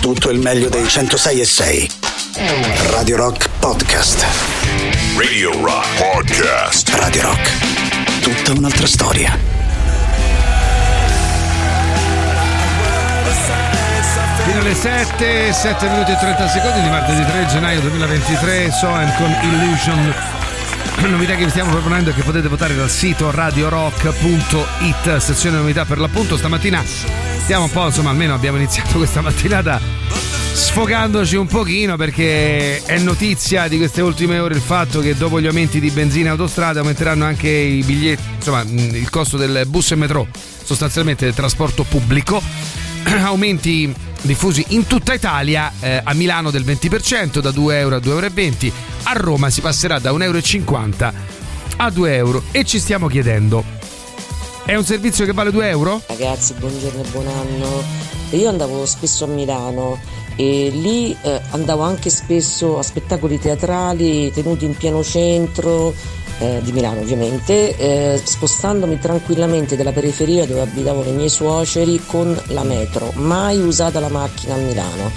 tutto 0.00 0.30
il 0.30 0.38
meglio 0.38 0.70
dei 0.70 0.88
106 0.88 1.40
e 1.40 1.44
6. 1.44 1.90
Radio 2.90 3.16
Rock 3.16 3.48
Podcast. 3.58 4.24
Radio 5.16 5.52
Rock 5.62 5.86
Podcast. 5.98 6.88
Radio 6.94 7.22
Rock. 7.22 8.20
Tutta 8.20 8.58
un'altra 8.58 8.86
storia. 8.86 9.38
Fino 14.46 14.60
alle 14.60 14.74
7, 14.74 15.52
7 15.52 15.88
minuti 15.88 16.12
e 16.12 16.16
30 16.16 16.48
secondi 16.48 16.80
di 16.80 16.88
martedì 16.88 17.24
3 17.24 17.46
gennaio 17.46 17.80
2023, 17.80 18.70
Soem 18.72 19.14
con 19.16 19.36
Illusion. 19.42 20.14
Novità 21.10 21.34
che 21.34 21.44
vi 21.44 21.50
stiamo 21.50 21.72
proponendo 21.72 22.10
e 22.10 22.14
che 22.14 22.22
potete 22.22 22.48
votare 22.48 22.74
dal 22.74 22.90
sito 22.90 23.30
radiorock.it, 23.30 25.16
sezione 25.18 25.58
novità 25.58 25.84
per 25.84 25.98
l'appunto. 25.98 26.38
Stamattina 26.38 27.29
stiamo 27.50 27.66
un 27.66 27.72
po', 27.72 27.86
insomma, 27.86 28.10
almeno 28.10 28.32
abbiamo 28.32 28.58
iniziato 28.58 28.98
questa 28.98 29.22
mattinata 29.22 29.80
sfogandoci 30.52 31.34
un 31.34 31.48
pochino 31.48 31.96
perché 31.96 32.80
è 32.84 32.96
notizia 32.98 33.66
di 33.66 33.76
queste 33.76 34.02
ultime 34.02 34.38
ore 34.38 34.54
il 34.54 34.60
fatto 34.60 35.00
che 35.00 35.16
dopo 35.16 35.40
gli 35.40 35.48
aumenti 35.48 35.80
di 35.80 35.90
benzina 35.90 36.28
e 36.28 36.30
autostrade 36.30 36.78
aumenteranno 36.78 37.24
anche 37.24 37.48
i 37.48 37.82
biglietti, 37.82 38.22
insomma, 38.36 38.62
il 38.62 39.10
costo 39.10 39.36
del 39.36 39.64
bus 39.66 39.90
e 39.90 39.96
metro, 39.96 40.28
sostanzialmente 40.62 41.24
del 41.24 41.34
trasporto 41.34 41.82
pubblico. 41.82 42.40
Aumenti 43.02 43.92
diffusi 44.20 44.66
in 44.68 44.86
tutta 44.86 45.12
Italia, 45.12 45.72
eh, 45.80 46.00
a 46.04 46.14
Milano 46.14 46.52
del 46.52 46.62
20%, 46.62 47.40
da 47.40 47.50
2 47.50 47.78
euro 47.80 47.96
a 47.96 47.98
2,20 47.98 48.64
euro, 48.64 48.74
a 49.02 49.12
Roma 49.14 49.50
si 49.50 49.60
passerà 49.60 49.98
da 49.98 50.12
1,50 50.12 50.22
euro 50.22 51.38
a 51.78 51.90
2 51.90 52.14
euro 52.14 52.42
e 52.52 52.64
ci 52.64 52.78
stiamo 52.78 53.08
chiedendo, 53.08 53.64
è 54.64 54.74
un 54.74 54.84
servizio 54.84 55.24
che 55.24 55.32
vale 55.32 55.50
2 55.50 55.68
euro? 55.68 56.02
Ragazzi, 56.06 56.54
buongiorno 56.54 57.02
e 57.02 57.08
buon 57.08 57.26
anno. 57.26 57.82
Io 58.30 58.48
andavo 58.48 58.86
spesso 58.86 59.24
a 59.24 59.28
Milano 59.28 59.98
e 60.36 60.70
lì 60.72 61.16
eh, 61.22 61.40
andavo 61.50 61.82
anche 61.82 62.10
spesso 62.10 62.78
a 62.78 62.82
spettacoli 62.82 63.38
teatrali 63.38 64.30
tenuti 64.32 64.64
in 64.64 64.76
pieno 64.76 65.02
centro 65.02 65.92
eh, 66.38 66.60
di 66.62 66.72
Milano 66.72 67.00
ovviamente, 67.00 67.76
eh, 67.76 68.20
spostandomi 68.22 68.98
tranquillamente 68.98 69.76
dalla 69.76 69.92
periferia 69.92 70.46
dove 70.46 70.60
abitavano 70.60 71.08
i 71.08 71.12
miei 71.12 71.28
suoceri 71.28 72.00
con 72.06 72.38
la 72.48 72.62
metro, 72.62 73.12
mai 73.16 73.60
usata 73.60 74.00
la 74.00 74.08
macchina 74.08 74.54
a 74.54 74.58
Milano. 74.58 75.10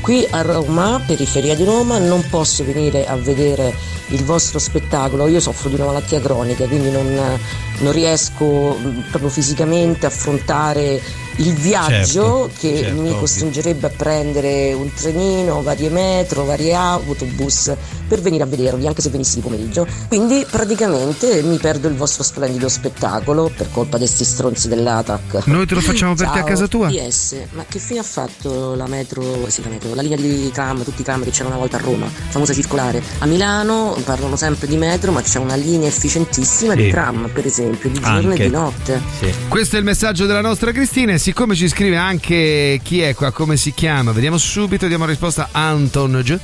Qui 0.00 0.26
a 0.30 0.42
Roma, 0.42 1.00
periferia 1.04 1.54
di 1.54 1.64
Roma, 1.64 1.98
non 1.98 2.24
posso 2.28 2.64
venire 2.64 3.06
a 3.06 3.16
vedere 3.16 3.74
il 4.08 4.24
vostro 4.24 4.58
spettacolo, 4.58 5.26
io 5.26 5.40
soffro 5.40 5.68
di 5.68 5.74
una 5.74 5.86
malattia 5.86 6.20
cronica, 6.20 6.66
quindi 6.66 6.90
non, 6.90 7.38
non 7.78 7.92
riesco 7.92 8.76
proprio 9.10 9.30
fisicamente 9.30 10.06
a 10.06 10.08
affrontare 10.08 11.00
il 11.36 11.52
viaggio 11.52 12.48
Certo, 12.48 12.50
che 12.58 12.76
certo, 12.78 12.94
mi 12.94 13.08
ovvio. 13.08 13.18
costringerebbe 13.18 13.86
a 13.86 13.90
prendere 13.90 14.72
un 14.72 14.92
trenino, 14.92 15.62
varie 15.62 15.90
metro, 15.90 16.44
vari 16.44 16.72
autobus 16.74 17.74
per 18.08 18.20
venire 18.20 18.44
a 18.44 18.46
vedervi, 18.46 18.86
anche 18.86 19.02
se 19.02 19.10
venissi 19.10 19.36
di 19.36 19.40
pomeriggio. 19.42 19.86
Quindi 20.08 20.46
praticamente 20.48 21.42
mi 21.42 21.58
perdo 21.58 21.88
il 21.88 21.94
vostro 21.94 22.22
splendido 22.22 22.68
spettacolo 22.68 23.50
per 23.54 23.68
colpa 23.70 23.98
di 23.98 24.04
questi 24.04 24.24
stronzi 24.24 24.68
dell'ATAC. 24.68 25.46
Noi 25.46 25.66
te 25.66 25.74
lo 25.74 25.80
facciamo 25.80 26.14
per 26.14 26.28
te 26.28 26.38
a 26.38 26.44
casa 26.44 26.66
tua? 26.66 26.88
PS, 26.88 27.36
ma 27.52 27.64
che 27.68 27.78
fine 27.78 28.00
ha 28.00 28.04
fatto 28.04 28.74
la 28.74 28.86
metro, 28.86 29.22
sì, 29.48 29.62
la 29.62 29.68
metro, 29.68 29.94
la 29.94 30.02
linea 30.02 30.16
di 30.16 30.50
tram, 30.52 30.82
tutti 30.84 31.02
i 31.02 31.04
tram 31.04 31.22
che 31.22 31.30
c'era 31.30 31.48
una 31.48 31.58
volta 31.58 31.76
a 31.76 31.80
Roma, 31.80 32.06
famosa 32.06 32.54
circolare. 32.54 33.02
A 33.18 33.26
Milano 33.26 33.95
parlano 34.02 34.36
sempre 34.36 34.66
di 34.66 34.76
metro, 34.76 35.12
ma 35.12 35.22
c'è 35.22 35.38
una 35.38 35.54
linea 35.56 35.88
efficientissima 35.88 36.74
Sì. 36.74 36.82
di 36.82 36.90
tram, 36.90 37.30
per 37.32 37.46
esempio, 37.46 37.88
di 37.90 38.00
giorno 38.00 38.30
Anche. 38.30 38.42
e 38.42 38.46
di 38.46 38.52
notte. 38.52 39.00
Questo 39.48 39.76
è 39.76 39.78
il 39.78 39.84
messaggio 39.84 40.26
della 40.26 40.40
nostra 40.40 40.72
Cristina 40.72 41.12
e 41.12 41.18
siccome 41.18 41.54
ci 41.54 41.68
scrive 41.68 41.96
anche 41.96 42.80
chi 42.82 43.00
è 43.00 43.14
qua, 43.14 43.30
come 43.30 43.56
si 43.56 43.72
chiama, 43.72 44.12
vediamo 44.12 44.38
subito, 44.38 44.86
diamo 44.86 45.04
risposta 45.06 45.48
a 45.52 45.68
Anton 45.68 46.20
G, 46.24 46.38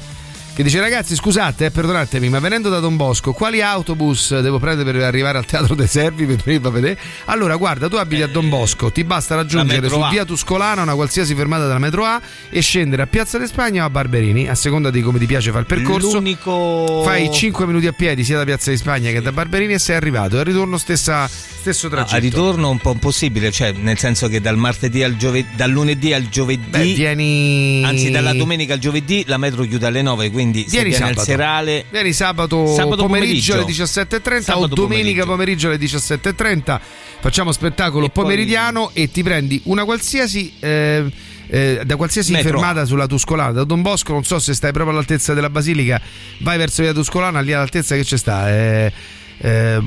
che 0.55 0.63
dice 0.63 0.81
ragazzi 0.81 1.15
scusate, 1.15 1.65
eh, 1.67 1.71
perdonatemi, 1.71 2.29
ma 2.29 2.39
venendo 2.39 2.69
da 2.69 2.79
Don 2.79 2.97
Bosco, 2.97 3.33
quali 3.33 3.63
autobus 3.63 4.39
devo 4.41 4.59
prendere 4.59 4.93
per 4.93 5.03
arrivare 5.03 5.39
al 5.39 5.47
Teatro 5.47 5.75
dei 5.75 5.87
Servi 5.87 6.27
per 6.27 6.43
vedere? 6.45 6.99
Allora 7.27 7.57
guarda, 7.57 7.89
tu 7.89 7.97
abiti 7.97 8.21
a 8.21 8.27
Don 8.27 8.51
Bosco, 8.51 8.93
ti 8.93 9.03
basta 9.03 9.35
raggiungere 9.35 9.89
su 9.89 9.99
via 10.11 10.27
Tuscolana 10.27 10.83
una 10.83 10.95
qualsiasi 10.95 11.35
fermata 11.35 11.67
della 11.67 11.79
metro 11.79 12.05
A 12.05 12.21
e 12.51 12.61
scendere 12.61 13.01
a 13.01 13.07
Piazza 13.07 13.39
di 13.39 13.47
Spagna 13.47 13.85
o 13.85 13.87
a 13.87 13.91
Barberini, 13.91 14.47
a 14.47 14.55
seconda 14.55 14.91
di 14.91 15.01
come 15.01 15.19
ti 15.19 15.25
piace 15.25 15.49
fare 15.51 15.63
il 15.63 15.67
percorso. 15.67 16.13
L'unico. 16.17 17.01
Fai 17.03 17.31
5 17.33 17.65
minuti 17.65 17.87
a 17.87 17.93
piedi 17.93 18.23
sia 18.23 18.37
da 18.37 18.45
Piazza 18.45 18.71
di 18.71 18.77
Spagna 18.77 19.11
che 19.11 19.23
da 19.23 19.33
Barberini 19.33 19.73
e 19.73 19.79
sei 19.79 19.97
arrivato. 19.97 20.37
E 20.37 20.41
al 20.41 20.45
ritorno 20.45 20.77
stessa, 20.77 21.27
stesso 21.29 21.89
No, 21.89 21.95
tragitto. 21.95 22.15
a 22.17 22.19
ritorno 22.19 22.69
un 22.69 22.79
po' 22.79 22.93
impossibile, 22.93 23.51
cioè 23.51 23.73
nel 23.73 23.97
senso 23.99 24.29
che 24.29 24.43
dal 24.43 24.59
martedì 24.59 25.03
al 25.03 25.17
giovedì, 25.17 25.49
dal 25.57 25.71
lunedì 25.71 26.13
al 26.13 26.29
giovedì, 26.29 26.69
Beh, 26.69 26.85
vieni. 26.93 27.83
anzi 27.85 28.11
dalla 28.11 28.35
domenica 28.35 28.75
al 28.75 28.81
giovedì 28.81 29.25
la 29.27 29.39
metro 29.39 29.65
chiude 29.65 29.87
alle 29.87 30.03
9, 30.03 30.31
quindi 30.31 30.41
Vieni 30.51 30.67
viene 30.89 30.93
sabato. 30.93 31.21
al 31.21 31.27
serale 31.27 31.85
Vieni 31.91 32.13
sabato, 32.13 32.67
Sabato 32.75 33.03
pomeriggio, 33.03 33.55
pomeriggio. 33.55 33.55
alle 33.55 33.65
17.30 34.11 34.37
o 34.37 34.41
Sabato 34.43 34.75
domenica 34.75 35.25
pomeriggio. 35.25 35.69
alle 35.69 35.79
17.30. 35.79 36.81
Facciamo 37.21 37.53
spettacolo 37.53 38.07
E 38.07 38.11
poi- 38.11 38.25
pomeridiano 38.25 38.91
e 38.95 39.11
ti 39.11 39.23
prendi 39.23 39.61
una 39.65 39.85
qualsiasi. 39.85 40.53
eh, 40.59 41.05
eh, 41.49 41.83
da 41.85 41.97
qualsiasi 41.97 42.33
Metro. 42.33 42.49
fermata 42.49 42.87
sulla 42.87 43.07
Tuscolana, 43.07 43.53
da 43.53 43.65
Don 43.65 43.83
Bosco, 43.83 44.13
non 44.13 44.25
so 44.25 44.39
se 44.39 44.55
stai 44.55 44.73
proprio 44.73 44.95
all'altezza 44.95 45.35
della 45.35 45.51
Basilica, 45.51 46.01
vai 46.39 46.57
verso 46.57 46.81
via 46.83 46.95
Tuscolana, 46.95 47.41
lì 47.41 47.53
all'altezza 47.53 47.95
che 47.95 48.05
c'è 48.05 48.17
sta? 48.17 48.49
Eh, 48.51 48.93
eh, 49.39 49.83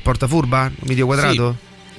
Porta 0.00 0.28
Furba? 0.28 0.70
Medio 0.84 1.06
quadrato? 1.06 1.56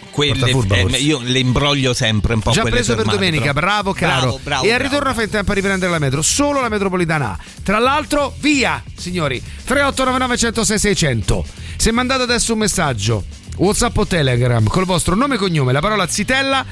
Quelle, 0.09 0.50
eh, 0.50 0.97
io 0.97 1.20
le 1.24 1.40
imbroglio 1.40 1.94
sempre 1.94 2.34
un 2.34 2.42
po' 2.42 2.52
Già 2.52 2.64
preso 2.64 2.96
per 2.96 3.06
domenica, 3.06 3.53
bravo 3.53 3.94
caro. 3.94 4.22
Bravo, 4.22 4.40
bravo, 4.44 4.64
e 4.64 4.72
al 4.72 4.78
bravo. 4.78 4.94
ritorno 4.94 5.14
fai 5.14 5.24
in 5.25 5.30
tempo 5.30 5.52
a 5.52 5.53
riprendere 5.53 5.92
la 5.92 6.00
metro, 6.00 6.22
solo 6.22 6.62
la 6.62 6.70
metropolitana 6.70 7.31
A. 7.31 7.38
Tra 7.64 7.80
l'altro, 7.80 8.34
via, 8.40 8.84
signori, 8.96 9.40
3899 9.40 10.38
106 10.38 10.80
600. 10.80 11.46
Se 11.78 11.92
mandate 11.92 12.24
adesso 12.24 12.53
un 12.53 12.59
messaggio, 12.59 13.24
WhatsApp 13.58 13.97
o 13.97 14.06
Telegram 14.06 14.66
col 14.68 14.86
vostro 14.86 15.16
nome 15.16 15.36
e 15.36 15.38
cognome, 15.38 15.72
la 15.72 15.81
parola 15.81 16.08
zitella, 16.08 16.66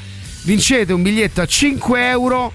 vincete 0.44 0.94
un 0.94 1.02
biglietto 1.02 1.42
a 1.42 1.46
5 1.46 2.10
euro 2.10 2.52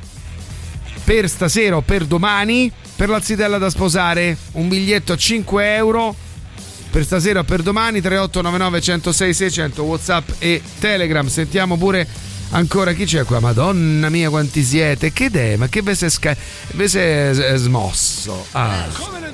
per 1.04 1.28
stasera 1.28 1.76
o 1.76 1.80
per 1.80 2.04
domani 2.04 2.70
per 2.96 3.08
la 3.08 3.20
zitella 3.20 3.58
da 3.58 3.70
sposare. 3.70 4.36
Un 4.52 4.68
biglietto 4.68 5.12
a 5.12 5.16
5 5.16 5.74
euro 5.74 6.14
per 6.92 7.04
stasera 7.04 7.40
o 7.40 7.44
per 7.44 7.62
domani 7.62 8.02
3899 8.02 8.80
106 8.82 9.34
600 9.34 9.82
Whatsapp 9.82 10.28
e 10.38 10.60
Telegram. 10.78 11.26
Sentiamo 11.26 11.78
pure 11.78 12.06
ancora 12.50 12.92
chi 12.92 13.06
c'è 13.06 13.24
qua. 13.24 13.40
Madonna 13.40 14.10
mia, 14.10 14.28
quanti 14.28 14.62
siete! 14.62 15.10
Che 15.10 15.30
è? 15.32 15.56
Ma 15.56 15.68
che 15.68 15.80
ve 15.80 15.94
si 15.94 16.04
è, 16.04 16.10
sca- 16.10 16.36
è- 16.36 17.54
smosso? 17.56 18.44
Ah. 18.52 18.86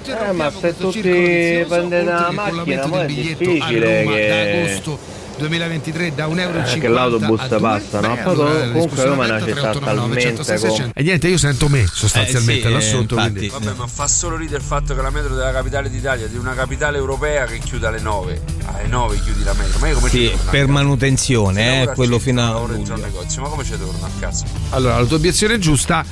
Eh, 0.07 0.33
ma 0.33 0.53
se 0.53 0.77
tutti 0.77 1.01
prendete 1.01 2.05
la 2.05 2.31
macchina, 2.31 2.89
poi 2.89 3.03
è 3.03 3.07
difficile 3.07 4.05
che... 4.07 4.65
agosto 4.65 5.18
2023 5.39 6.15
da 6.15 6.27
1,50 6.27 6.41
euro 6.41 6.59
Eh, 6.59 6.79
che 6.79 6.89
l'autobus 6.89 7.47
passa, 7.61 8.01
no? 8.01 8.19
Allora, 8.25 8.61
comunque 8.71 9.05
Roma 9.05 9.25
è 9.25 9.29
una 9.31 9.39
città 9.39 9.71
3899 9.71 10.21
106 10.21 10.45
talmente 10.45 10.45
600. 10.45 10.93
E 10.99 11.03
niente, 11.03 11.29
io 11.29 11.39
sento 11.39 11.69
me 11.69 11.87
sostanzialmente 11.91 12.63
Eh, 12.63 12.67
sì, 12.67 12.73
là 12.73 12.79
eh, 12.79 12.83
sotto. 12.83 13.15
quindi- 13.17 13.49
Vabbè, 13.49 13.73
ma 13.77 13.87
fa 13.87 14.07
solo 14.07 14.37
ridere 14.37 14.59
il 14.59 14.65
fatto 14.65 14.95
che 14.95 15.01
la 15.03 15.11
metro 15.11 15.35
della 15.35 15.53
capitale 15.53 15.89
d'Italia, 15.91 16.27
di 16.27 16.37
una 16.37 16.55
capitale 16.55 16.99
europea 16.99 17.47
che 17.47 17.59
chiude 17.59 17.87
alle 17.87 18.01
9. 18.01 18.41
Alle 18.67 18.87
9 18.89 19.21
chiudi 19.21 19.43
la 19.45 19.55
metro. 19.55 19.79
Ma 19.79 19.89
io 19.89 19.95
come 19.95 20.11
ci 20.11 20.29
Sì, 20.29 20.39
per 20.51 20.67
manutenzione, 20.67 21.83
eh, 21.83 21.87
quello 21.95 22.19
fino 22.19 22.43
a 22.43 22.61
ma 22.61 23.49
come 23.49 23.65
ci 23.65 23.71
torno 23.79 24.05
a 24.05 24.11
casa? 24.19 24.45
Allora, 24.71 24.99
la 24.99 25.05
tua 25.07 25.17
obiezione 25.17 25.55
è 25.55 25.59
giusta. 25.59 26.05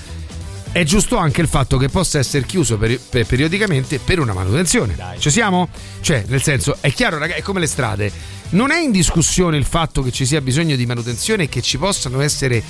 È 0.76 0.84
giusto 0.84 1.16
anche 1.16 1.40
il 1.40 1.48
fatto 1.48 1.78
che 1.78 1.88
possa 1.88 2.18
essere 2.18 2.44
chiuso 2.44 2.76
peri- 2.76 2.98
per- 2.98 3.24
periodicamente 3.24 3.98
per 3.98 4.20
una 4.20 4.34
manutenzione. 4.34 4.94
Ci 5.16 5.30
siamo? 5.30 5.70
Cioè, 6.02 6.24
nel 6.26 6.42
senso, 6.42 6.76
è 6.80 6.92
chiaro, 6.92 7.16
ragazzi, 7.16 7.40
è 7.40 7.42
come 7.42 7.60
le 7.60 7.66
strade. 7.66 8.12
Non 8.50 8.70
è 8.70 8.78
in 8.78 8.90
discussione 8.90 9.56
il 9.56 9.64
fatto 9.64 10.02
che 10.02 10.12
ci 10.12 10.26
sia 10.26 10.42
bisogno 10.42 10.76
di 10.76 10.84
manutenzione 10.84 11.44
e 11.44 11.48
che 11.48 11.62
ci 11.62 11.78
possano 11.78 12.20
essere 12.20 12.62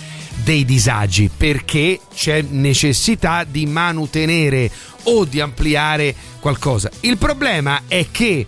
dei 0.44 0.64
disagi, 0.64 1.28
perché 1.36 1.98
c'è 2.14 2.42
necessità 2.42 3.42
di 3.42 3.66
manutenere 3.66 4.70
o 5.02 5.24
di 5.24 5.40
ampliare 5.40 6.14
qualcosa. 6.38 6.88
Il 7.00 7.18
problema 7.18 7.82
è 7.88 8.06
che 8.12 8.46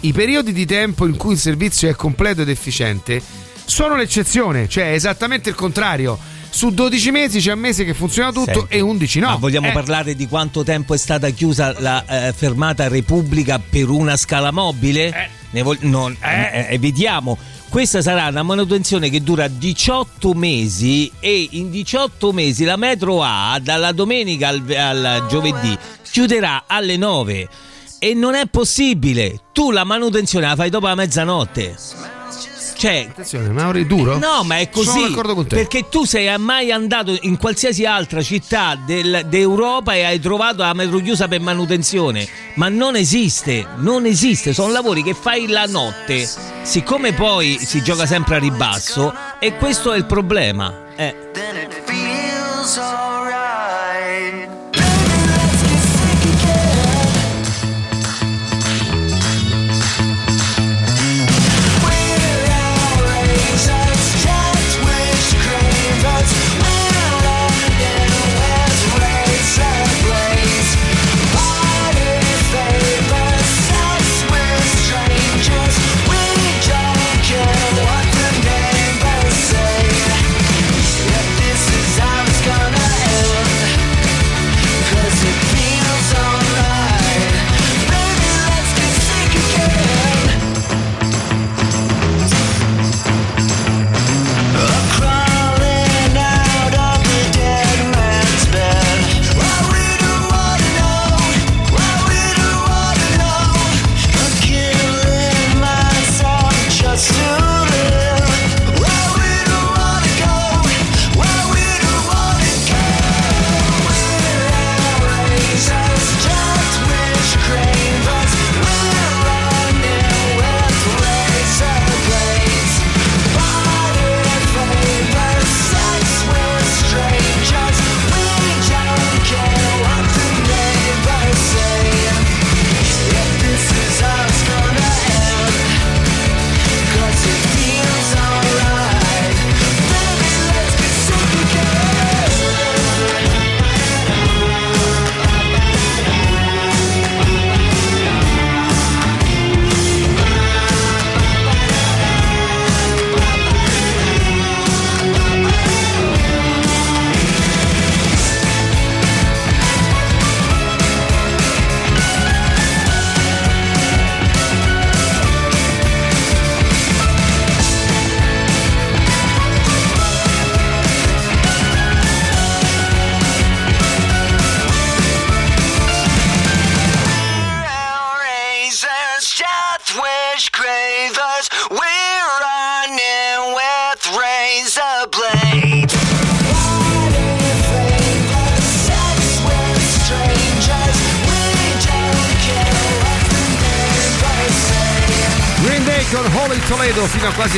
i 0.00 0.12
periodi 0.12 0.52
di 0.52 0.66
tempo 0.66 1.06
in 1.06 1.16
cui 1.16 1.32
il 1.32 1.38
servizio 1.38 1.88
è 1.88 1.94
completo 1.94 2.42
ed 2.42 2.50
efficiente 2.50 3.22
sono 3.64 3.96
l'eccezione, 3.96 4.68
cioè 4.68 4.90
è 4.90 4.92
esattamente 4.92 5.48
il 5.48 5.54
contrario. 5.54 6.18
Su 6.54 6.70
12 6.70 7.10
mesi 7.10 7.40
c'è 7.40 7.52
un 7.54 7.60
mese 7.60 7.82
che 7.82 7.94
funziona 7.94 8.30
tutto 8.30 8.52
Senti, 8.52 8.74
e 8.74 8.80
11 8.80 9.20
no. 9.20 9.28
Ma 9.28 9.34
vogliamo 9.36 9.68
Eh, 9.68 9.72
parlare 9.72 10.14
di 10.14 10.28
quanto 10.28 10.62
tempo 10.62 10.92
è 10.92 10.98
stata 10.98 11.30
chiusa 11.30 11.74
la 11.78 12.04
eh, 12.28 12.32
fermata 12.34 12.88
Repubblica 12.88 13.58
per 13.58 13.88
una 13.88 14.18
scala 14.18 14.50
mobile? 14.50 15.30
Ne 15.50 15.62
vol- 15.62 15.78
non, 15.80 16.14
eh, 16.20 16.66
eh, 16.70 16.78
vediamo. 16.78 17.38
Questa 17.70 18.02
sarà 18.02 18.26
una 18.28 18.42
manutenzione 18.42 19.08
che 19.08 19.22
dura 19.22 19.48
18 19.48 20.34
mesi 20.34 21.10
e 21.20 21.48
in 21.52 21.70
18 21.70 22.32
mesi 22.32 22.64
la 22.64 22.76
metro 22.76 23.22
A 23.22 23.58
dalla 23.58 23.92
domenica 23.92 24.48
al, 24.48 24.62
al 24.76 25.26
giovedì 25.30 25.76
chiuderà 26.10 26.64
alle 26.66 26.98
9 26.98 27.48
e 27.98 28.12
non 28.12 28.34
è 28.34 28.44
possibile. 28.46 29.40
Tu 29.52 29.70
la 29.70 29.84
manutenzione 29.84 30.46
la 30.48 30.54
fai 30.54 30.68
dopo 30.68 30.86
la 30.86 30.94
mezzanotte. 30.94 31.76
Cioè, 32.74 33.06
Attenzione, 33.10 33.48
Mauri, 33.50 33.86
duro? 33.86 34.18
No, 34.18 34.42
ma 34.44 34.58
è 34.58 34.68
così. 34.70 34.88
Sono 34.90 35.08
d'accordo 35.08 35.34
con 35.34 35.46
te. 35.46 35.56
Perché 35.56 35.88
tu 35.88 36.04
sei 36.04 36.36
mai 36.38 36.70
andato 36.72 37.16
in 37.22 37.36
qualsiasi 37.36 37.84
altra 37.84 38.22
città 38.22 38.76
del- 38.84 39.24
d'Europa 39.26 39.94
e 39.94 40.04
hai 40.04 40.18
trovato 40.20 40.62
la 40.62 40.72
metro 40.74 40.98
chiusa 40.98 41.28
per 41.28 41.40
manutenzione. 41.40 42.26
Ma 42.54 42.68
non 42.68 42.96
esiste, 42.96 43.66
non 43.76 44.06
esiste. 44.06 44.52
Sono 44.52 44.72
lavori 44.72 45.02
che 45.02 45.14
fai 45.14 45.46
la 45.46 45.66
notte. 45.66 46.28
Siccome 46.62 47.12
poi 47.12 47.58
si 47.60 47.82
gioca 47.82 48.06
sempre 48.06 48.36
a 48.36 48.38
ribasso, 48.38 49.12
e 49.38 49.56
questo 49.56 49.92
è 49.92 49.96
il 49.96 50.04
problema. 50.06 50.72
Eh. 50.96 51.14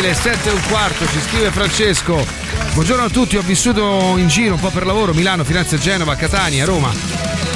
Le 0.01 0.13
7 0.13 0.49
e 0.49 0.53
un 0.53 0.61
quarto, 0.69 1.07
ci 1.07 1.21
scrive 1.21 1.51
Francesco. 1.51 2.27
Buongiorno 2.75 3.05
a 3.05 3.09
tutti, 3.09 3.37
ho 3.37 3.43
vissuto 3.43 4.15
in 4.19 4.27
giro 4.27 4.55
un 4.55 4.61
po' 4.61 4.71
per 4.71 4.85
lavoro, 4.85 5.15
Milano, 5.15 5.45
Firenze, 5.45 5.79
Genova, 5.79 6.17
Catania, 6.17 6.65
Roma. 6.65 6.93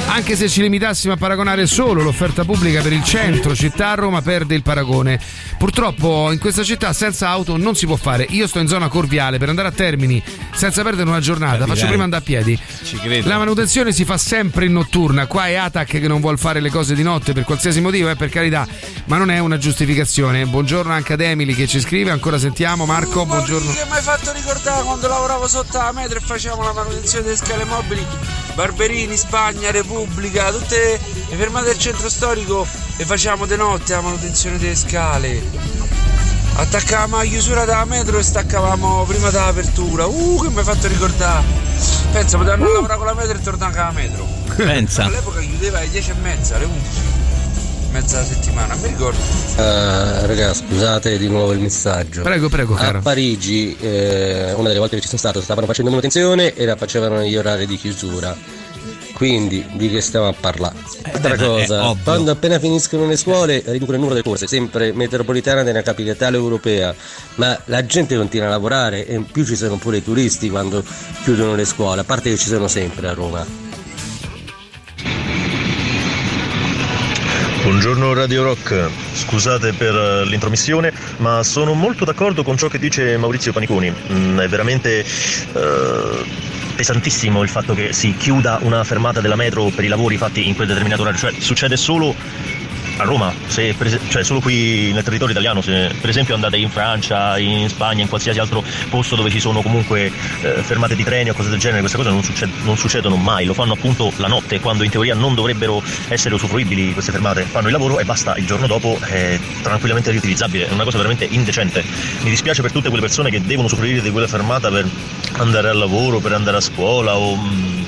Anche 0.07 0.35
se 0.35 0.47
ci 0.47 0.61
limitassimo 0.61 1.13
a 1.13 1.17
paragonare 1.17 1.67
solo 1.67 2.01
l'offerta 2.01 2.45
pubblica 2.45 2.81
per 2.81 2.93
il 2.93 3.03
centro 3.03 3.53
città, 3.53 3.93
Roma 3.93 4.21
perde 4.21 4.55
il 4.55 4.63
paragone. 4.63 5.19
Purtroppo 5.59 6.31
in 6.31 6.39
questa 6.39 6.63
città 6.63 6.93
senza 6.93 7.27
auto 7.27 7.57
non 7.57 7.75
si 7.75 7.85
può 7.85 7.97
fare. 7.97 8.25
Io 8.29 8.47
sto 8.47 8.59
in 8.59 8.67
zona 8.69 8.87
Corviale 8.87 9.37
per 9.39 9.49
andare 9.49 9.67
a 9.67 9.71
Termini 9.71 10.23
senza 10.55 10.83
perdere 10.83 11.09
una 11.09 11.19
giornata, 11.19 11.57
faccio 11.57 11.67
Capirai. 11.67 11.87
prima 11.89 12.03
andare 12.05 12.21
a 12.23 12.25
piedi. 12.25 12.59
Ci 12.81 12.97
credo. 12.97 13.27
La 13.27 13.37
manutenzione 13.37 13.91
si 13.91 14.05
fa 14.05 14.17
sempre 14.17 14.65
in 14.65 14.71
notturna. 14.71 15.27
Qua 15.27 15.47
è 15.47 15.55
Atac 15.55 15.99
che 15.99 16.07
non 16.07 16.21
vuole 16.21 16.37
fare 16.37 16.61
le 16.61 16.69
cose 16.69 16.95
di 16.95 17.03
notte 17.03 17.33
per 17.33 17.43
qualsiasi 17.43 17.81
motivo, 17.81 18.09
eh, 18.09 18.15
per 18.15 18.29
carità, 18.29 18.65
ma 19.05 19.17
non 19.17 19.29
è 19.31 19.39
una 19.39 19.57
giustificazione. 19.57 20.45
Buongiorno 20.45 20.93
anche 20.93 21.11
ad 21.13 21.19
Emily 21.19 21.53
che 21.53 21.67
ci 21.67 21.81
scrive. 21.81 22.11
Ancora 22.11 22.37
sentiamo. 22.37 22.85
Marco, 22.85 23.25
buongiorno. 23.25 23.69
Che 23.73 23.85
mi 23.85 23.95
hai 23.97 24.01
fatto 24.01 24.31
ricordare 24.31 24.83
quando 24.83 25.07
lavoravo 25.09 25.45
sotto 25.45 25.77
la 25.77 25.91
metro 25.91 26.19
e 26.19 26.21
facevamo 26.21 26.63
la 26.63 26.71
manutenzione 26.71 27.25
delle 27.25 27.35
scale 27.35 27.65
mobili? 27.65 28.05
Barberini, 28.59 29.15
Spagna, 29.15 29.71
Repubblica, 29.71 30.51
tutte 30.51 30.99
le 31.29 31.35
fermate 31.37 31.67
del 31.67 31.77
centro 31.77 32.09
storico 32.09 32.67
e 32.97 33.05
facevamo 33.05 33.45
di 33.45 33.55
notte 33.55 33.93
la 33.93 34.01
manutenzione 34.01 34.57
delle 34.57 34.75
scale. 34.75 35.41
Attaccavamo 36.55 37.15
la 37.15 37.23
chiusura 37.23 37.63
della 37.63 37.85
metro 37.85 38.17
e 38.17 38.23
staccavamo 38.23 39.05
prima 39.05 39.29
dell'apertura. 39.29 40.07
Uh, 40.07 40.41
che 40.41 40.49
mi 40.49 40.57
hai 40.57 40.63
fatto 40.65 40.89
ricordare! 40.89 41.45
Pensa, 42.11 42.35
potevamo 42.35 42.65
a 42.65 42.73
lavorare 42.73 42.97
con 42.97 43.05
la 43.05 43.13
metro 43.13 43.37
e 43.37 43.41
tornare 43.41 43.71
con 43.71 43.81
la 43.81 43.91
metro. 43.91 44.27
Pensa. 44.57 45.05
All'epoca 45.05 45.39
chiudeva 45.39 45.77
alle 45.77 45.89
10 45.89 46.09
e 46.09 46.13
mezza, 46.15 46.55
alle 46.57 46.65
11. 46.65 46.87
Mezza 47.91 48.23
settimana, 48.23 48.75
mi 48.75 48.87
ricordo. 48.87 49.17
Uh, 49.55 50.25
raga, 50.25 50.53
scusate 50.53 51.17
di 51.17 51.27
nuovo 51.27 51.51
il 51.53 51.59
messaggio. 51.59 52.21
Prego, 52.21 52.47
prego, 52.47 52.75
caro. 52.75 52.99
A 52.99 53.01
Parigi, 53.01 53.75
eh, 53.79 54.53
una 54.55 54.67
delle 54.67 54.79
volte 54.79 54.95
che 54.95 55.01
ci 55.01 55.07
sono 55.07 55.19
stato, 55.19 55.41
stavano 55.41 55.65
facendo 55.65 55.89
manutenzione 55.89 56.53
e 56.53 56.65
la 56.65 56.75
facevano 56.75 57.17
negli 57.17 57.35
orari 57.35 57.65
di 57.65 57.77
chiusura. 57.77 58.35
Quindi 59.13 59.65
di 59.73 59.89
che 59.89 59.99
stiamo 59.99 60.27
a 60.27 60.33
parlare? 60.39 60.75
Altra 61.01 61.35
beh, 61.35 61.45
cosa, 61.45 61.95
quando 62.03 62.31
appena 62.31 62.57
finiscono 62.57 63.05
le 63.05 63.17
scuole 63.17 63.61
riducono 63.65 63.97
il 63.97 64.03
numero 64.03 64.13
delle 64.13 64.23
corse, 64.23 64.47
sempre 64.47 64.93
metropolitana 64.93 65.63
della 65.63 65.81
capitale 65.81 66.37
europea, 66.37 66.95
ma 67.35 67.59
la 67.65 67.85
gente 67.85 68.15
continua 68.15 68.47
a 68.47 68.51
lavorare 68.51 69.05
e 69.05 69.15
in 69.15 69.25
più 69.25 69.43
ci 69.43 69.57
sono 69.57 69.75
pure 69.75 69.97
i 69.97 70.03
turisti 70.03 70.49
quando 70.49 70.81
chiudono 71.23 71.55
le 71.55 71.65
scuole, 71.65 72.01
a 72.01 72.05
parte 72.05 72.29
che 72.29 72.37
ci 72.37 72.47
sono 72.47 72.69
sempre 72.69 73.09
a 73.09 73.13
Roma. 73.13 73.68
Buongiorno 77.69 78.13
Radio 78.13 78.41
Rock, 78.41 78.89
scusate 79.13 79.73
per 79.73 79.93
eh, 79.93 80.25
l'intromissione, 80.25 80.91
ma 81.17 81.43
sono 81.43 81.75
molto 81.75 82.03
d'accordo 82.03 82.41
con 82.41 82.57
ciò 82.57 82.67
che 82.67 82.79
dice 82.79 83.15
Maurizio 83.15 83.53
Paniconi. 83.53 83.93
Mm, 84.11 84.39
è 84.39 84.47
veramente 84.47 85.01
eh, 85.01 86.25
pesantissimo 86.75 87.43
il 87.43 87.47
fatto 87.47 87.75
che 87.75 87.93
si 87.93 88.15
chiuda 88.17 88.57
una 88.63 88.83
fermata 88.83 89.21
della 89.21 89.35
metro 89.35 89.65
per 89.65 89.83
i 89.83 89.87
lavori 89.87 90.17
fatti 90.17 90.47
in 90.47 90.55
quel 90.55 90.67
determinato 90.67 91.03
orario, 91.03 91.19
cioè 91.19 91.31
succede 91.37 91.77
solo 91.77 92.15
a 92.99 93.05
Roma, 93.05 93.33
se 93.47 93.69
es- 93.69 93.99
cioè 94.09 94.23
solo 94.25 94.41
qui 94.41 94.91
nel 94.91 95.03
territorio 95.03 95.31
italiano, 95.31 95.61
se 95.61 95.89
per 95.99 96.09
esempio 96.09 96.35
andate 96.35 96.57
in 96.57 96.69
Francia, 96.69 97.37
in 97.37 97.69
Spagna, 97.69 98.01
in 98.01 98.09
qualsiasi 98.09 98.39
altro 98.39 98.61
posto 98.89 99.15
dove 99.15 99.29
ci 99.29 99.39
sono 99.39 99.61
comunque 99.61 100.11
eh, 100.41 100.61
fermate 100.63 100.95
di 100.95 101.03
treni 101.05 101.29
o 101.29 101.33
cose 101.33 101.49
del 101.49 101.59
genere, 101.59 101.79
queste 101.79 101.97
cose 101.97 102.09
non, 102.09 102.21
succed- 102.23 102.51
non 102.63 102.77
succedono 102.77 103.15
mai, 103.15 103.45
lo 103.45 103.53
fanno 103.53 103.73
appunto 103.73 104.11
la 104.17 104.27
notte, 104.27 104.59
quando 104.59 104.83
in 104.83 104.89
teoria 104.89 105.15
non 105.15 105.33
dovrebbero 105.33 105.81
essere 106.09 106.35
usufruibili 106.35 106.91
queste 106.91 107.11
fermate, 107.11 107.43
fanno 107.43 107.67
il 107.67 107.73
lavoro 107.73 107.99
e 107.99 108.03
basta, 108.03 108.35
il 108.35 108.45
giorno 108.45 108.67
dopo 108.67 108.99
è 109.01 109.39
tranquillamente 109.61 110.11
riutilizzabile, 110.11 110.67
è 110.67 110.71
una 110.73 110.83
cosa 110.83 110.97
veramente 110.97 111.25
indecente. 111.25 111.83
Mi 112.21 112.29
dispiace 112.29 112.61
per 112.61 112.71
tutte 112.73 112.89
quelle 112.89 113.01
persone 113.01 113.29
che 113.29 113.41
devono 113.41 113.67
usufruire 113.67 114.01
di 114.01 114.11
quella 114.11 114.27
fermata 114.27 114.69
per 114.69 114.85
andare 115.37 115.69
al 115.69 115.77
lavoro, 115.77 116.19
per 116.19 116.33
andare 116.33 116.57
a 116.57 116.61
scuola 116.61 117.15
o 117.15 117.37
mm, 117.37 117.83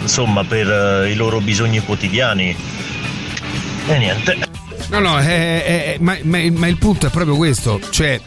insomma 0.00 0.42
per 0.44 0.70
eh, 1.04 1.10
i 1.10 1.14
loro 1.16 1.40
bisogni 1.40 1.80
quotidiani. 1.80 2.56
E 3.88 3.98
niente. 3.98 4.36
No, 4.90 5.00
no, 5.00 5.18
è- 5.18 5.24
è- 5.24 5.84
è- 5.94 5.96
ma, 6.00 6.16
ma- 6.22 6.50
ma 6.52 6.66
il 6.66 6.76
punto 6.78 7.06
è 7.06 7.10
proprio 7.10 7.36
questo, 7.36 7.80
cioè 7.90 8.20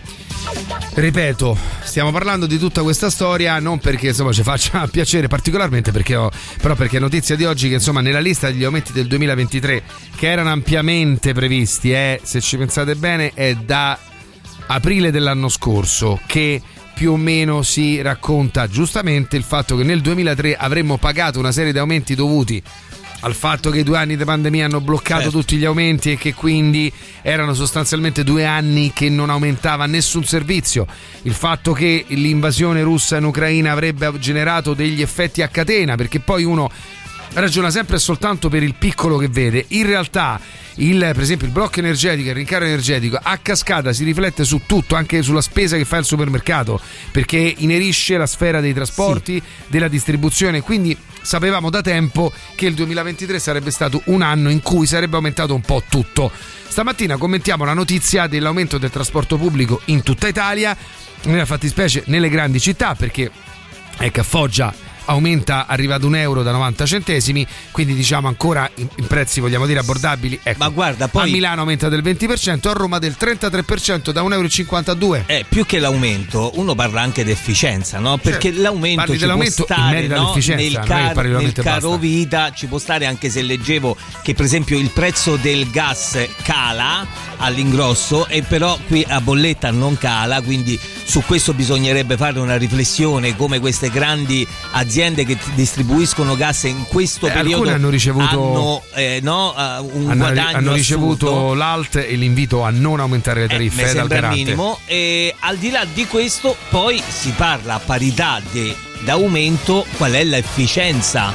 Ripeto, 0.94 1.56
stiamo 1.84 2.12
parlando 2.12 2.46
di 2.48 2.58
tutta 2.58 2.82
questa 2.82 3.10
storia 3.10 3.60
non 3.60 3.80
perché 3.80 4.08
insomma 4.08 4.34
ci 4.34 4.44
faccia 4.44 4.88
piacere 4.92 5.28
particolarmente, 5.28 5.92
perché 5.92 6.16
ho, 6.16 6.30
però 6.62 6.76
perché 6.76 6.98
è 6.98 7.00
notizia 7.00 7.36
di 7.36 7.46
oggi 7.46 7.70
che 7.70 7.76
insomma 7.76 8.02
nella 8.02 8.20
lista 8.20 8.48
degli 8.50 8.64
aumenti 8.64 8.92
del 8.92 9.08
2023 9.08 9.84
che 10.16 10.30
erano 10.30 10.50
ampiamente 10.50 11.34
previsti, 11.34 11.92
eh, 11.92 12.20
se 12.24 12.42
ci 12.42 12.58
pensate 12.58 12.96
bene, 12.96 13.32
è 13.34 13.54
da 13.56 13.98
aprile 14.68 15.12
dell'anno 15.12 15.48
scorso 15.48 16.20
che 16.26 16.62
più 16.94 17.14
o 17.14 17.18
meno 17.18 17.62
si 17.62 18.02
racconta 18.02 18.68
giustamente 18.68 19.38
il 19.38 19.44
fatto 19.44 19.76
che 19.78 19.84
nel 19.84 20.02
2003 20.02 20.56
avremmo 20.56 20.98
pagato 20.98 21.40
una 21.40 21.52
serie 21.52 21.72
di 21.72 21.78
aumenti 21.80 22.16
dovuti 22.16 22.62
al 23.22 23.34
fatto 23.34 23.70
che 23.70 23.80
i 23.80 23.84
due 23.84 23.98
anni 23.98 24.16
di 24.18 24.24
pandemia 24.24 24.66
hanno 24.66 24.82
bloccato 24.82 25.24
Certo. 25.24 25.40
tutti 25.40 25.58
gli 25.58 25.66
aumenti 25.66 26.12
e 26.12 26.18
che 26.18 26.34
quindi 26.34 26.92
erano 27.22 27.54
sostanzialmente 27.54 28.24
due 28.24 28.46
anni 28.46 28.92
che 28.94 29.10
non 29.10 29.30
aumentava 29.30 29.86
nessun 29.86 30.24
servizio, 30.24 30.86
il 31.24 31.34
fatto 31.34 31.74
che 31.74 32.06
l'invasione 32.10 32.82
russa 32.82 33.18
in 33.18 33.26
Ucraina 33.26 33.72
avrebbe 33.72 34.12
generato 34.20 34.74
degli 34.74 35.02
effetti 35.02 35.42
a 35.42 35.48
catena, 35.48 35.96
perché 35.96 36.20
poi 36.20 36.44
uno 36.44 36.70
ragiona 37.34 37.70
sempre 37.70 37.96
e 37.96 38.00
soltanto 38.00 38.50
per 38.50 38.64
il 38.64 38.76
piccolo 38.76 39.18
che 39.18 39.28
vede. 39.28 39.66
In 39.70 39.86
realtà, 39.86 40.40
il, 40.76 41.00
per 41.00 41.22
esempio, 41.22 41.48
il 41.48 41.54
blocco 41.54 41.80
energetico, 41.80 42.30
il 42.30 42.36
rincaro 42.36 42.66
energetico 42.66 43.20
a 43.22 43.38
cascata 43.38 43.94
si 43.94 44.04
riflette 44.04 44.44
su 44.44 44.62
tutto, 44.66 44.96
anche 44.96 45.22
sulla 45.22 45.42
spesa 45.42 45.78
che 45.78 45.86
fa 45.86 45.98
il 45.98 46.06
supermercato, 46.06 46.80
perché 47.12 47.56
inerisce 47.58 48.18
la 48.18 48.26
sfera 48.26 48.60
dei 48.60 48.74
trasporti, 48.74 49.42
della 49.68 49.88
distribuzione. 49.88 50.62
Quindi 50.62 50.98
sapevamo 51.22 51.70
da 51.70 51.82
tempo 51.82 52.32
che 52.56 52.66
il 52.66 52.74
2023 52.74 53.40
sarebbe 53.40 53.72
stato 53.72 54.02
un 54.06 54.22
anno 54.22 54.50
in 54.50 54.62
cui 54.62 54.86
sarebbe 54.86 55.16
aumentato 55.16 55.54
un 55.54 55.62
po' 55.62 55.84
tutto. 55.88 56.32
Stamattina 56.68 57.18
commentiamo 57.18 57.66
la 57.66 57.74
notizia 57.74 58.28
dell'aumento 58.28 58.78
del 58.78 58.90
trasporto 58.90 59.38
pubblico 59.38 59.82
in 59.86 60.04
tutta 60.04 60.28
Italia, 60.28 60.76
nella 61.24 61.46
fattispecie 61.46 62.04
nelle 62.08 62.30
grandi 62.30 62.60
città, 62.60 62.96
perché 62.96 63.30
ecco 63.98 64.20
a 64.20 64.24
Foggia 64.24 64.90
aumenta, 65.06 65.66
arriva 65.68 65.96
ad 65.96 66.04
un 66.04 66.16
euro 66.16 66.44
da 66.44 66.52
90 66.52 66.86
centesimi, 66.86 67.46
quindi 67.72 67.94
diciamo 67.94 68.28
ancora 68.28 68.70
in, 68.76 68.88
in 68.96 69.08
prezzi 69.08 69.40
vogliamo 69.40 69.66
dire 69.66 69.80
abbordabili. 69.80 70.40
Ecco, 70.42 70.58
Ma 70.60 70.70
guarda, 70.70 71.08
poi- 71.08 71.30
a 71.30 71.32
Milano 71.32 71.62
aumenta 71.62 71.90
del 71.90 72.02
20%, 72.04 72.68
a 72.68 72.74
Roma 72.74 73.00
del 73.00 73.16
33% 73.20 74.12
da 74.12 74.22
1,52 74.22 75.04
euro. 75.04 75.24
Eh, 75.26 75.46
più 75.48 75.66
che 75.66 75.80
l'aumento, 75.80 76.52
uno 76.56 76.76
parla 76.76 77.02
anche 77.02 77.24
di 77.24 77.32
efficienza, 77.32 78.00
no? 78.00 78.18
Perché 78.18 78.50
Certo. 78.50 78.62
l'aumento 78.62 79.12
ci 79.14 79.18
dell'aumento 79.18 79.64
può 79.66 79.76
stare 79.76 80.08
no? 80.08 80.34
nel, 80.36 80.80
car- 80.86 81.16
nel 81.26 81.54
caro 81.54 81.90
basta. 81.90 81.98
vita, 81.98 82.52
ci 82.54 82.68
può 82.68 82.78
stare 82.78 83.06
anche 83.06 83.30
se 83.30 83.42
leggevo 83.42 83.96
che 84.22 84.34
per 84.34 84.46
esempio 84.46 84.78
il 84.78 84.90
prezzo 84.92 85.36
del 85.36 85.70
gas 85.72 86.18
cala 86.44 87.06
all'ingrosso 87.38 88.28
e 88.28 88.44
però 88.44 88.78
qui 88.88 89.04
a 89.08 89.20
bolletta 89.20 89.72
non 89.72 89.98
cala, 89.98 90.42
quindi 90.42 90.80
su 91.04 91.24
questo 91.26 91.54
bisognerebbe 91.54 92.16
fare 92.18 92.40
una 92.40 92.58
riflessione 92.58 93.36
come 93.36 93.60
queste 93.60 93.90
grandi 93.90 94.48
aziende 94.72 94.91
che 95.26 95.38
ti 95.38 95.52
distribuiscono 95.56 96.36
gas 96.36 96.64
in 96.64 96.86
questo 96.88 97.28
Eh, 97.28 97.32
periodo 97.32 97.56
alcune 97.58 97.74
hanno 97.74 97.90
ricevuto- 97.90 98.26
hanno, 98.26 98.84
eh, 98.96 99.20
no, 99.24 99.54
eh, 99.58 99.80
un 99.80 100.10
Hanno, 100.10 100.16
guadagno 100.16 100.58
hanno 100.58 100.74
ricevuto 100.74 101.28
assurdo. 101.28 101.54
l'alt 101.54 101.96
e 101.96 102.16
l'invito 102.16 102.64
a 102.64 102.70
non 102.70 103.00
aumentare 103.00 103.40
le 103.42 103.46
Eh, 103.46 103.50
tariffe 103.50 103.76
mi 103.76 103.82
eh, 103.82 103.86
sembra 103.94 104.04
dal 104.08 104.16
il 104.16 104.22
garante. 104.22 104.44
minimo 104.44 104.80
e 104.86 105.36
al 105.40 105.58
di 105.58 105.70
là 105.70 105.86
di 105.92 106.06
questo 106.08 106.56
poi 106.70 107.02
si 107.08 107.32
parla 107.32 107.76
a 107.76 107.80
parità 107.80 108.42
di 108.52 108.76
d'aumento 109.04 109.86
qual 109.98 110.12
è 110.12 110.24
l'efficienza 110.24 111.34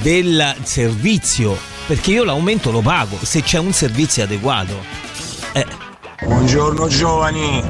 del 0.00 0.54
servizio 0.62 1.58
perché 1.86 2.12
io 2.12 2.24
l'aumento 2.24 2.70
lo 2.70 2.80
pago 2.82 3.18
se 3.22 3.42
c'è 3.42 3.58
un 3.58 3.72
servizio 3.72 4.22
adeguato 4.22 4.78
eh, 5.52 5.66
Buongiorno 6.22 6.86
giovani. 6.86 7.62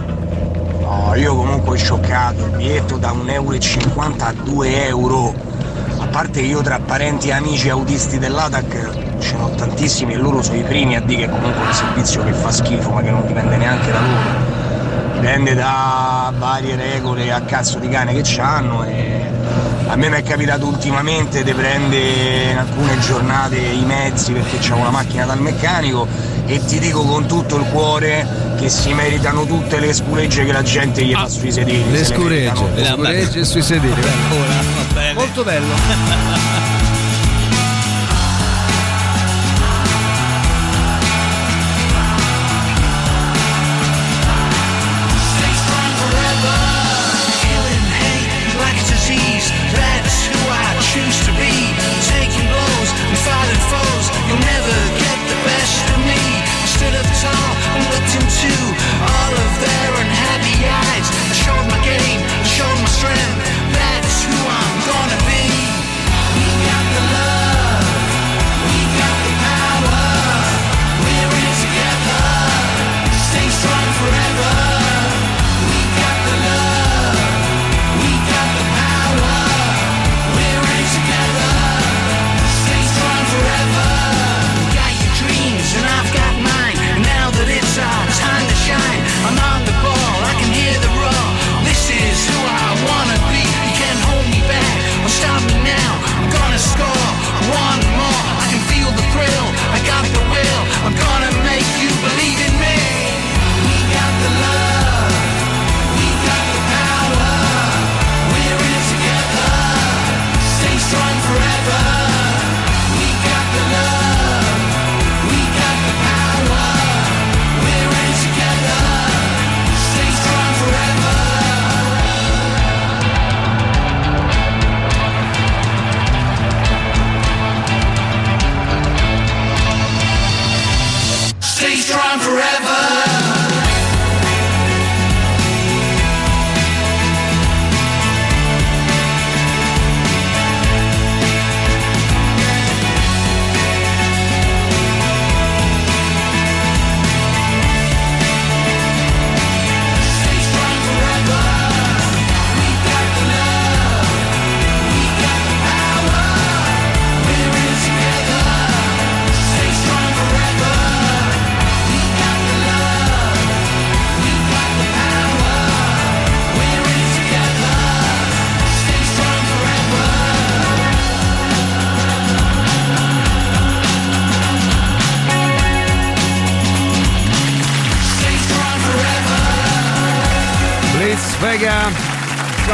No, 0.91 1.15
io 1.15 1.37
comunque 1.37 1.75
ho 1.75 1.77
scioccato 1.77 2.47
il 2.47 2.51
biglietto 2.57 2.97
da 2.99 3.13
1,50 3.13 3.31
euro 3.31 4.25
a 4.25 4.33
2 4.33 4.87
euro. 4.87 5.33
A 5.99 6.07
parte 6.07 6.41
che 6.41 6.47
io 6.49 6.63
tra 6.63 6.81
parenti 6.81 7.29
e 7.29 7.33
amici 7.33 7.69
autisti 7.69 8.19
dell'ATAC 8.19 9.19
ce 9.21 9.37
n'ho 9.37 9.51
tantissimi 9.51 10.15
e 10.15 10.17
loro 10.17 10.43
sono 10.43 10.57
i 10.59 10.65
primi 10.65 10.97
a 10.97 11.01
dire 11.01 11.27
che 11.27 11.29
comunque 11.29 11.63
è 11.63 11.67
un 11.67 11.73
servizio 11.73 12.25
che 12.25 12.33
fa 12.33 12.51
schifo 12.51 12.91
ma 12.91 13.03
che 13.03 13.11
non 13.13 13.25
dipende 13.25 13.57
neanche 13.57 13.93
da 13.93 14.01
loro. 14.01 15.13
Dipende 15.13 15.55
da 15.55 16.33
varie 16.37 16.75
regole 16.75 17.31
a 17.31 17.41
cazzo 17.43 17.79
di 17.79 17.89
cane 17.89 18.13
che 18.13 18.41
hanno 18.41 18.83
e 18.83 19.20
a 19.91 19.97
me 19.97 20.09
mi 20.09 20.17
è 20.17 20.23
capitato 20.23 20.67
ultimamente 20.67 21.43
di 21.43 21.53
prendere 21.53 22.51
in 22.53 22.59
alcune 22.59 22.97
giornate 23.01 23.57
i 23.59 23.85
mezzi 23.85 24.33
perché 24.33 24.59
c'è 24.59 24.73
una 24.73 24.91
macchina 24.91 25.25
dal 25.25 25.41
meccanico 25.41 26.07
e 26.47 26.65
ti 26.65 26.79
dico 26.79 27.03
con 27.03 27.27
tutto 27.27 27.57
il 27.57 27.65
cuore 27.65 28.55
che 28.57 28.69
si 28.69 28.93
meritano 28.93 29.45
tutte 29.47 29.81
le 29.81 29.93
scuregge 29.93 30.45
che 30.45 30.53
la 30.53 30.63
gente 30.63 31.03
gli 31.05 31.13
fa 31.13 31.29
sui 31.29 31.51
sedili. 31.51 31.91
Le 31.91 32.05
scuregge, 32.05 32.69
le 32.75 32.85
scuregge 32.85 33.45
sui 33.45 33.63
sedili. 33.63 34.01
bello. 34.95 35.19
molto 35.19 35.43
bello 35.43 36.79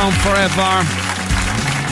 from 0.06 0.12
Forever. 0.20 0.84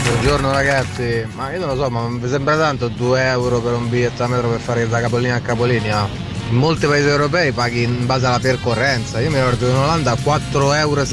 Buongiorno 0.05 0.53
ragazzi, 0.53 1.27
ma 1.35 1.53
io 1.53 1.59
non 1.59 1.69
lo 1.69 1.77
so, 1.77 1.91
ma 1.91 2.09
mi 2.09 2.29
sembra 2.29 2.57
tanto 2.57 2.89
2 2.89 3.25
euro 3.27 3.61
per 3.61 3.73
un 3.73 3.89
biglietto 3.89 4.23
a 4.23 4.29
metro 4.29 4.51
per 4.51 4.61
fare 4.61 4.89
da 4.89 5.01
capolinea 5.01 5.37
a 5.37 5.41
capolinea. 5.41 6.09
In 6.51 6.57
molti 6.57 6.87
paesi 6.87 7.09
europei 7.09 7.53
paghi 7.53 7.83
in 7.83 8.07
base 8.07 8.27
alla 8.27 8.39
percorrenza. 8.39 9.21
Io 9.21 9.31
mi 9.31 9.37
ricordo 9.37 9.69
in 9.69 9.75
Olanda 9.75 10.15
4,75 10.15 10.77
euro 10.77 11.05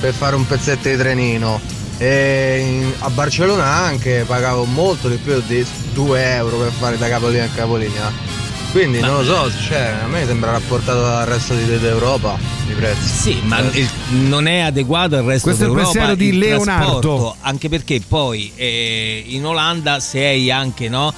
per 0.00 0.12
fare 0.12 0.34
un 0.34 0.46
pezzetto 0.46 0.88
di 0.88 0.96
trenino. 0.96 1.60
E 1.98 2.92
a 2.98 3.10
Barcellona 3.10 3.64
anche 3.64 4.24
pagavo 4.26 4.64
molto 4.64 5.08
di 5.08 5.16
più 5.16 5.40
di 5.46 5.64
2 5.92 6.34
euro 6.34 6.56
per 6.56 6.72
fare 6.72 6.98
da 6.98 7.08
capolinea 7.08 7.44
a 7.44 7.54
capolinea. 7.54 8.31
Quindi 8.72 9.00
non 9.00 9.16
lo 9.18 9.24
so, 9.24 9.52
cioè, 9.68 9.96
a 10.02 10.06
me 10.06 10.24
sembra 10.24 10.52
rapportato 10.52 11.04
al 11.04 11.26
resto 11.26 11.54
di- 11.54 11.78
d'Europa 11.78 12.38
i 12.70 12.72
prezzi. 12.72 13.06
Sì, 13.06 13.40
ma 13.44 13.58
il- 13.58 13.88
non 14.26 14.46
è 14.46 14.60
adeguato 14.60 15.16
al 15.16 15.24
resto 15.24 15.48
Questo 15.48 15.64
è 15.64 15.66
il 15.66 15.72
d'Europa. 15.74 15.92
pensiero 15.92 16.14
di 16.16 16.28
il 16.28 16.38
Leonardo. 16.38 17.36
anche 17.40 17.68
perché 17.68 18.00
poi 18.06 18.50
eh, 18.56 19.24
in 19.26 19.44
Olanda 19.44 20.00
sei 20.00 20.50
anche, 20.50 20.88
no? 20.88 21.12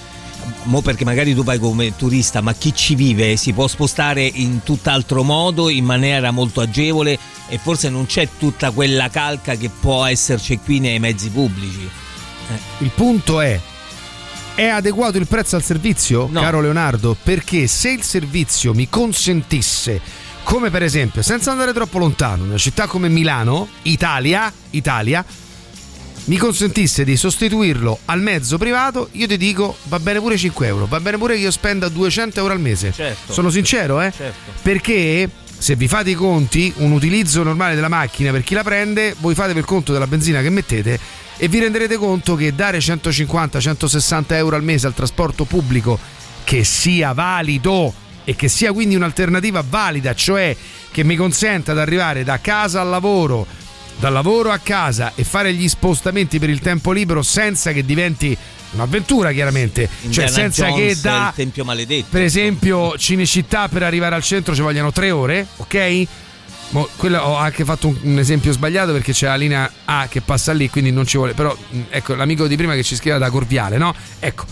Mo 0.65 0.81
perché 0.83 1.05
magari 1.05 1.33
tu 1.33 1.45
vai 1.45 1.59
come 1.61 1.95
turista, 1.97 2.41
ma 2.41 2.53
chi 2.55 2.75
ci 2.75 2.97
vive 2.97 3.37
si 3.37 3.53
può 3.53 3.69
spostare 3.69 4.25
in 4.25 4.63
tutt'altro 4.65 5.23
modo, 5.23 5.69
in 5.69 5.85
maniera 5.85 6.33
molto 6.33 6.61
agevole 6.61 7.17
e 7.49 7.59
forse 7.63 7.89
non 7.89 8.07
c'è 8.07 8.29
tutta 8.37 8.73
quella 8.73 9.09
calca 9.11 9.55
che 9.55 9.71
può 9.71 10.05
esserci 10.05 10.59
qui 10.59 10.81
nei 10.81 10.99
mezzi 10.99 11.31
pubblici. 11.31 11.89
Il 12.79 12.91
punto 12.95 13.41
è 13.41 13.59
è 14.55 14.69
adeguato 14.69 15.19
il 15.19 15.27
prezzo 15.27 15.57
al 15.57 15.63
servizio, 15.63 16.29
caro 16.31 16.61
Leonardo? 16.61 17.17
Perché 17.21 17.67
se 17.67 17.91
il 17.91 18.03
servizio 18.03 18.73
mi 18.73 18.89
consentisse, 18.89 20.01
come 20.45 20.71
per 20.71 20.83
esempio, 20.83 21.23
senza 21.23 21.51
andare 21.51 21.73
troppo 21.73 21.99
lontano, 21.99 22.45
una 22.45 22.59
città 22.59 22.87
come 22.87 23.09
Milano, 23.09 23.69
Italia, 23.83 24.53
Italia, 24.71 25.25
mi 26.27 26.37
consentisse 26.37 27.05
di 27.05 27.17
sostituirlo 27.17 27.99
al 28.07 28.21
mezzo 28.21 28.57
privato, 28.57 29.09
io 29.13 29.27
ti 29.27 29.37
dico 29.37 29.77
va 29.85 29.99
bene 29.99 30.21
pure 30.21 30.37
5 30.37 30.67
euro, 30.67 30.87
va 30.87 31.01
bene 31.01 31.19
pure 31.19 31.35
che 31.35 31.41
io 31.41 31.51
spenda 31.51 31.89
200 31.89 32.39
euro 32.39 32.53
al 32.53 32.61
mese. 32.61 32.93
Certo. 32.93 33.33
Sono 33.33 33.51
sincero, 33.51 34.01
eh? 34.01 34.13
Certo. 34.17 34.53
Perché 34.63 35.29
se 35.59 35.75
vi 35.75 35.89
fate 35.89 36.11
i 36.11 36.15
conti, 36.15 36.73
un 36.77 36.93
utilizzo 36.93 37.43
normale 37.43 37.75
della 37.75 37.89
macchina 37.89 38.31
per 38.31 38.45
chi 38.45 38.55
la 38.55 38.63
prende, 38.63 39.17
voi 39.19 39.35
fate 39.35 39.53
per 39.53 39.65
conto 39.65 39.93
della 39.93 40.07
benzina 40.07 40.41
che 40.43 40.51
mettete 40.51 41.24
e 41.37 41.49
vi 41.49 41.59
renderete 41.59 41.97
conto 41.97 42.35
che 42.35 42.55
dare 42.55 42.79
150-160 42.79 44.25
euro 44.35 44.57
al 44.57 44.63
mese 44.63 44.87
al 44.87 44.95
trasporto 44.95 45.45
pubblico 45.45 45.99
che 46.45 46.65
sia 46.65 47.13
valido 47.13 47.93
e 48.25 48.35
che 48.37 48.49
sia 48.49 48.73
quindi 48.73 48.95
un'alternativa 48.95 49.65
valida, 49.69 50.15
cioè 50.15 50.57
che 50.91 51.05
mi 51.05 51.17
consenta 51.17 51.73
di 51.73 51.81
arrivare 51.81 52.25
da 52.25 52.41
casa 52.41 52.81
al 52.81 52.89
lavoro, 52.89 53.47
dal 53.99 54.13
lavoro 54.13 54.51
a 54.51 54.59
casa 54.59 55.13
e 55.15 55.25
fare 55.25 55.53
gli 55.53 55.69
spostamenti 55.69 56.39
per 56.39 56.51
il 56.51 56.61
tempo 56.61 56.93
libero 56.93 57.23
senza 57.23 57.73
che 57.73 57.85
diventi 57.85 58.37
un'avventura 58.73 59.33
chiaramente, 59.33 59.89
cioè 59.89 60.05
Indiana 60.05 60.31
senza 60.31 60.69
Jones, 60.69 60.95
che 60.95 61.01
da 61.01 61.35
per 62.09 62.23
esempio 62.23 62.97
Cinecittà 62.97 63.69
per 63.69 63.83
arrivare 63.83 64.15
al 64.15 64.23
centro 64.23 64.55
ci 64.55 64.63
vogliono 64.63 64.93
tre 64.93 65.11
ore, 65.11 65.47
ok? 65.57 66.07
Mo, 66.71 66.89
quello 66.97 67.21
ho 67.21 67.37
anche 67.37 67.65
fatto 67.65 67.89
un, 67.89 67.97
un 68.03 68.19
esempio 68.19 68.53
sbagliato 68.53 68.93
perché 68.93 69.13
c'è 69.13 69.27
la 69.27 69.37
linea 69.37 69.71
A 69.85 70.07
che 70.09 70.21
passa 70.21 70.53
lì, 70.53 70.69
quindi 70.69 70.91
non 70.91 71.07
ci 71.07 71.17
vuole. 71.17 71.35
Però, 71.35 71.55
mh, 71.55 71.81
ecco, 71.91 72.15
l'amico 72.15 72.47
di 72.47 72.57
prima 72.57 72.75
che 72.75 72.83
ci 72.83 72.97
scriveva 72.97 73.19
da 73.19 73.31
Corviale, 73.31 73.79
no? 73.79 73.95
Ecco, 74.19 74.45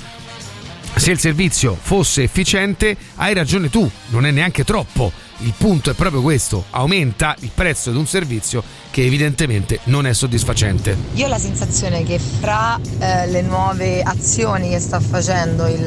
se 0.95 1.11
il 1.11 1.19
servizio 1.19 1.77
fosse 1.81 2.23
efficiente, 2.23 2.97
hai 3.17 3.35
ragione 3.35 3.71
tu, 3.71 3.91
non 4.09 4.27
è 4.27 4.31
neanche 4.31 4.65
troppo. 4.65 5.13
Il 5.39 5.55
punto 5.57 5.91
è 5.91 5.95
proprio 5.95 6.23
questo: 6.23 6.65
aumenta 6.71 7.35
il 7.41 7.51
prezzo 7.53 7.91
di 7.91 7.97
un 7.97 8.07
servizio 8.07 8.63
che 8.91 9.05
evidentemente 9.05 9.81
non 9.85 10.07
è 10.07 10.13
soddisfacente. 10.13 10.97
Io 11.15 11.27
ho 11.27 11.29
la 11.29 11.39
sensazione 11.39 12.05
che 12.05 12.19
fra 12.19 12.79
eh, 12.99 13.27
le 13.27 13.43
nuove 13.43 14.03
azioni 14.03 14.71
che 14.71 14.79
sta 14.79 15.01
facendo 15.01 15.67
il- 15.67 15.85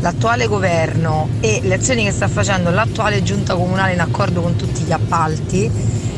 l'attuale 0.00 0.46
governo 0.46 1.28
e 1.40 1.60
le 1.62 1.74
azioni 1.74 2.04
che 2.04 2.10
sta 2.12 2.26
facendo 2.28 2.70
l'attuale 2.70 3.22
giunta 3.22 3.54
comunale 3.54 3.92
in 3.92 4.00
accordo 4.00 4.40
con 4.40 4.56
tutti 4.56 4.82
gli 4.82 4.92
appalti 4.92 5.70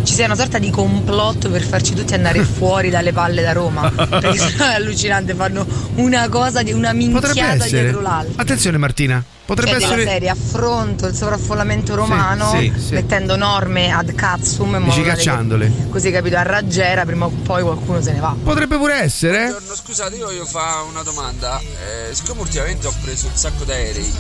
ci 0.05 0.15
sia 0.15 0.27
una 0.27 0.37
sorta 0.37 0.59
di 0.59 0.71
complotto 0.71 1.51
per 1.51 1.63
farci 1.63 1.95
tutti 1.95 2.15
andare 2.15 2.43
fuori 2.45 2.91
dalle 2.91 3.13
palle 3.13 3.43
da 3.43 3.53
Roma. 3.53 3.91
Perché 3.91 4.39
è 4.59 4.75
allucinante, 4.75 5.35
fanno 5.35 5.67
una 5.97 6.29
cosa 6.29 6.63
di 6.63 6.73
una 6.73 6.93
minchiata 6.93 7.67
dietro 7.67 8.01
l'altra. 8.01 8.43
Attenzione, 8.43 8.79
Martina. 8.79 9.23
Potrebbe 9.45 9.81
Cioè, 9.81 9.83
essere. 9.85 10.05
serie 10.05 10.29
affronto 10.31 11.07
il 11.09 11.15
sovraffollamento 11.15 11.95
romano 11.97 12.49
sì, 12.57 12.73
sì. 12.79 12.95
mettendo 12.95 13.35
norme 13.37 13.91
ad 13.91 14.15
cazzum 14.15 14.71
modo 14.71 14.85
Dici 14.85 15.01
tale 15.03 15.03
che- 15.03 15.15
cacciandole. 15.17 15.73
così 15.91 16.11
capito 16.13 16.37
a 16.37 16.43
raggiera 16.43 17.05
prima 17.05 17.27
o 17.27 17.29
poi 17.43 17.63
qualcuno 17.63 18.01
se 18.01 18.13
ne 18.13 18.21
va 18.21 18.35
Potrebbe 18.43 18.77
pure 18.79 18.95
essere. 19.03 19.49
Buongiorno, 19.49 19.75
scusate, 19.75 20.17
io 20.17 20.27
voglio 20.27 20.47
fare 20.47 20.89
una 20.89 21.03
domanda. 21.03 21.59
Eh, 21.61 22.15
siccome 22.15 22.41
ultimamente 22.43 22.87
ho 22.87 22.95
preso 23.03 23.27
un 23.27 23.35
sacco 23.35 23.65
d'aerei, 23.65 24.11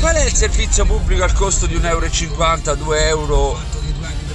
qual 0.00 0.14
è 0.16 0.24
il 0.24 0.32
servizio 0.32 0.86
pubblico 0.86 1.22
al 1.22 1.32
costo 1.34 1.66
di 1.66 1.76
1,50 1.76 1.86
euro, 1.88 2.74
2 2.74 3.06
euro, 3.06 3.58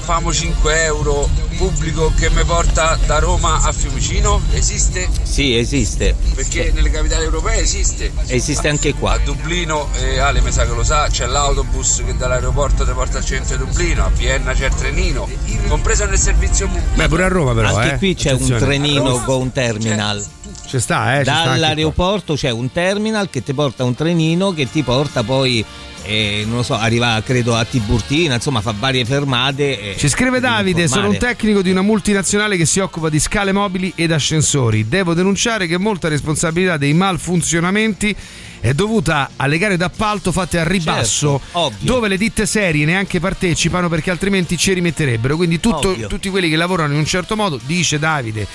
famo 0.07 0.31
5 0.31 0.83
euro, 0.85 1.29
pubblico 1.57 2.13
che 2.15 2.29
mi 2.29 2.41
porta 2.45 2.97
da 3.05 3.19
Roma 3.19 3.59
a 3.61 3.73
Fiumicino? 3.73 4.41
Esiste? 4.53 5.09
Sì, 5.23 5.57
esiste. 5.57 6.15
Perché 6.33 6.71
nelle 6.73 6.89
capitali 6.89 7.25
europee 7.25 7.59
esiste. 7.59 8.13
Esiste 8.27 8.69
anche 8.69 8.93
qua. 8.93 9.15
A 9.15 9.17
Dublino, 9.17 9.89
eh, 9.95 10.19
Ale 10.19 10.39
mi 10.39 10.49
sa 10.53 10.65
che 10.65 10.73
lo 10.73 10.85
sa, 10.85 11.09
c'è 11.09 11.25
l'autobus 11.25 12.03
che 12.05 12.15
dall'aeroporto 12.15 12.85
ti 12.85 12.91
porta 12.93 13.17
al 13.17 13.25
centro 13.25 13.57
di 13.57 13.65
Dublino, 13.65 14.05
a 14.05 14.09
Vienna 14.15 14.53
c'è 14.53 14.67
il 14.67 14.75
trenino, 14.75 15.27
compreso 15.67 16.05
nel 16.05 16.17
servizio 16.17 16.67
pubblico. 16.67 16.95
Beh, 16.95 17.07
pure 17.09 17.23
a 17.25 17.27
Roma, 17.27 17.53
però. 17.53 17.75
Anche 17.75 17.95
eh. 17.95 17.97
qui 17.97 18.15
c'è 18.15 18.29
Attenzione. 18.29 18.61
un 18.61 18.65
trenino 18.65 19.23
con 19.23 19.41
un 19.41 19.51
terminal. 19.51 20.25
Ci 20.67 20.79
sta, 20.79 21.19
eh. 21.19 21.23
Dall'aeroporto 21.23 22.33
c'è 22.35 22.49
un 22.51 22.71
terminal 22.71 23.29
che 23.29 23.41
ti 23.41 23.53
porta 23.53 23.83
un 23.83 23.95
trenino 23.95 24.51
che 24.53 24.69
ti 24.69 24.83
porta 24.83 25.23
poi, 25.23 25.63
eh, 26.03 26.43
non 26.45 26.57
lo 26.57 26.63
so, 26.63 26.73
arriva 26.75 27.21
credo 27.25 27.55
a 27.55 27.63
Tiburtina, 27.63 28.35
insomma 28.35 28.59
fa 28.59 28.73
varie 28.77 29.05
fermate. 29.05 29.95
Ci 29.97 30.09
scrive 30.09 30.39
Davide, 30.41 30.87
sono 30.89 31.07
un 31.09 31.17
tecnico 31.17 31.61
di 31.61 31.71
una 31.71 31.81
multinazionale 31.81 32.57
che 32.57 32.65
si 32.65 32.79
occupa 32.79 33.09
di 33.09 33.19
scale 33.19 33.51
mobili 33.53 33.93
ed 33.95 34.11
ascensori. 34.11 34.87
Devo 34.87 35.13
denunciare 35.13 35.67
che 35.67 35.77
molta 35.77 36.09
responsabilità 36.09 36.75
dei 36.77 36.93
malfunzionamenti 36.93 38.15
è 38.59 38.73
dovuta 38.73 39.29
alle 39.37 39.57
gare 39.57 39.77
d'appalto 39.77 40.31
fatte 40.31 40.59
a 40.59 40.63
ribasso, 40.67 41.39
Certo, 41.51 41.73
dove 41.79 42.07
le 42.09 42.17
ditte 42.17 42.45
serie 42.45 42.85
neanche 42.85 43.19
partecipano 43.19 43.87
perché 43.87 44.11
altrimenti 44.11 44.57
ci 44.57 44.73
rimetterebbero. 44.73 45.37
Quindi 45.37 45.59
tutto- 45.59 45.93
tutti 46.07 46.29
quelli 46.29 46.49
che 46.49 46.55
lavorano 46.57 46.91
in 46.93 46.99
un 46.99 47.05
certo 47.05 47.35
modo, 47.35 47.59
dice 47.65 47.99
Davide, 47.99 48.45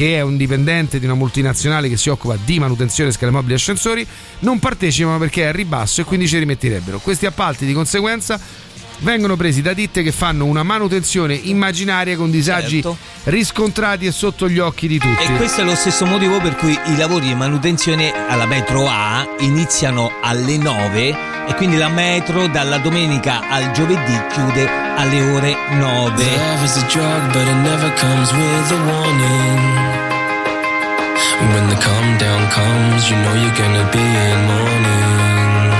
che 0.00 0.16
è 0.16 0.22
un 0.22 0.38
dipendente 0.38 0.98
di 0.98 1.04
una 1.04 1.12
multinazionale 1.12 1.86
che 1.90 1.98
si 1.98 2.08
occupa 2.08 2.34
di 2.42 2.58
manutenzione 2.58 3.12
scale 3.12 3.30
mobili 3.30 3.52
e 3.52 3.56
ascensori, 3.56 4.06
non 4.38 4.58
partecipano 4.58 5.18
perché 5.18 5.42
è 5.42 5.46
a 5.48 5.52
ribasso 5.52 6.00
e 6.00 6.04
quindi 6.04 6.26
ci 6.26 6.38
rimetterebbero. 6.38 7.00
Questi 7.00 7.26
appalti 7.26 7.66
di 7.66 7.74
conseguenza 7.74 8.40
vengono 9.00 9.36
presi 9.36 9.60
da 9.60 9.74
ditte 9.74 10.02
che 10.02 10.10
fanno 10.10 10.46
una 10.46 10.62
manutenzione 10.62 11.34
immaginaria 11.34 12.16
con 12.16 12.30
disagi 12.30 12.80
Certo. 12.80 12.96
riscontrati 13.24 14.06
e 14.06 14.10
sotto 14.10 14.48
gli 14.48 14.58
occhi 14.58 14.88
di 14.88 14.96
tutti. 14.96 15.22
E 15.22 15.36
questo 15.36 15.60
è 15.60 15.64
lo 15.64 15.74
stesso 15.74 16.06
motivo 16.06 16.40
per 16.40 16.56
cui 16.56 16.72
i 16.86 16.96
lavori 16.96 17.26
di 17.26 17.34
manutenzione 17.34 18.10
alla 18.26 18.46
metro 18.46 18.86
A 18.88 19.28
iniziano 19.40 20.12
alle 20.22 20.56
9 20.56 21.08
e 21.46 21.54
quindi 21.56 21.76
la 21.76 21.90
metro 21.90 22.46
dalla 22.46 22.78
domenica 22.78 23.50
al 23.50 23.72
giovedì 23.72 24.18
chiude 24.32 24.89
alle 25.00 25.20
ore 25.32 25.40
9. 25.40 25.80
Love 25.80 26.62
is 26.68 26.76
a 26.82 26.84
drug, 26.92 27.22
but 27.32 27.46
it 27.52 27.60
never 27.70 27.90
comes 28.04 28.28
with 28.40 28.76
a 28.78 28.80
warning. 28.90 29.60
When 31.52 31.66
the 31.72 31.78
calm 31.86 32.06
down 32.24 32.42
comes, 32.60 33.00
you 33.08 33.16
know 33.22 33.34
you're 33.42 33.58
gonna 33.62 33.86
be 33.96 34.06
in 34.28 34.38
mourning. 34.50 35.70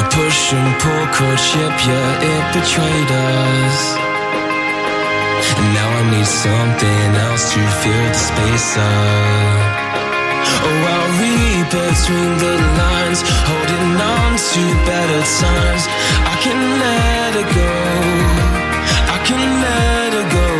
A 0.00 0.04
push 0.16 0.40
and 0.58 0.70
pull 0.82 1.04
courtship, 1.18 1.74
yeah, 1.88 2.28
it 2.32 2.44
betrayed 2.56 3.10
us. 3.34 3.78
And 5.58 5.68
now 5.78 5.90
I 6.00 6.02
need 6.14 6.28
something 6.46 7.08
else 7.26 7.44
to 7.52 7.60
fill 7.80 8.06
the 8.14 8.22
space 8.30 8.72
up. 8.90 9.86
Oh, 10.66 10.90
I'll 10.94 11.12
read 11.20 11.55
between 11.70 12.38
the 12.38 12.54
lines, 12.78 13.20
holding 13.50 13.98
on 13.98 14.36
to 14.36 14.62
better 14.86 15.22
times. 15.42 15.82
I 16.32 16.34
can 16.44 16.58
let 16.84 17.32
it 17.42 17.48
go. 17.60 17.74
I 19.14 19.18
can 19.26 19.42
let 19.66 20.10
it 20.20 20.28
go. 20.38 20.50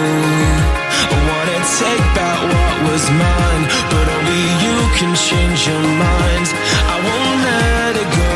I 1.15 1.19
wanna 1.31 1.59
take 1.81 2.07
back 2.19 2.39
what 2.53 2.77
was 2.91 3.05
mine, 3.25 3.65
but 3.93 4.07
only 4.17 4.45
you 4.65 4.77
can 4.99 5.13
change 5.15 5.67
your 5.71 5.85
mind. 6.07 6.47
I 6.93 6.97
won't 7.07 7.39
let 7.51 7.93
it 8.03 8.11
go. 8.19 8.36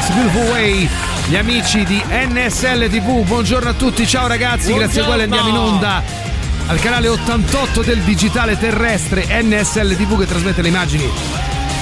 Yumia 0.00 0.02
6 0.02 0.14
Beautiful 0.14 0.48
Way 0.50 0.88
gli 1.28 1.36
amici 1.36 1.84
di 1.84 2.02
NSL 2.08 2.88
TV. 2.88 3.24
Buongiorno 3.24 3.68
a 3.68 3.72
tutti, 3.74 4.06
ciao 4.06 4.26
ragazzi, 4.26 4.72
grazie 4.72 5.02
a 5.02 5.04
quale 5.04 5.24
andiamo 5.24 5.48
in 5.48 5.56
onda 5.56 6.02
al 6.66 6.78
canale 6.80 7.08
88 7.08 7.82
del 7.82 7.98
digitale 7.98 8.58
terrestre 8.58 9.26
NSL 9.42 9.96
TV 9.96 10.18
che 10.18 10.26
trasmette 10.26 10.62
le 10.62 10.68
immagini 10.68 11.04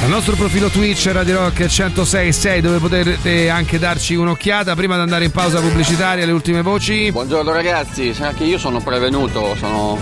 dal 0.01 0.09
nostro 0.09 0.35
profilo 0.37 0.69
Twitch 0.69 1.09
Radio 1.13 1.43
Rock 1.43 1.61
106.6 1.61 2.59
dove 2.61 2.79
potete 2.79 3.51
anche 3.51 3.79
darci 3.79 4.15
un'occhiata 4.15 4.75
prima 4.75 4.97
di 4.97 5.03
andare 5.03 5.25
in 5.25 5.31
pausa 5.31 5.61
pubblicitaria 5.61 6.25
le 6.25 6.33
ultime 6.33 6.63
voci. 6.63 7.11
Buongiorno 7.13 7.53
ragazzi, 7.53 8.15
sa 8.15 8.33
che 8.33 8.45
io 8.45 8.59
sono 8.59 8.81
prevenuto, 8.81 9.55
sono 9.57 9.99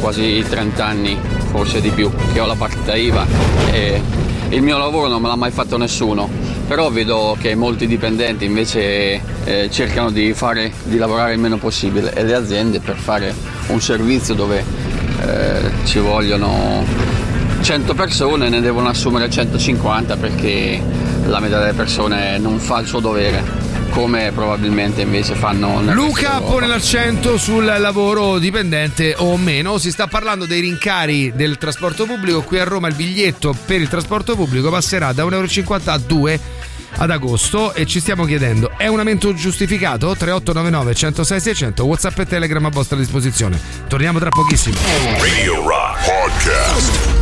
quasi 0.00 0.44
30 0.48 0.84
anni, 0.84 1.18
forse 1.50 1.80
di 1.80 1.90
più, 1.90 2.10
che 2.32 2.40
ho 2.40 2.46
la 2.46 2.56
partita 2.56 2.94
IVA 2.94 3.26
e 3.70 4.00
il 4.48 4.62
mio 4.62 4.78
lavoro 4.78 5.08
non 5.08 5.20
me 5.22 5.28
l'ha 5.28 5.36
mai 5.36 5.50
fatto 5.50 5.76
nessuno, 5.76 6.28
però 6.70 6.88
vedo 6.88 7.36
che 7.36 7.56
molti 7.56 7.88
dipendenti 7.88 8.44
invece 8.44 9.20
eh, 9.42 9.68
cercano 9.72 10.12
di, 10.12 10.32
fare, 10.34 10.70
di 10.84 10.98
lavorare 10.98 11.32
il 11.32 11.40
meno 11.40 11.56
possibile 11.56 12.14
e 12.14 12.22
le 12.22 12.32
aziende 12.32 12.78
per 12.78 12.94
fare 12.94 13.34
un 13.70 13.80
servizio 13.80 14.34
dove 14.34 14.64
eh, 15.20 15.70
ci 15.82 15.98
vogliono 15.98 16.84
100 17.60 17.92
persone 17.94 18.48
ne 18.48 18.60
devono 18.60 18.88
assumere 18.88 19.28
150 19.28 20.16
perché 20.16 20.80
la 21.26 21.40
metà 21.40 21.58
delle 21.58 21.72
persone 21.72 22.38
non 22.38 22.60
fa 22.60 22.78
il 22.78 22.86
suo 22.86 23.00
dovere 23.00 23.70
come 23.90 24.30
probabilmente 24.32 25.02
invece 25.02 25.34
fanno 25.34 25.80
nel 25.80 25.94
Luca 25.94 26.40
pone 26.40 26.68
l'accento 26.68 27.36
sul 27.36 27.64
lavoro 27.64 28.38
dipendente 28.38 29.14
o 29.18 29.36
meno. 29.36 29.78
Si 29.78 29.90
sta 29.90 30.06
parlando 30.06 30.46
dei 30.46 30.60
rincari 30.60 31.32
del 31.34 31.58
trasporto 31.58 32.06
pubblico. 32.06 32.42
Qui 32.42 32.58
a 32.60 32.64
Roma 32.64 32.86
il 32.86 32.94
biglietto 32.94 33.54
per 33.66 33.80
il 33.80 33.88
trasporto 33.88 34.36
pubblico 34.36 34.70
passerà 34.70 35.12
da 35.12 35.24
1,50 35.24 35.32
euro 35.32 35.80
a 35.86 35.98
2 35.98 36.40
ad 36.96 37.10
agosto 37.10 37.72
e 37.74 37.86
ci 37.86 38.00
stiamo 38.00 38.24
chiedendo 38.24 38.72
è 38.76 38.86
un 38.86 38.98
aumento 38.98 39.34
giustificato? 39.34 40.14
3899 40.16 40.94
106 40.94 41.40
600 41.40 41.84
Whatsapp 41.84 42.18
e 42.18 42.26
Telegram 42.26 42.64
a 42.64 42.70
vostra 42.70 42.96
disposizione. 42.96 43.60
Torniamo 43.88 44.18
tra 44.18 44.30
pochissimo. 44.30 44.76
Radio 45.18 45.66
Rock 45.66 46.04
Podcast. 46.04 47.19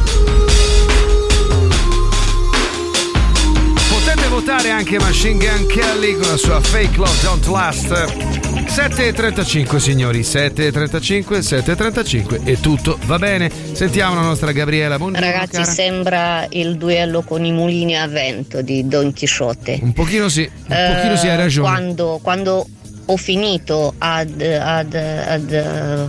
Votare 4.49 4.71
anche 4.71 4.99
Machine 4.99 5.37
Gun 5.45 5.67
Kelly 5.67 6.15
con 6.15 6.27
la 6.31 6.37
sua 6.39 6.59
Fake 6.63 6.97
Love 6.97 7.21
Don't 7.21 7.47
Last. 7.49 7.89
7.35 7.91 9.77
signori, 9.77 10.21
7.35, 10.21 11.41
7.35 11.41 12.41
e 12.47 12.59
tutto 12.59 12.99
va 13.05 13.19
bene. 13.19 13.51
Sentiamo 13.73 14.15
la 14.15 14.23
nostra 14.23 14.51
Gabriela. 14.53 14.97
Buongiorno, 14.97 15.27
Ragazzi, 15.31 15.53
cara. 15.53 15.65
sembra 15.67 16.47
il 16.49 16.79
duello 16.79 17.21
con 17.21 17.45
i 17.45 17.53
mulini 17.53 17.95
a 17.95 18.07
vento 18.09 18.63
di 18.63 18.89
Don 18.89 19.13
Chisciotte. 19.13 19.81
Un 19.83 19.93
pochino 19.93 20.31
sì, 20.31 20.51
un 20.51 20.93
pochino 20.95 21.17
sì, 21.17 21.27
hai 21.27 21.35
Eh, 21.35 21.37
ragione. 21.37 21.69
Quando, 21.69 22.19
quando 22.23 22.67
ho 23.05 23.17
finito 23.19 23.93
ad, 23.99 24.41
ad- 24.41 24.95
ad, 24.95 25.53
eh, 25.53 26.07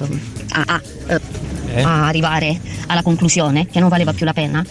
a, 0.51 0.63
a- 0.65 0.81
eh, 1.07 1.81
a 1.81 2.07
arrivare 2.07 2.57
alla 2.87 3.01
conclusione 3.03 3.67
che 3.67 3.81
non 3.81 3.89
valeva 3.89 4.13
più 4.13 4.23
la 4.25 4.33
pena, 4.33 4.65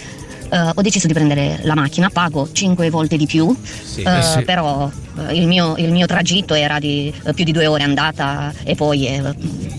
eh, 0.51 0.71
ho 0.75 0.83
deciso 0.83 1.07
di 1.07 1.13
prendere 1.13 1.61
la 1.63 1.75
macchina, 1.75 2.11
pago 2.11 2.49
5 2.51 2.91
volte 2.91 3.17
di 3.17 3.27
più, 3.27 3.55
eh, 3.97 4.03
Eh 4.19 4.23
sì. 4.23 4.43
però 4.43 4.91
eh, 5.29 5.35
il 5.35 5.47
mio, 5.47 5.75
il 5.77 5.91
mio 5.93 6.07
tragitto 6.07 6.55
era 6.55 6.79
di 6.79 7.13
eh, 7.25 7.35
più 7.35 7.45
di 7.45 7.53
due 7.53 7.67
ore 7.67 7.83
andata 7.85 8.53
e 8.65 8.75
poi 8.75 9.07
eh, 9.07 9.23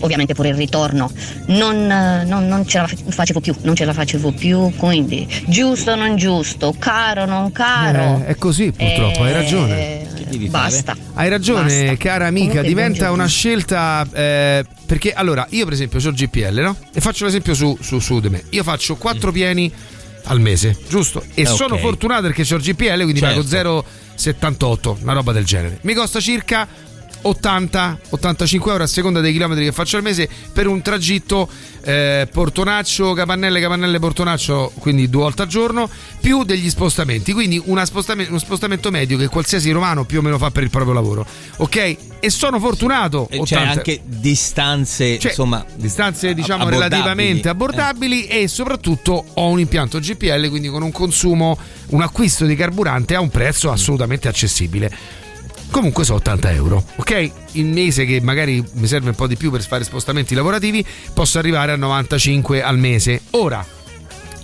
ovviamente 0.00 0.34
pure 0.34 0.48
il 0.50 0.54
ritorno. 0.56 1.10
Non, 1.46 1.90
eh, 1.90 2.24
non- 2.24 2.46
non 2.46 2.66
ce 2.66 2.78
la 2.78 2.86
fa- 2.86 2.96
facevo 3.08 3.40
più, 3.40 3.54
non 3.62 3.74
ce 3.74 3.84
la 3.84 3.92
facevo 3.92 4.32
più, 4.32 4.72
quindi 4.76 5.26
giusto 5.46 5.92
o 5.92 5.94
non 5.94 6.16
giusto, 6.16 6.74
caro 6.78 7.22
o 7.22 7.26
non 7.26 7.52
caro. 7.52 8.22
Eh, 8.24 8.26
è 8.26 8.34
così 8.36 8.72
purtroppo, 8.72 9.22
hai 9.24 9.32
ragione. 9.32 10.08
Basta. 10.48 10.96
Hai 11.14 11.28
ragione, 11.28 11.86
Basta. 11.86 11.96
cara 11.96 12.26
amica, 12.26 12.46
Comunque, 12.60 12.68
diventa 12.68 13.10
una 13.10 13.26
scelta 13.26 14.06
eh, 14.12 14.64
perché 14.86 15.12
allora 15.12 15.44
io 15.50 15.64
per 15.64 15.72
esempio 15.72 15.98
ho 15.98 16.08
il 16.08 16.14
GPL, 16.14 16.60
no? 16.60 16.76
E 16.94 17.00
faccio 17.00 17.24
l'esempio 17.24 17.52
su, 17.54 17.76
su, 17.80 17.98
su 17.98 18.20
di 18.20 18.28
me. 18.28 18.44
Io 18.50 18.62
faccio 18.62 18.94
4 18.96 19.32
pieni 19.32 19.72
al 20.24 20.40
mese, 20.40 20.76
giusto? 20.88 21.22
E 21.34 21.42
Eh, 21.42 21.46
sono 21.46 21.76
fortunato 21.76 22.22
perché 22.22 22.42
ho 22.52 22.56
il 22.56 22.62
GPL, 22.62 23.02
quindi 23.02 23.20
Certo. 23.20 23.42
pago 23.42 23.84
0,78, 24.16 24.98
una 25.02 25.12
roba 25.12 25.32
del 25.32 25.44
genere. 25.44 25.78
Mi 25.82 25.94
costa 25.94 26.20
circa 26.20 26.66
80-85 27.24 28.68
euro 28.68 28.82
a 28.82 28.86
seconda 28.86 29.20
dei 29.20 29.32
chilometri 29.32 29.64
che 29.64 29.72
faccio 29.72 29.96
al 29.96 30.02
mese 30.02 30.28
per 30.52 30.66
un 30.66 30.80
tragitto 30.82 31.48
eh, 31.82 32.28
Portonaccio, 32.30 33.12
Capannelle, 33.12 33.60
Capannelle, 33.60 33.98
Portonaccio, 33.98 34.72
quindi 34.78 35.08
due 35.08 35.22
volte 35.22 35.42
al 35.42 35.48
giorno, 35.48 35.88
più 36.20 36.44
degli 36.44 36.68
spostamenti. 36.68 37.32
Quindi 37.32 37.62
spostame- 37.84 38.26
uno 38.28 38.38
spostamento 38.38 38.90
medio 38.90 39.16
che 39.16 39.28
qualsiasi 39.28 39.70
romano 39.70 40.04
più 40.04 40.18
o 40.18 40.22
meno 40.22 40.38
fa 40.38 40.50
per 40.50 40.62
il 40.62 40.70
proprio 40.70 40.92
lavoro. 40.92 41.26
Ok? 41.56 41.96
E 42.20 42.30
sono 42.30 42.58
fortunato. 42.58 43.26
C'è 43.30 43.38
80 43.38 43.70
anche 43.70 44.00
distanze, 44.04 45.18
Cioè, 45.18 45.30
insomma, 45.30 45.64
distanze 45.74 46.34
diciamo 46.34 46.62
abbordabili. 46.64 46.90
relativamente 46.90 47.48
abbordabili 47.48 48.26
e 48.26 48.48
soprattutto 48.48 49.24
ho 49.34 49.48
un 49.48 49.58
impianto 49.58 49.98
GPL 49.98 50.48
quindi 50.48 50.68
con 50.68 50.82
un 50.82 50.92
consumo 50.92 51.58
un 51.88 52.02
acquisto 52.02 52.44
di 52.44 52.54
carburante 52.54 53.14
a 53.14 53.20
un 53.20 53.30
prezzo 53.30 53.70
assolutamente 53.70 54.28
accessibile 54.28 54.90
comunque 55.70 56.04
sono 56.04 56.18
80 56.18 56.52
euro 56.52 56.84
ok? 56.96 57.30
Il 57.52 57.66
mese 57.66 58.04
che 58.04 58.20
magari 58.20 58.64
mi 58.74 58.86
serve 58.86 59.10
un 59.10 59.14
po' 59.14 59.26
di 59.26 59.36
più 59.36 59.50
per 59.50 59.62
fare 59.62 59.84
spostamenti 59.84 60.34
lavorativi 60.34 60.84
posso 61.12 61.38
arrivare 61.38 61.72
a 61.72 61.76
95 61.76 62.62
al 62.62 62.78
mese. 62.78 63.22
Ora 63.30 63.64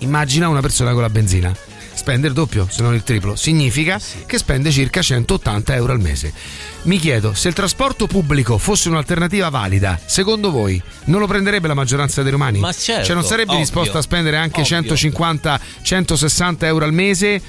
immagina 0.00 0.48
una 0.48 0.60
persona 0.60 0.92
con 0.92 1.02
la 1.02 1.10
benzina. 1.10 1.54
Spende 1.94 2.28
il 2.28 2.34
doppio 2.34 2.66
se 2.70 2.82
non 2.82 2.94
il 2.94 3.02
triplo. 3.02 3.36
Significa 3.36 3.98
che 4.26 4.36
spende 4.38 4.70
circa 4.70 5.00
180 5.00 5.74
euro 5.74 5.92
al 5.92 6.00
mese. 6.00 6.32
Mi 6.82 6.98
chiedo 6.98 7.34
se 7.34 7.48
il 7.48 7.54
trasporto 7.54 8.06
pubblico 8.06 8.58
fosse 8.58 8.88
un'alternativa 8.88 9.48
valida 9.48 9.98
secondo 10.04 10.50
voi 10.50 10.80
non 11.04 11.20
lo 11.20 11.26
prenderebbe 11.26 11.68
la 11.68 11.74
maggioranza 11.74 12.22
dei 12.22 12.32
romani? 12.32 12.58
Ma 12.58 12.72
certo, 12.72 13.06
cioè 13.06 13.14
non 13.14 13.24
sarebbe 13.24 13.52
ovvio, 13.52 13.62
disposta 13.62 13.98
a 13.98 14.02
spendere 14.02 14.36
anche 14.36 14.60
ovvio. 14.60 14.76
150 14.76 15.60
160 15.82 16.66
euro 16.66 16.84
al 16.84 16.92
mese 16.92 17.40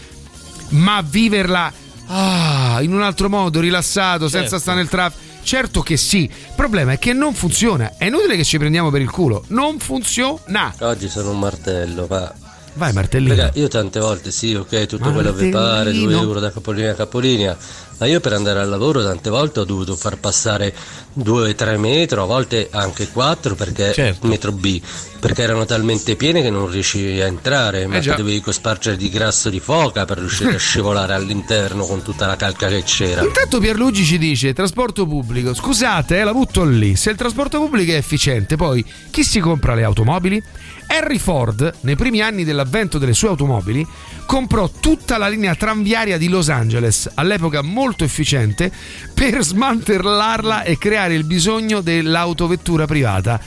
ma 0.70 1.02
viverla 1.02 1.72
ah, 2.08 2.80
in 2.82 2.94
un 2.94 3.02
altro 3.02 3.30
modo 3.30 3.60
rilassato 3.60 4.28
senza 4.28 4.42
Certo. 4.50 4.60
stare 4.60 4.78
nel 4.78 4.90
traffico 4.90 5.26
Certo 5.48 5.80
che 5.82 5.96
sì, 5.96 6.24
il 6.24 6.54
problema 6.58 6.92
è 6.92 7.00
che 7.00 7.14
non 7.14 7.34
funziona. 7.34 7.94
È 7.98 8.04
inutile 8.04 8.36
che 8.36 8.44
ci 8.44 8.58
prendiamo 8.58 8.90
per 8.90 9.00
il 9.00 9.10
culo. 9.10 9.46
Non 9.48 9.80
funziona. 9.80 10.74
Oggi 10.80 11.08
sono 11.08 11.32
un 11.32 11.40
martello, 11.40 12.06
ma. 12.10 12.30
Vai, 12.74 12.92
martellino. 12.92 13.34
Raga, 13.34 13.52
io 13.54 13.70
tante 13.70 14.02
volte 14.02 14.30
sì, 14.32 14.54
ok, 14.54 14.86
tutto 14.88 15.14
quello 15.14 15.34
che 15.34 15.48
pare, 15.48 15.92
2 15.92 16.00
Martellino. 16.02 16.22
euro 16.22 16.40
da 16.42 16.52
capolinea 16.52 16.92
a 16.92 16.96
capolinea, 16.96 17.58
ma 18.00 18.06
io 18.06 18.20
per 18.20 18.34
andare 18.34 18.60
al 18.60 18.70
lavoro 18.70 19.04
tante 19.04 19.30
volte 19.30 19.60
ho 19.62 19.64
dovuto 19.64 19.96
far 19.96 20.18
passare 20.18 20.74
2-3 21.20 21.78
metri, 21.78 22.20
a 22.20 22.24
volte 22.24 22.68
anche 22.72 23.08
4 23.10 23.56
perché 23.56 23.92
Certo. 23.94 24.28
metro 24.28 24.52
B, 24.52 24.80
perché 25.20 25.42
erano 25.42 25.66
talmente 25.66 26.16
piene 26.16 26.42
che 26.42 26.50
non 26.50 26.70
riuscivi 26.70 27.20
a 27.22 27.26
entrare, 27.26 27.88
ma 27.88 27.98
Eh 27.98 28.02
già. 28.02 28.12
ti 28.12 28.22
dovevi 28.22 28.40
cospargere 28.42 28.98
di 28.98 29.10
grasso 29.10 29.50
di 29.50 29.60
foca 29.60 30.06
per 30.06 30.20
riuscire 30.20 30.54
a 30.56 30.58
scivolare 30.60 31.14
all'interno 31.14 31.86
con 31.86 32.04
tutta 32.04 32.28
la 32.28 32.36
calca 32.36 32.68
che 32.68 32.84
c'era. 32.84 33.24
Intanto 33.24 33.60
Pierluigi 33.60 34.04
ci 34.06 34.18
dice 34.18 34.54
trasporto 34.54 35.06
pubblico. 35.08 35.54
Scusate, 35.54 36.20
eh, 36.20 36.24
la 36.24 36.34
butto 36.34 36.64
lì. 36.64 36.96
Se 36.96 37.10
il 37.10 37.16
trasporto 37.18 37.60
pubblico 37.60 37.92
è 37.92 37.96
efficiente, 37.96 38.56
poi 38.56 38.86
chi 39.10 39.24
si 39.24 39.40
compra 39.40 39.74
le 39.74 39.84
automobili? 39.84 40.42
Henry 40.88 41.18
Ford, 41.18 41.74
nei 41.82 41.96
primi 41.96 42.22
anni 42.22 42.44
dell'avvento 42.44 42.98
delle 42.98 43.14
sue 43.14 43.28
automobili, 43.28 43.86
comprò 44.26 44.70
tutta 44.80 45.18
la 45.18 45.28
linea 45.28 45.54
tranviaria 45.54 46.18
di 46.18 46.30
Los 46.30 46.50
Angeles, 46.50 47.12
all'epoca 47.14 47.62
molto 47.62 48.04
efficiente, 48.04 48.72
per 49.14 49.44
smantellarla 49.44 50.64
e 50.64 50.78
creare 50.78 51.14
il 51.14 51.26
bisogno 51.26 51.82
dell'autovettura 51.82 52.86
privata. 52.86 53.40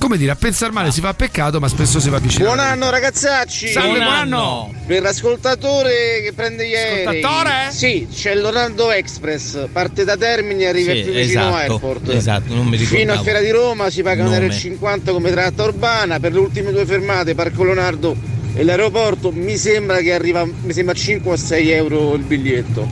Come 0.00 0.16
dire, 0.16 0.30
a 0.30 0.34
pensare 0.34 0.72
male 0.72 0.90
si 0.90 1.02
fa 1.02 1.12
peccato, 1.12 1.60
ma 1.60 1.68
spesso 1.68 2.00
si 2.00 2.08
va 2.08 2.18
vicino. 2.18 2.46
Buon 2.46 2.58
anno 2.58 2.88
ragazzacci! 2.88 3.68
Salve, 3.68 3.98
buon 3.98 4.10
anno! 4.10 4.72
Per 4.86 5.02
l'ascoltatore 5.02 6.22
che 6.22 6.32
prende 6.34 6.66
gli 6.66 6.74
aerei 6.74 7.04
Ascoltatore? 7.04 7.68
Sì, 7.70 8.08
c'è 8.10 8.34
l'Orlando 8.34 8.90
Express 8.90 9.68
Parte 9.70 10.04
da 10.04 10.16
Termini 10.16 10.62
e 10.62 10.68
arriva 10.68 10.94
Sì, 10.94 11.02
più 11.02 11.12
vicino 11.12 11.40
esatto, 11.40 11.54
Airport 11.54 12.08
esatto, 12.08 12.54
non 12.54 12.66
mi 12.66 12.78
Fino 12.78 13.12
a. 13.12 13.20
Fiera 13.20 13.40
di 13.40 13.50
Roma 13.50 13.90
si 13.90 14.02
paga 14.02 14.24
Nome. 14.24 14.48
1,50 14.48 14.78
euro 14.80 15.12
come 15.12 15.30
tratta 15.30 15.64
urbana 15.64 16.18
Per 16.18 16.32
le 16.32 16.38
ultime 16.38 16.72
due 16.72 16.86
fermate 16.86 17.34
Parco 17.34 17.62
Leonardo 17.62 18.16
e 18.54 18.64
l'aeroporto 18.64 19.30
mi 19.30 19.58
sembra 19.58 19.98
che 19.98 20.14
arriva 20.14 20.44
mi 20.46 20.72
sembra 20.72 20.94
a 20.94 20.96
5 20.96 21.30
o 21.30 21.36
6 21.36 21.70
euro 21.70 22.14
il 22.14 22.22
biglietto. 22.22 22.88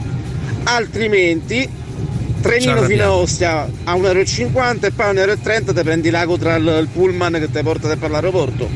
Altrimenti 0.63 1.67
trenino 2.41 2.81
fino 2.83 3.03
a. 3.03 3.13
Ostia 3.13 3.69
a 3.83 3.95
1,50 3.95 4.05
euro 4.05 4.19
e 4.87 4.91
poi 4.91 5.05
a 5.05 5.11
1,30 5.11 5.15
euro 5.23 5.73
ti 5.73 5.83
prendi 5.83 6.09
l'ago 6.09 6.37
tra 6.37 6.55
il, 6.55 6.77
il 6.81 6.87
pullman 6.91 7.33
che 7.33 7.49
ti 7.51 7.61
porta 7.61 7.95
per 7.95 8.09
l'aeroporto. 8.09 8.69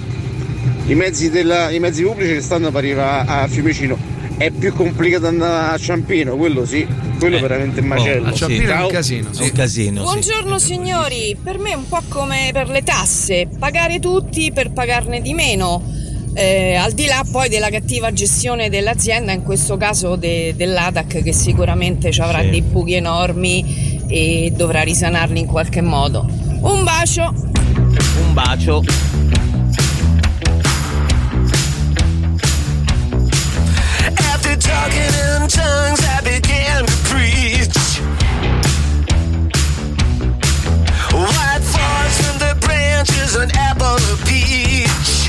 I 0.85 0.95
mezzi, 0.95 1.29
della- 1.29 1.69
i 1.69 1.79
mezzi 1.79 2.03
pubblici 2.03 2.33
che 2.33 2.41
stanno 2.41 2.69
per 2.71 2.83
arrivare 2.83 3.25
a 3.27 3.47
Fiumicino. 3.47 3.97
È 4.35 4.49
più 4.49 4.73
complicato 4.73 5.27
andare 5.27 5.73
a 5.75 5.77
Ciampino, 5.77 6.35
quello 6.35 6.65
sì, 6.65 6.85
quello 7.19 7.39
veramente 7.39 7.79
un 7.81 7.85
macello. 7.87 8.27
a 8.29 8.33
Ciampino 8.33 8.73
è 8.73 8.81
un 8.81 8.87
casino, 8.87 9.29
È 9.37 9.43
un 9.43 9.51
casino, 9.51 9.97
sì. 9.99 10.03
Buongiorno 10.03 10.59
signori, 10.59 11.37
per 11.41 11.59
me 11.59 11.69
è 11.71 11.75
un 11.75 11.87
po' 11.87 12.01
come 12.09 12.49
per 12.51 12.67
le 12.67 12.81
tasse, 12.81 13.47
pagare 13.59 13.99
tutti 13.99 14.51
per 14.51 14.71
pagarne 14.71 15.21
di 15.21 15.33
meno. 15.33 15.81
Eh, 16.35 16.73
al 16.75 16.93
di 16.93 17.05
là 17.05 17.23
poi 17.31 17.47
della 17.47 17.69
cattiva 17.69 18.11
gestione 18.11 18.69
dell'azienda, 18.69 19.31
in 19.31 19.43
questo 19.43 19.77
caso 19.77 20.15
de- 20.15 20.53
dell'ADAC 20.55 21.21
che 21.21 21.31
sicuramente 21.31 22.11
ci 22.11 22.21
avrà 22.21 22.41
Sì. 22.41 22.49
dei 22.49 22.61
buchi 22.61 22.93
enormi 22.93 24.01
e 24.07 24.51
dovrà 24.55 24.81
risanarli 24.81 25.39
in 25.39 25.45
qualche 25.45 25.81
modo. 25.81 26.25
Un 26.61 26.83
bacio! 26.83 27.33
Un 28.25 28.33
bacio. 28.33 28.83
After 34.17 34.55
talking 34.57 35.13
in 35.41 35.47
tongues, 35.47 36.01
I 36.01 36.21
began 36.23 36.85
to 36.85 36.93
preach. 37.09 38.01
White 41.13 41.63
forest 41.63 42.21
from 42.21 42.37
the 42.39 42.55
branches, 42.59 43.35
an 43.35 43.49
apple, 43.55 43.95
a 43.95 44.17
peach. 44.25 45.22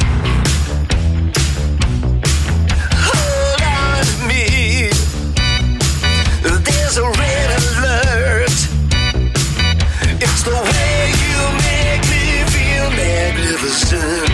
There's 6.94 7.06
a 7.06 7.20
red 7.20 7.50
alert. 7.50 8.50
It's 10.22 10.42
the 10.44 10.52
way 10.52 11.10
you 11.24 11.38
make 11.66 12.02
me 12.08 12.44
feel 12.52 12.88
magnificent. 12.90 14.33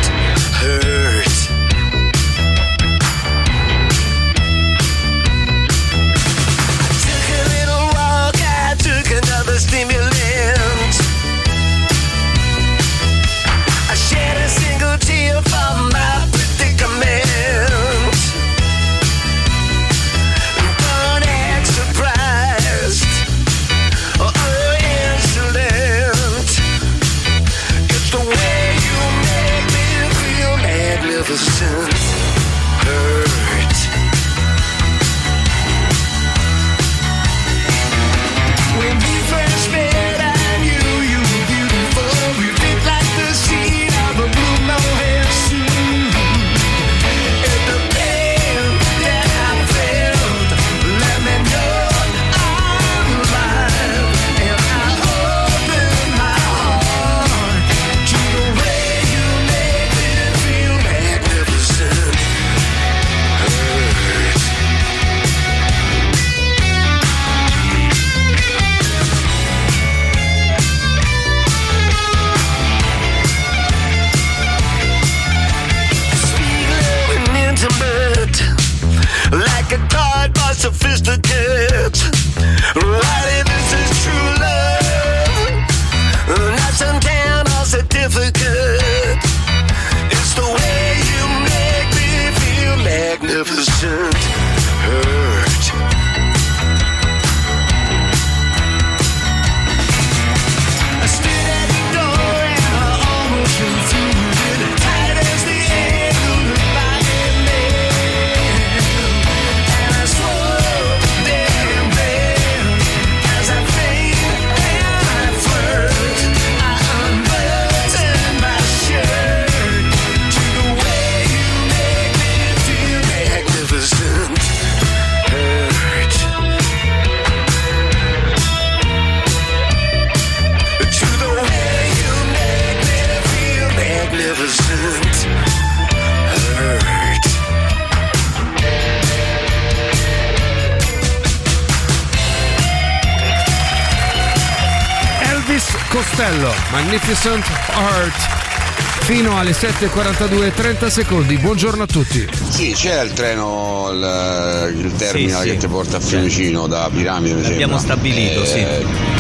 7.42, 149.61 150.55
30 150.55 150.89
secondi. 150.89 151.37
Buongiorno 151.37 151.83
a 151.83 151.87
tutti. 151.87 152.27
Sì, 152.49 152.73
c'è 152.73 153.03
il 153.03 153.13
treno, 153.13 153.91
il, 153.93 154.79
il 154.87 154.93
terminal 154.97 155.43
Sì, 155.43 155.49
sì. 155.49 155.53
che 155.53 155.57
ti 155.59 155.67
porta 155.69 155.99
a 155.99 156.01
Fiumicino 156.01 156.67
da 156.67 156.89
Piramide, 156.91 157.35
mi 157.35 157.43
L'abbiamo 157.43 157.79
sembra. 157.79 157.95
stabilito, 157.97 158.45
sì. 158.47 158.65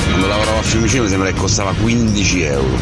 Quando 0.09 0.27
lavoravo 0.29 0.59
a 0.59 0.63
Fiumicino 0.63 1.03
mi 1.03 1.09
sembra 1.11 1.31
che 1.31 1.39
costava 1.39 1.75
15 1.79 2.41
euro. 2.43 2.79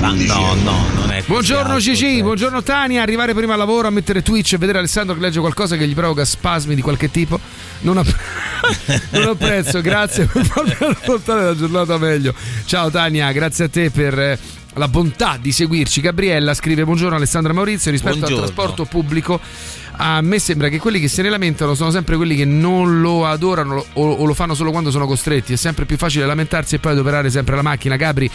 Ma 0.00 0.12
no, 0.12 0.54
no, 0.62 0.84
non 0.94 1.10
è 1.10 1.16
così 1.18 1.24
Buongiorno 1.26 1.68
alto, 1.74 1.80
Gigi, 1.80 2.14
cioè. 2.14 2.22
buongiorno 2.22 2.62
Tania. 2.64 3.02
Arrivare 3.02 3.32
prima 3.34 3.52
al 3.52 3.58
lavoro 3.58 3.86
a 3.86 3.90
mettere 3.90 4.22
Twitch 4.22 4.52
e 4.54 4.58
vedere 4.58 4.78
Alessandro 4.78 5.14
che 5.14 5.20
legge 5.20 5.38
qualcosa 5.40 5.76
che 5.76 5.86
gli 5.86 5.94
provoca 5.94 6.24
spasmi 6.24 6.74
di 6.74 6.82
qualche 6.82 7.10
tipo. 7.12 7.38
Non, 7.80 7.98
app- 7.98 8.08
non 9.10 9.22
apprezzo, 9.28 9.80
grazie 9.80 10.26
per 10.26 10.44
farmi 10.46 10.74
affrontare 10.80 11.44
la 11.44 11.56
giornata 11.56 11.96
meglio. 11.96 12.34
Ciao 12.64 12.90
Tania, 12.90 13.30
grazie 13.32 13.64
a 13.66 13.68
te 13.68 13.90
per 13.90 14.18
eh, 14.18 14.38
la 14.78 14.88
bontà 14.88 15.36
di 15.40 15.52
seguirci. 15.52 16.00
Gabriella 16.00 16.54
scrive: 16.54 16.84
Buongiorno 16.84 17.16
Alessandro 17.16 17.52
e 17.52 17.54
Maurizio. 17.54 17.90
Rispetto 17.90 18.16
Buongiorno. 18.16 18.44
al 18.44 18.52
trasporto 18.52 18.84
pubblico, 18.86 19.40
a 19.92 20.20
me 20.22 20.38
sembra 20.38 20.68
che 20.68 20.78
quelli 20.78 21.00
che 21.00 21.08
se 21.08 21.20
ne 21.22 21.28
lamentano 21.28 21.74
sono 21.74 21.90
sempre 21.90 22.16
quelli 22.16 22.36
che 22.36 22.44
non 22.44 23.00
lo 23.00 23.26
adorano 23.26 23.84
o, 23.92 24.10
o 24.10 24.24
lo 24.24 24.34
fanno 24.34 24.54
solo 24.54 24.70
quando 24.70 24.90
sono 24.90 25.06
costretti. 25.06 25.52
È 25.52 25.56
sempre 25.56 25.84
più 25.84 25.96
facile 25.98 26.24
lamentarsi 26.24 26.76
e 26.76 26.78
poi 26.78 26.92
adoperare 26.92 27.28
sempre 27.28 27.56
la 27.56 27.62
macchina. 27.62 27.96
Gabri. 27.96 28.30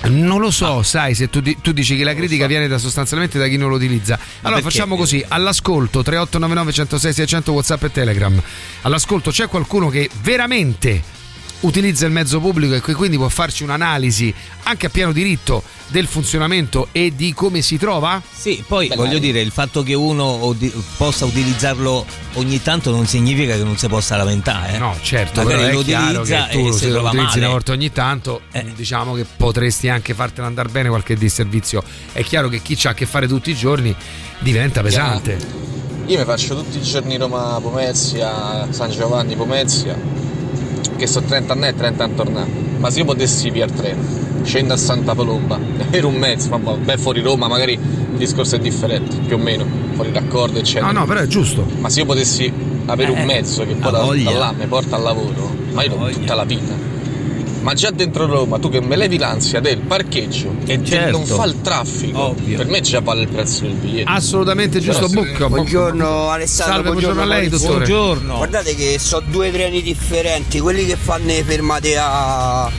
Non 0.00 0.38
lo 0.40 0.52
so, 0.52 0.84
sai, 0.84 1.14
se 1.14 1.28
tu, 1.28 1.42
tu 1.60 1.72
dici 1.72 1.96
che 1.96 2.04
la 2.04 2.14
critica 2.14 2.46
viene 2.46 2.68
da 2.68 2.78
sostanzialmente 2.78 3.36
da 3.36 3.48
chi 3.48 3.56
non 3.56 3.68
lo 3.68 3.74
utilizza. 3.74 4.14
Allora 4.42 4.60
perché? 4.60 4.78
facciamo 4.78 4.96
così, 4.96 5.24
all'ascolto 5.26 6.04
3899 6.04 6.72
106 6.72 7.12
600 7.12 7.52
WhatsApp 7.52 7.82
e 7.82 7.90
Telegram. 7.90 8.42
All'ascolto 8.82 9.32
c'è 9.32 9.48
qualcuno 9.48 9.88
che 9.88 10.08
veramente 10.22 11.02
utilizza 11.60 12.06
il 12.06 12.12
mezzo 12.12 12.38
pubblico 12.40 12.74
e 12.74 12.80
che 12.80 12.94
quindi 12.94 13.16
può 13.16 13.28
farci 13.28 13.62
un'analisi 13.64 14.32
anche 14.64 14.86
a 14.86 14.88
pieno 14.90 15.12
diritto 15.12 15.62
del 15.88 16.06
funzionamento 16.06 16.88
e 16.92 17.12
di 17.16 17.32
come 17.32 17.62
si 17.62 17.78
trova? 17.78 18.22
Sì, 18.30 18.62
poi 18.66 18.90
voglio 18.94 19.18
dire, 19.18 19.40
il 19.40 19.50
fatto 19.50 19.82
che 19.82 19.94
uno 19.94 20.54
possa 20.96 21.24
utilizzarlo 21.24 22.04
ogni 22.34 22.62
tanto 22.62 22.90
non 22.90 23.06
significa 23.06 23.56
che 23.56 23.64
non 23.64 23.76
si 23.76 23.88
possa 23.88 24.16
lamentare. 24.16 24.74
eh. 24.74 24.78
No, 24.78 24.94
certo, 25.02 25.42
Magari 25.42 25.62
però 25.62 25.72
lo 25.74 25.80
è 25.80 25.84
chiaro 25.84 26.20
utilizza 26.20 26.46
che 26.46 26.52
tu 26.52 26.68
e 26.68 26.72
se 26.72 26.86
lo 26.86 26.92
trova 26.94 27.08
utilizzi 27.08 27.28
male. 27.30 27.40
una 27.40 27.48
volta 27.50 27.72
ogni 27.72 27.92
tanto, 27.92 28.40
diciamo 28.74 29.14
che 29.14 29.26
potresti 29.36 29.88
anche 29.88 30.14
fartelo 30.14 30.46
andare 30.46 30.68
bene 30.68 30.88
qualche 30.88 31.16
disservizio. 31.16 31.82
È 32.12 32.22
chiaro 32.22 32.48
che 32.48 32.60
chi 32.62 32.76
c'ha 32.76 32.90
a 32.90 32.94
che 32.94 33.06
fare 33.06 33.26
tutti 33.26 33.50
i 33.50 33.54
giorni 33.56 33.94
diventa 34.40 34.80
pesante. 34.82 35.66
Io 36.06 36.18
mi 36.18 36.24
faccio 36.24 36.54
tutti 36.54 36.78
i 36.78 36.82
giorni 36.82 37.16
Roma 37.18 37.58
Pomezia, 37.60 38.66
San 38.70 38.90
Giovanni 38.90 39.36
Pomezia, 39.36 39.98
che 40.98 41.06
sono 41.06 41.24
30 41.26 41.52
anni 41.54 41.66
e 41.68 41.74
30 41.74 42.04
anni 42.04 42.14
tornare. 42.14 42.50
Ma 42.78 42.90
se 42.90 42.98
io 42.98 43.04
potessi 43.06 43.50
via 43.50 43.64
il 43.64 43.72
treno, 43.72 44.02
scendo 44.42 44.74
a 44.74 44.76
Santa 44.76 45.14
Palomba, 45.14 45.58
per 45.90 46.04
un 46.04 46.14
mezzo, 46.16 46.50
ma 46.58 46.72
beh, 46.72 46.98
fuori 46.98 47.22
Roma 47.22 47.48
magari 47.48 47.72
il 47.72 48.16
discorso 48.18 48.56
è 48.56 48.58
differente, 48.58 49.16
più 49.26 49.36
o 49.36 49.38
meno, 49.38 49.64
fuori 49.94 50.10
raccordo, 50.12 50.58
eccetera. 50.58 50.90
No, 50.92 51.00
no, 51.00 51.06
però 51.06 51.20
è 51.20 51.26
giusto. 51.26 51.66
Ma 51.78 51.88
se 51.88 52.00
io 52.00 52.06
potessi 52.06 52.52
avere 52.86 53.12
Eh, 53.12 53.18
un 53.20 53.24
mezzo 53.24 53.64
che 53.64 53.74
poi 53.74 54.22
da, 54.24 54.30
da 54.30 54.38
là 54.38 54.52
mi 54.56 54.66
porta 54.66 54.96
al 54.96 55.02
lavoro, 55.02 55.54
ma 55.72 55.82
io 55.84 55.94
tutta 56.10 56.34
la 56.34 56.44
vita. 56.44 56.86
Ma 57.60 57.74
già 57.74 57.90
dentro 57.90 58.26
Roma, 58.26 58.58
tu 58.58 58.70
che 58.70 58.80
me 58.80 58.96
levi 58.96 59.18
l'ansia 59.18 59.60
del 59.60 59.78
parcheggio 59.78 60.54
e 60.64 60.80
Certo. 60.84 61.10
non 61.18 61.26
fa 61.26 61.44
il 61.44 61.60
traffico, 61.60 62.34
per 62.56 62.66
me 62.66 62.80
già 62.80 63.00
vale 63.00 63.22
il 63.22 63.28
prezzo 63.28 63.62
del 63.62 63.72
biglietto. 63.72 64.10
Assolutamente 64.10 64.78
giusto, 64.80 65.08
Però- 65.08 65.22
Bucco. 65.22 65.48
Buongiorno 65.48 66.28
Alessandro, 66.30 66.74
Salve, 66.74 66.90
buongiorno 66.90 67.20
a 67.20 67.24
lei, 67.24 67.48
dottore. 67.48 67.86
Guardate 68.24 68.74
che 68.74 68.96
so 68.98 69.20
due 69.26 69.50
treni 69.50 69.82
differenti, 69.82 70.60
quelli 70.60 70.86
che 70.86 70.96
fanno 70.96 71.26
le 71.26 71.42
fermate 71.42 71.96
a. 71.98 72.70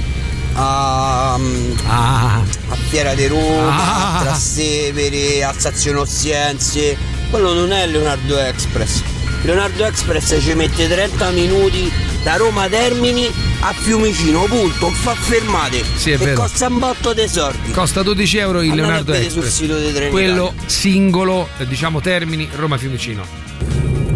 a. 0.54 1.34
a 1.36 2.42
Fiera 2.88 3.14
di 3.14 3.28
Roma, 3.28 3.70
Ah. 3.70 4.18
a 4.18 4.22
Trastevere, 4.24 5.44
a 5.44 5.54
Stazione 5.56 6.00
Ostiense. 6.00 6.98
Quello 7.30 7.54
non 7.54 7.72
è 7.72 7.86
Leonardo 7.86 8.38
Express. 8.40 9.04
Leonardo 9.42 9.86
Express 9.86 10.38
ci 10.42 10.54
mette 10.54 10.88
30 10.88 11.30
minuti 11.32 11.92
da 12.24 12.36
Roma 12.36 12.68
Termini 12.68 13.32
a 13.62 13.74
Fiumicino, 13.74 14.44
punto, 14.44 14.90
fa 14.90 15.14
fermate. 15.14 15.84
Sì, 15.96 16.12
è 16.12 16.16
e 16.16 16.18
vero. 16.18 16.42
costa 16.42 16.68
un 16.68 16.80
botto 16.80 17.14
dei 17.14 17.28
soldi. 17.28 17.72
Costa 17.72 18.04
12 18.04 18.38
euro 18.38 18.62
il 18.62 18.72
Andate 18.72 18.82
Leonardo 18.88 19.14
Express. 19.14 19.54
sito 19.54 19.78
dei 19.78 19.94
treni 19.94 20.12
Quello 20.12 20.52
Italia. 20.54 20.70
singolo, 20.70 21.48
diciamo 21.68 22.02
Termini, 22.02 22.50
Roma 22.54 22.78
Fiumicino. 22.78 23.24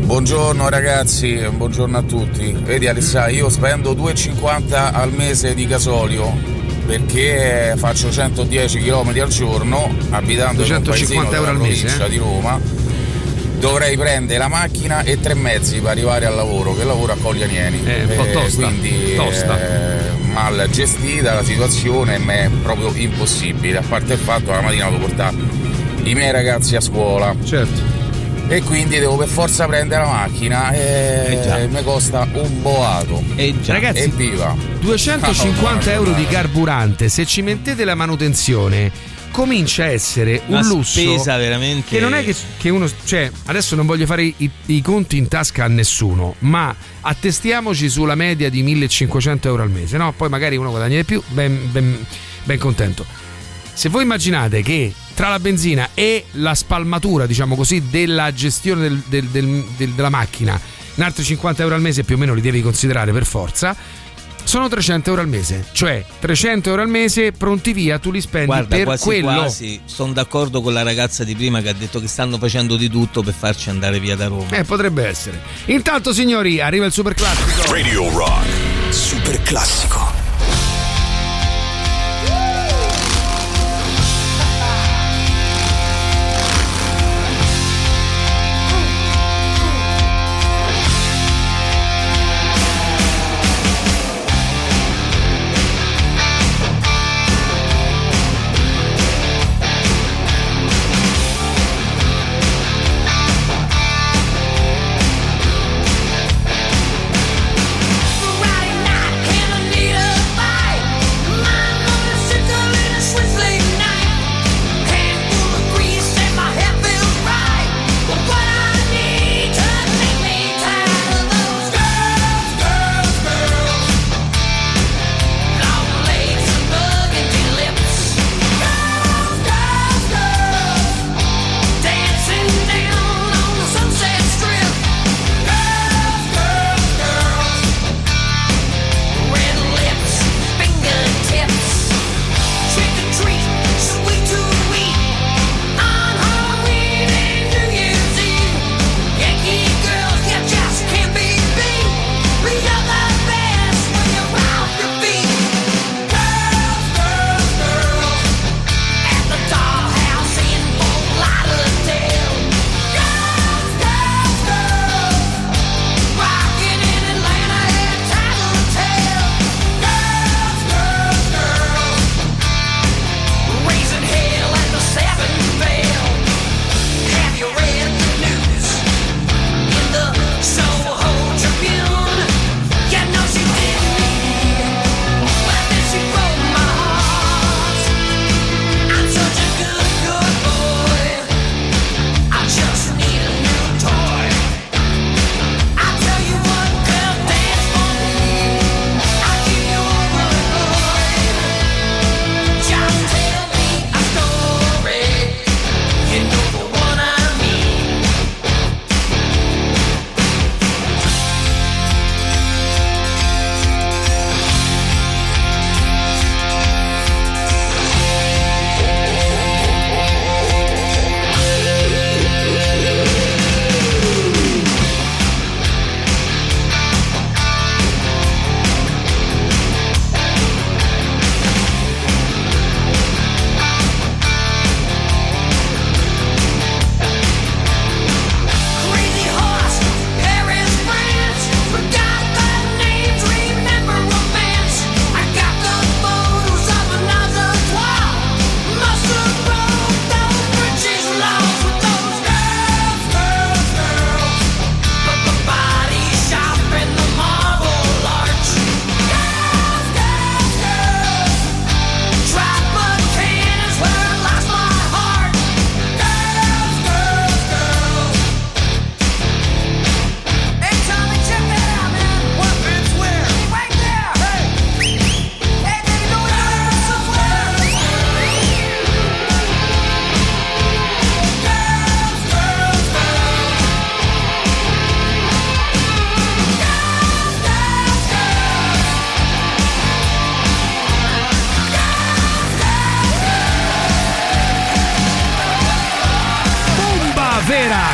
Buongiorno 0.04 0.68
ragazzi, 0.68 1.40
buongiorno 1.50 1.98
a 1.98 2.04
tutti. 2.04 2.52
Vedi 2.52 2.88
Alessà, 2.88 3.30
io 3.30 3.50
spendo 3.50 3.94
2,50 3.94 4.94
al 4.94 5.14
mese 5.14 5.54
di 5.54 5.66
gasolio 5.66 6.62
perché 6.86 7.76
faccio 7.78 8.12
110 8.12 8.80
km 8.80 9.22
al 9.22 9.30
giorno 9.30 9.90
abitando 10.10 10.66
in 10.66 10.74
un 10.74 10.82
250 10.84 10.90
paesino 10.90 11.22
euro 11.22 11.32
della 11.32 11.50
al 11.50 11.58
mese, 11.58 11.86
provincia 11.86 12.06
eh? 12.06 12.10
di 12.10 12.18
Roma. 12.18 12.83
Dovrei 13.63 13.95
prendere 13.95 14.39
la 14.39 14.49
macchina 14.49 15.04
e 15.04 15.21
tre 15.21 15.36
mezzi 15.36 15.80
per 15.80 15.91
arrivare 15.91 16.26
al 16.26 16.36
lavoro, 16.36 16.76
che 16.76 16.84
lavoro 16.84 17.13
a 17.13 17.15
Coglianieni. 17.15 17.82
Eh, 17.86 18.04
un 18.04 18.15
po' 18.17 18.26
tosta, 18.38 18.67
Quindi 18.67 19.15
tosta. 19.15 19.58
eh, 19.58 20.10
mal 20.34 20.67
gestita 20.69 21.34
la 21.34 21.45
situazione 21.45 22.19
mi 22.19 22.34
è 22.34 22.49
proprio 22.62 22.91
impossibile, 22.93 23.78
a 23.78 23.84
parte 23.88 24.13
il 24.13 24.19
fatto 24.19 24.47
che 24.47 24.52
la 24.52 24.60
mattina 24.60 24.89
devo 24.89 24.97
portare 24.97 25.38
i 26.04 26.13
miei 26.13 26.34
ragazzi 26.34 26.76
a 26.76 26.82
scuola. 26.82 27.34
Certo. 27.41 27.82
E 28.49 28.62
quindi 28.63 28.99
devo 28.99 29.15
per 29.15 29.30
forza 29.30 29.65
prendere 29.65 30.04
la 30.04 30.12
macchina 30.12 30.71
e 30.73 31.67
mi 31.71 31.84
costa 31.84 32.28
un 32.34 32.62
boato. 32.62 33.23
Ragazzi, 33.65 33.99
Evviva! 34.02 34.54
250 34.82 35.89
euro 35.93 36.12
di 36.12 36.28
carburante, 36.28 37.08
se 37.08 37.26
ci 37.26 37.41
mettete 37.41 37.86
la 37.86 37.95
manutenzione, 37.95 38.91
comincia 39.34 39.86
a 39.86 39.88
essere 39.88 40.43
un 40.46 40.54
Una 40.58 40.62
lusso 40.67 41.00
spesa 41.02 41.38
veramente- 41.38 41.96
che 41.96 42.00
non 42.00 42.13
è 42.13 42.24
che, 42.24 42.36
che 42.60 42.69
uno 42.69 42.88
cioè 43.04 43.32
adesso 43.46 43.76
non 43.76 43.88
voglio 43.88 44.06
fare 44.06 44.24
i, 44.24 44.50
i 44.67 44.82
conti 44.84 45.17
in 45.17 45.28
tasca 45.28 45.63
a 45.63 45.67
nessuno 45.67 46.36
ma 46.39 46.74
attestiamoci 47.02 47.89
sulla 47.89 48.13
media 48.13 48.52
di 48.52 48.62
1500 48.62 49.48
euro 49.48 49.63
al 49.63 49.72
mese 49.72 49.98
no? 49.98 50.13
poi 50.15 50.30
magari 50.30 50.56
uno 50.56 50.69
guadagna 50.69 50.98
di 50.98 51.04
più 51.04 51.19
ben, 51.30 51.72
ben- 51.72 52.06
ben 52.43 52.60
contento 52.60 53.04
se 53.74 53.89
voi 53.89 54.04
immaginate 54.04 54.62
che 54.62 54.93
tra 55.15 55.30
la 55.30 55.39
benzina 55.39 55.89
e 55.96 56.26
la 56.34 56.54
spalmatura 56.54 57.26
diciamo 57.26 57.56
così 57.56 57.82
della 57.89 58.32
gestione 58.34 58.82
del- 58.82 59.04
del- 59.08 59.26
del- 59.30 59.65
del- 59.76 59.89
della 59.93 60.10
macchina 60.10 60.60
in 60.96 61.02
altri 61.02 61.24
50 61.24 61.63
euro 61.63 61.74
al 61.74 61.82
mese 61.82 62.04
più 62.04 62.15
o 62.15 62.19
meno 62.19 62.36
li 62.36 62.41
devi 62.41 62.62
considerare 62.62 63.12
per 63.12 63.26
forza 63.26 63.76
sono 64.54 64.68
300 64.68 65.10
euro 65.10 65.22
al 65.24 65.28
mese 65.28 65.66
cioè 65.72 66.06
300 66.20 66.70
euro 66.70 66.84
al 66.84 66.88
mese 66.88 67.32
pronti 67.32 67.74
via 67.74 67.98
tu 67.98 68.12
li 68.12 68.22
spendi 68.22 68.46
Guarda, 68.46 68.76
per 68.76 68.84
quasi 68.84 69.04
quello 69.04 69.34
quasi 69.34 69.82
sono 69.86 70.13
d'accordo 70.13 70.62
con 70.62 70.74
la 70.74 70.84
ragazza 70.84 71.24
di 71.24 71.36
prima 71.36 71.60
che 71.62 71.70
ha 71.70 71.74
detto 71.74 72.00
che 72.00 72.08
stanno 72.08 72.38
facendo 72.38 72.76
di 72.76 72.88
tutto 72.88 73.24
per 73.24 73.34
farci 73.34 73.70
andare 73.70 74.00
via 74.00 74.16
da 74.16 74.28
Roma. 74.28 74.50
Eh, 74.52 74.63
potrebbe 74.63 75.08
essere. 75.08 75.42
Intanto, 75.66 76.13
signori, 76.13 76.60
arriva 76.62 76.86
il 76.86 76.92
super 76.92 77.16
classico. 77.16 77.72
Radio 77.72 78.10
Rock. 78.12 78.46
Super 78.89 79.42
classico. 79.42 80.12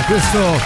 Questo 0.09 0.59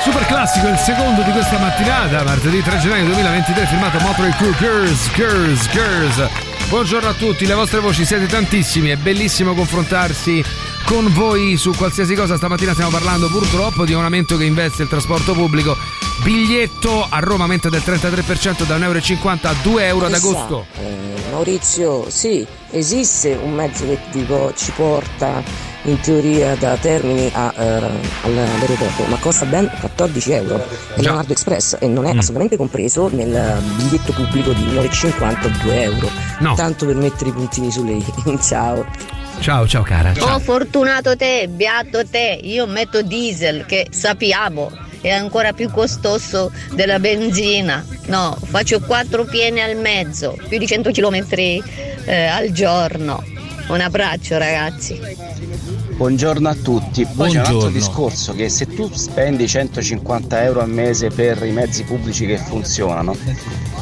super 0.00 0.24
classico, 0.26 0.68
il 0.68 0.76
secondo 0.76 1.22
di 1.22 1.32
questa 1.32 1.58
mattinata, 1.58 2.22
martedì 2.22 2.62
3 2.62 2.78
gennaio 2.78 3.04
2023, 3.06 3.66
firmato 3.66 3.98
Motley 3.98 4.30
Crue, 4.36 4.54
Girls, 4.58 5.10
Girls, 5.12 5.68
Girls. 5.70 6.28
Buongiorno 6.68 7.08
a 7.08 7.12
tutti, 7.14 7.46
le 7.46 7.54
vostre 7.54 7.80
voci 7.80 8.04
siete 8.04 8.26
tantissimi, 8.26 8.90
è 8.90 8.96
bellissimo 8.96 9.54
confrontarsi 9.54 10.44
con 10.84 11.12
voi 11.12 11.56
su 11.56 11.74
qualsiasi 11.74 12.14
cosa. 12.14 12.36
Stamattina 12.36 12.72
stiamo 12.72 12.92
parlando 12.92 13.28
purtroppo 13.28 13.84
di 13.84 13.92
un 13.92 14.04
aumento 14.04 14.36
che 14.36 14.44
investe 14.44 14.84
il 14.84 14.88
trasporto 14.88 15.32
pubblico. 15.32 15.76
Biglietto 16.22 17.04
a 17.10 17.18
Roma 17.18 17.42
aumenta 17.42 17.68
del 17.70 17.82
33% 17.84 18.66
da 18.66 18.78
1,50 18.78 18.82
euro 18.84 19.48
a 19.48 19.54
2 19.62 19.86
euro 19.86 20.06
ad 20.06 20.14
agosto. 20.14 20.66
eh, 20.78 21.30
Maurizio, 21.32 22.08
sì, 22.08 22.46
esiste 22.70 23.36
un 23.42 23.52
mezzo 23.52 23.84
che 23.84 23.98
tipo 24.12 24.52
ci 24.54 24.70
porta 24.70 25.42
in 25.84 25.98
teoria 26.00 26.54
da 26.56 26.76
Termini 26.76 27.30
a, 27.32 27.52
eh, 27.56 27.82
all'aeroporto, 28.22 29.04
ma 29.06 29.16
costa 29.16 29.46
ben 29.46 29.70
14 29.80 30.32
euro. 30.32 30.56
È. 30.94 31.00
Leonardo 31.00 31.32
Express 31.32 31.76
e 31.80 31.86
non 31.88 32.04
è 32.06 32.12
Mm. 32.14 32.18
assolutamente 32.18 32.56
compreso 32.56 33.08
nel 33.12 33.62
biglietto 33.76 34.12
pubblico 34.12 34.52
di 34.52 34.62
9,50 34.64 35.46
a 35.48 35.58
2 35.62 35.82
euro. 35.82 36.10
No. 36.40 36.54
Tanto 36.54 36.86
per 36.86 36.96
mettere 36.96 37.30
i 37.30 37.32
puntini 37.32 37.70
sulle 37.70 37.92
i. 37.92 38.04
Ciao. 38.42 38.84
Ciao, 39.40 39.66
ciao 39.66 39.82
cara. 39.82 40.12
Oh 40.20 40.38
fortunato 40.38 41.16
te, 41.16 41.48
beato 41.48 42.06
te, 42.06 42.38
io 42.42 42.66
metto 42.66 43.00
diesel 43.00 43.64
che 43.64 43.86
sappiamo 43.90 44.70
è 45.00 45.08
ancora 45.08 45.54
più 45.54 45.70
costoso 45.70 46.52
della 46.74 46.98
benzina. 46.98 47.82
No, 48.08 48.36
faccio 48.38 48.80
quattro 48.80 49.24
piene 49.24 49.62
al 49.62 49.76
mezzo, 49.76 50.36
più 50.46 50.58
di 50.58 50.66
100 50.66 50.90
km 50.90 51.24
al 52.06 52.50
giorno. 52.50 53.24
Un 53.70 53.80
abbraccio 53.80 54.36
ragazzi. 54.36 54.98
Buongiorno 55.96 56.48
a 56.48 56.54
tutti. 56.54 57.06
Poi 57.06 57.30
c'è 57.30 57.34
un 57.34 57.38
altro 57.38 57.52
Buongiorno. 57.58 57.68
discorso 57.70 58.32
che 58.34 58.48
se 58.48 58.66
tu 58.66 58.90
spendi 58.92 59.46
150 59.46 60.42
euro 60.42 60.60
al 60.60 60.68
mese 60.68 61.08
per 61.08 61.44
i 61.44 61.52
mezzi 61.52 61.84
pubblici 61.84 62.26
che 62.26 62.36
funzionano, 62.36 63.16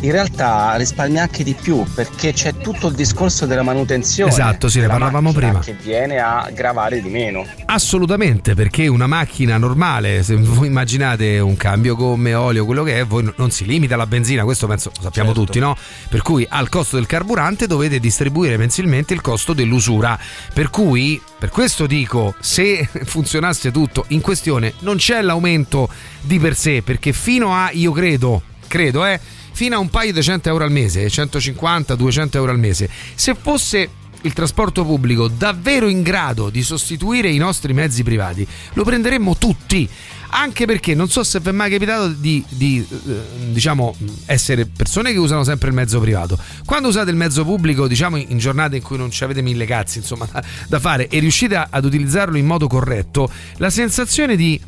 in 0.00 0.12
realtà 0.12 0.74
risparmi 0.76 1.18
anche 1.18 1.42
di 1.42 1.54
più 1.54 1.84
perché 1.94 2.32
c'è 2.32 2.56
tutto 2.56 2.88
il 2.88 2.94
discorso 2.94 3.46
della 3.46 3.62
manutenzione. 3.62 4.30
Esatto, 4.30 4.68
sì, 4.68 4.80
ne 4.80 4.86
parlavamo 4.86 5.32
prima. 5.32 5.58
Che 5.58 5.74
viene 5.80 6.18
a 6.18 6.48
gravare 6.52 7.00
di 7.02 7.08
meno. 7.08 7.44
Assolutamente, 7.66 8.54
perché 8.54 8.86
una 8.86 9.06
macchina 9.06 9.56
normale, 9.58 10.22
se 10.22 10.36
voi 10.40 10.68
immaginate 10.68 11.38
un 11.40 11.56
cambio 11.56 11.96
gomme, 11.96 12.34
olio, 12.34 12.64
quello 12.64 12.84
che 12.84 13.00
è, 13.00 13.04
voi 13.06 13.32
non 13.36 13.50
si 13.50 13.66
limita 13.66 13.94
alla 13.94 14.06
benzina, 14.06 14.44
questo 14.44 14.66
penso 14.66 14.90
lo 14.96 15.02
sappiamo 15.02 15.28
Certo. 15.28 15.44
tutti, 15.44 15.58
no? 15.58 15.76
Per 16.08 16.22
cui 16.22 16.46
al 16.48 16.68
costo 16.68 16.96
del 16.96 17.06
carburante 17.06 17.66
dovete 17.66 17.98
distribuire 17.98 18.56
mensilmente 18.56 19.14
il 19.14 19.20
costo 19.20 19.52
dell'usura. 19.52 20.18
Per 20.54 20.70
cui, 20.70 21.20
per 21.38 21.50
questo 21.50 21.86
dico, 21.86 22.34
se 22.40 22.88
funzionasse 23.04 23.70
tutto 23.72 24.04
in 24.08 24.20
questione, 24.20 24.74
non 24.80 24.96
c'è 24.96 25.22
l'aumento 25.22 25.88
di 26.20 26.38
per 26.38 26.54
sé, 26.54 26.82
perché 26.82 27.12
fino 27.12 27.52
a, 27.54 27.70
io 27.72 27.90
credo, 27.92 28.42
credo, 28.68 29.04
eh, 29.04 29.18
fino 29.58 29.74
a 29.74 29.80
un 29.80 29.90
paio 29.90 30.12
di 30.12 30.22
100 30.22 30.50
euro 30.50 30.62
al 30.62 30.70
mese, 30.70 31.10
150, 31.10 31.96
200 31.96 32.36
euro 32.36 32.52
al 32.52 32.60
mese, 32.60 32.88
se 33.16 33.34
fosse 33.34 33.90
il 34.20 34.32
trasporto 34.32 34.84
pubblico 34.84 35.26
davvero 35.26 35.88
in 35.88 36.02
grado 36.02 36.48
di 36.48 36.62
sostituire 36.62 37.28
i 37.28 37.38
nostri 37.38 37.72
mezzi 37.72 38.04
privati, 38.04 38.46
lo 38.74 38.84
prenderemmo 38.84 39.36
tutti. 39.36 39.88
Anche 40.30 40.64
perché 40.64 40.94
non 40.94 41.08
so 41.08 41.24
se 41.24 41.40
vi 41.40 41.48
è 41.48 41.52
mai 41.52 41.72
capitato 41.72 42.06
di, 42.06 42.44
di, 42.50 42.86
eh, 42.88 43.50
diciamo, 43.50 43.96
essere 44.26 44.66
persone 44.66 45.10
che 45.10 45.18
usano 45.18 45.42
sempre 45.42 45.70
il 45.70 45.74
mezzo 45.74 45.98
privato. 45.98 46.38
Quando 46.64 46.86
usate 46.86 47.10
il 47.10 47.16
mezzo 47.16 47.44
pubblico, 47.44 47.88
diciamo 47.88 48.16
in 48.16 48.38
giornate 48.38 48.76
in 48.76 48.82
cui 48.82 48.96
non 48.96 49.10
ci 49.10 49.24
avete 49.24 49.42
mille 49.42 49.66
cazzi 49.66 49.98
insomma, 49.98 50.28
da, 50.30 50.40
da 50.68 50.78
fare 50.78 51.08
e 51.08 51.18
riuscite 51.18 51.56
ad 51.68 51.84
utilizzarlo 51.84 52.36
in 52.36 52.46
modo 52.46 52.68
corretto, 52.68 53.28
la 53.56 53.70
sensazione 53.70 54.36
di 54.36 54.60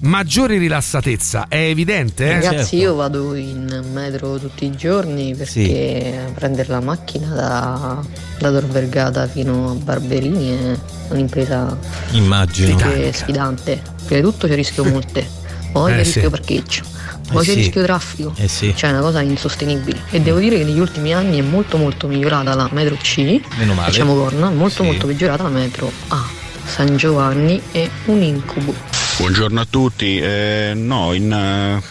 maggiore 0.00 0.56
rilassatezza 0.58 1.46
è 1.48 1.56
evidente. 1.56 2.26
Eh? 2.28 2.40
Ragazzi, 2.40 2.76
io 2.76 2.94
vado 2.94 3.34
in 3.34 3.84
metro 3.92 4.38
tutti 4.38 4.64
i 4.64 4.74
giorni 4.76 5.34
perché 5.34 6.30
prendere 6.34 6.68
la 6.70 6.80
macchina 6.80 7.28
da, 7.34 8.00
da 8.38 8.50
Tor 8.50 8.66
Vergata 8.66 9.26
fino 9.26 9.70
a 9.70 9.74
Barberini 9.74 10.56
è 10.56 10.78
un'impresa 11.12 11.76
Immagino. 12.12 12.78
sfidante. 13.12 13.82
Prima 14.06 14.20
di 14.20 14.26
tutto 14.26 14.46
c'è 14.48 14.54
rischio 14.54 14.84
multe, 14.84 15.26
poi 15.72 15.92
Eh, 15.92 15.96
c'è 15.96 16.04
sì. 16.04 16.12
rischio 16.12 16.30
parcheggio, 16.30 16.82
poi 17.30 17.42
Eh, 17.42 17.46
c'è 17.46 17.52
sì. 17.52 17.58
rischio 17.58 17.82
traffico. 17.82 18.32
Eh 18.36 18.48
sì. 18.48 18.72
Cioè 18.74 18.90
è 18.90 18.92
una 18.94 19.02
cosa 19.02 19.20
insostenibile. 19.20 20.00
E 20.10 20.20
devo 20.20 20.38
dire 20.38 20.56
che 20.56 20.64
negli 20.64 20.80
ultimi 20.80 21.12
anni 21.12 21.38
è 21.38 21.42
molto 21.42 21.76
molto 21.76 22.06
migliorata 22.08 22.54
la 22.54 22.68
metro 22.72 22.96
C, 22.96 23.40
Meno 23.58 23.74
male. 23.74 23.90
facciamo 23.92 24.14
corna, 24.14 24.48
molto 24.50 24.82
Sì. 24.82 24.88
molto 24.88 25.06
peggiorata 25.06 25.42
la 25.42 25.50
metro 25.50 25.90
A. 26.08 26.24
San 26.64 26.96
Giovanni 26.96 27.60
è 27.72 27.88
un 28.06 28.22
incubo. 28.22 28.74
Buongiorno 29.20 29.60
a 29.60 29.66
tutti, 29.68 30.18
Eh, 30.18 30.72
no, 30.74 31.12
in, 31.12 31.30
eh, 31.30 31.82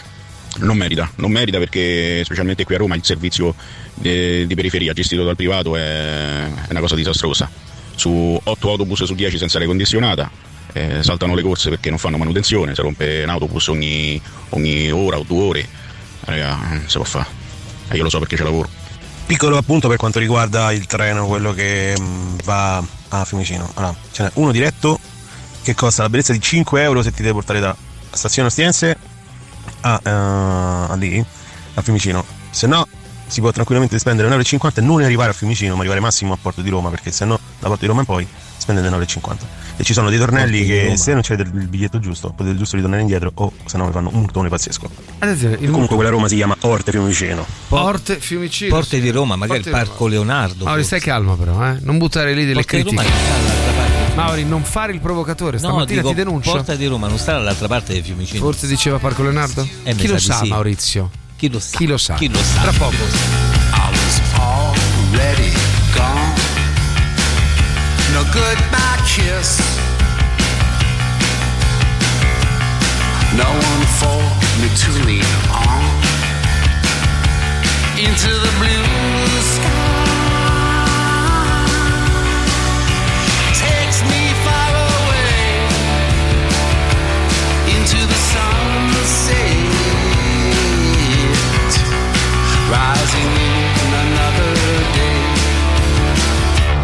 non 0.58 0.76
merita, 0.76 1.08
non 1.14 1.30
merita 1.30 1.58
perché 1.58 2.22
specialmente 2.24 2.64
qui 2.64 2.74
a 2.74 2.78
Roma 2.78 2.96
il 2.96 3.04
servizio 3.04 3.54
eh, 4.02 4.46
di 4.48 4.54
periferia 4.56 4.92
gestito 4.92 5.22
dal 5.22 5.36
privato 5.36 5.76
è, 5.76 6.46
è 6.46 6.70
una 6.70 6.80
cosa 6.80 6.96
disastrosa. 6.96 7.48
Su 7.94 8.38
8 8.42 8.70
autobus 8.70 9.04
su 9.04 9.14
10 9.14 9.38
senza 9.38 9.58
aria 9.58 9.68
condizionata, 9.68 10.28
eh, 10.72 11.04
saltano 11.04 11.36
le 11.36 11.42
corse 11.42 11.70
perché 11.70 11.88
non 11.88 11.98
fanno 11.98 12.16
manutenzione, 12.16 12.74
si 12.74 12.82
rompe 12.82 13.22
un 13.22 13.30
autobus 13.30 13.68
ogni, 13.68 14.20
ogni 14.48 14.90
ora 14.90 15.16
o 15.16 15.22
due 15.22 15.42
ore, 15.42 15.68
raga, 16.22 16.56
non 16.56 16.82
si 16.88 16.96
può 16.96 17.04
fare. 17.04 17.28
E 17.90 17.96
io 17.96 18.02
lo 18.02 18.10
so 18.10 18.18
perché 18.18 18.36
ci 18.36 18.42
lavoro. 18.42 18.68
Piccolo 19.26 19.56
appunto 19.56 19.86
per 19.86 19.98
quanto 19.98 20.18
riguarda 20.18 20.72
il 20.72 20.86
treno, 20.86 21.28
quello 21.28 21.52
che 21.52 21.94
mm, 21.96 22.38
va 22.42 22.82
a 23.10 23.24
Fiumicino. 23.24 23.70
Allora, 23.74 23.94
ce 24.10 24.24
n'è 24.24 24.30
uno 24.34 24.50
diretto 24.50 24.98
che 25.62 25.74
costa 25.74 26.02
la 26.02 26.08
bellezza 26.08 26.32
di 26.32 26.40
5 26.40 26.82
euro 26.82 27.02
se 27.02 27.10
ti 27.12 27.22
deve 27.22 27.34
portare 27.34 27.60
da 27.60 27.76
stazione 28.10 28.48
Ostiense 28.48 28.96
a, 29.80 30.00
eh, 30.02 30.10
a 30.10 30.94
lì, 30.94 31.24
a 31.74 31.82
Fiumicino. 31.82 32.24
Se 32.50 32.66
no 32.66 32.86
si 33.26 33.40
può 33.40 33.52
tranquillamente 33.52 33.98
spendere 33.98 34.28
1,50 34.28 34.32
euro 34.32 34.70
e 34.74 34.80
non 34.80 35.02
arrivare 35.02 35.30
a 35.30 35.32
Fiumicino, 35.32 35.74
ma 35.74 35.80
arrivare 35.80 36.00
massimo 36.00 36.32
a 36.32 36.38
Porto 36.40 36.62
di 36.62 36.70
Roma, 36.70 36.90
perché 36.90 37.10
se 37.12 37.24
no 37.24 37.38
da 37.58 37.68
Porto 37.68 37.82
di 37.82 37.86
Roma 37.86 38.00
in 38.00 38.06
poi 38.06 38.26
spendete 38.56 38.88
9,50 38.88 39.36
E 39.76 39.84
ci 39.84 39.92
sono 39.94 40.10
dei 40.10 40.18
tornelli 40.18 40.58
Porto 40.66 40.72
che 40.72 40.96
se 40.96 41.12
non 41.12 41.22
c'è 41.22 41.34
il 41.34 41.68
biglietto 41.68 42.00
giusto, 42.00 42.30
potete 42.30 42.56
giusto 42.56 42.74
ritornare 42.74 43.02
indietro 43.02 43.30
o 43.34 43.52
se 43.64 43.76
no 43.76 43.86
vi 43.86 43.92
fanno 43.92 44.10
un 44.12 44.20
multone 44.20 44.48
pazzesco. 44.48 44.90
Attenzione, 45.18 45.56
il 45.60 45.70
Comunque 45.70 45.94
quella 45.94 46.10
Roma 46.10 46.28
si 46.28 46.34
chiama 46.34 46.56
Orte 46.60 46.90
Fiumicino. 46.90 47.46
Porte 47.68 48.18
Fiumicino. 48.18 48.74
Porte 48.74 49.00
di 49.00 49.10
Roma, 49.10 49.36
magari 49.36 49.62
Porte 49.62 49.76
il 49.78 49.84
Parco 49.84 50.06
Leonardo. 50.08 50.64
Mauri, 50.64 50.84
stai 50.84 51.00
calmo 51.00 51.36
però, 51.36 51.64
eh? 51.68 51.78
Non 51.80 51.98
buttare 51.98 52.34
lì 52.34 52.44
delle 52.44 52.54
Roma 52.54 52.64
critiche. 52.64 53.59
Mauri, 54.22 54.44
non 54.44 54.62
fare 54.64 54.92
il 54.92 55.00
provocatore, 55.00 55.52
No, 55.52 55.68
stamattina 55.68 56.00
dico, 56.00 56.08
ti 56.10 56.14
denuncio. 56.16 56.50
Porta 56.50 56.74
di 56.74 56.86
Roma 56.86 57.08
non 57.08 57.18
sta 57.18 57.32
dall'altra 57.32 57.68
parte 57.68 57.94
del 57.94 58.02
Fiumicino. 58.04 58.40
Forse 58.40 58.66
diceva 58.66 58.98
Parco 58.98 59.22
Leonardo? 59.22 59.66
Eh, 59.82 59.94
Chi 59.94 60.06
lo 60.06 60.18
sa, 60.18 60.38
sì. 60.42 60.48
Maurizio? 60.48 61.10
Chi 61.36 61.48
lo 61.50 61.58
sa? 61.58 61.76
Chi 61.78 61.86
lo 61.86 61.96
sa? 61.98 62.14
Chi 62.14 62.28
lo 62.28 62.38
sa? 62.38 62.60
Tra 62.60 62.72
poco. 62.72 62.94
I 62.94 63.90
was 63.90 64.20
already 64.36 65.52
gone. 65.94 66.38
No 68.12 68.22
goodbye 68.30 69.02
kiss. 69.06 69.58
No 73.36 73.44
one 73.48 73.86
for 73.98 74.20
me 74.60 74.68
to 74.74 74.90
lean 75.06 75.24
on. 75.48 75.82
Into 77.96 78.28
the 78.28 78.50
blue 78.58 78.99
Rising 93.10 93.26
in 93.26 93.90
another 94.06 94.54
day. 94.94 95.22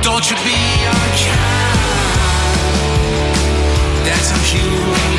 Don't 0.03 0.29
you 0.29 0.37
be 0.43 0.59
unkind. 0.91 1.81
That's 4.05 4.31
how 4.31 4.43
human 4.43 5.16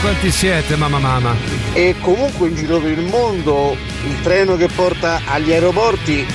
quanti 0.00 0.30
siete, 0.30 0.76
mamma 0.76 0.98
mamma? 0.98 1.34
E 1.72 1.94
comunque 2.00 2.48
in 2.48 2.56
giro 2.56 2.78
per 2.80 2.90
il 2.90 3.04
mondo 3.04 3.76
il 4.06 4.20
treno 4.22 4.56
che 4.56 4.68
porta 4.68 5.20
agli 5.26 5.52
aeroporti 5.52 6.26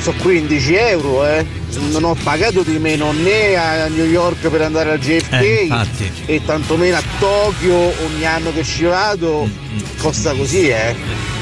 sono 0.00 0.16
15 0.22 0.74
euro, 0.74 1.26
eh. 1.26 1.44
Non 1.90 2.04
ho 2.04 2.14
pagato 2.22 2.62
di 2.62 2.78
meno 2.78 3.12
né 3.12 3.56
a 3.56 3.88
New 3.88 4.06
York 4.06 4.48
per 4.48 4.62
andare 4.62 4.92
al 4.92 4.98
JFK 4.98 5.32
Eh, 5.32 6.12
e 6.26 6.40
tantomeno 6.44 6.96
a 6.96 7.02
Tokyo 7.18 7.74
ogni 7.74 8.24
anno 8.24 8.52
che 8.52 8.62
ci 8.62 8.84
vado 8.84 9.48
costa 9.98 10.32
così, 10.32 10.68
eh. 10.68 10.94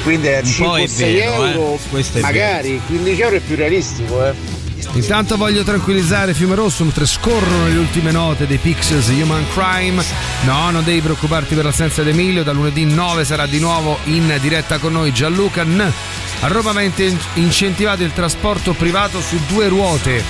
Quindi 0.03 0.27
a 0.29 0.41
Mm, 0.41 0.45
Un 0.45 0.65
po' 0.65 0.77
è 0.77 0.83
5-6 0.83 0.97
vero, 0.97 1.45
eh. 1.45 1.51
euro, 1.51 1.79
è 1.91 2.19
magari 2.19 2.81
15 2.87 3.21
euro 3.21 3.35
è 3.35 3.39
più 3.39 3.55
realistico, 3.55 4.25
eh. 4.25 4.33
Intanto 4.95 5.35
voglio 5.35 5.63
tranquillizzare 5.63 6.33
Fiume 6.33 6.55
Rosso 6.55 6.83
mentre 6.85 7.05
scorrono 7.05 7.67
le 7.67 7.75
ultime 7.75 8.11
note 8.11 8.47
dei 8.47 8.57
Pixies 8.57 9.07
Human 9.09 9.45
Crime. 9.49 10.01
No, 10.45 10.71
non 10.71 10.85
devi 10.85 11.01
preoccuparti 11.01 11.53
per 11.53 11.65
l'assenza 11.65 12.01
di 12.01 12.11
Emilio. 12.11 12.43
Da 12.43 12.53
lunedì 12.53 12.85
9 12.85 13.25
sarà 13.25 13.45
di 13.45 13.59
nuovo 13.59 13.99
in 14.05 14.37
diretta 14.39 14.77
con 14.77 14.93
noi 14.93 15.11
Gianluca 15.11 15.63
N. 15.63 15.91
A 16.41 16.47
Roma 16.47 16.71
va 16.71 16.81
in- 16.81 17.19
incentivato 17.33 18.03
il 18.03 18.13
trasporto 18.13 18.73
privato 18.73 19.19
su 19.19 19.37
due 19.47 19.67
ruote. 19.67 20.23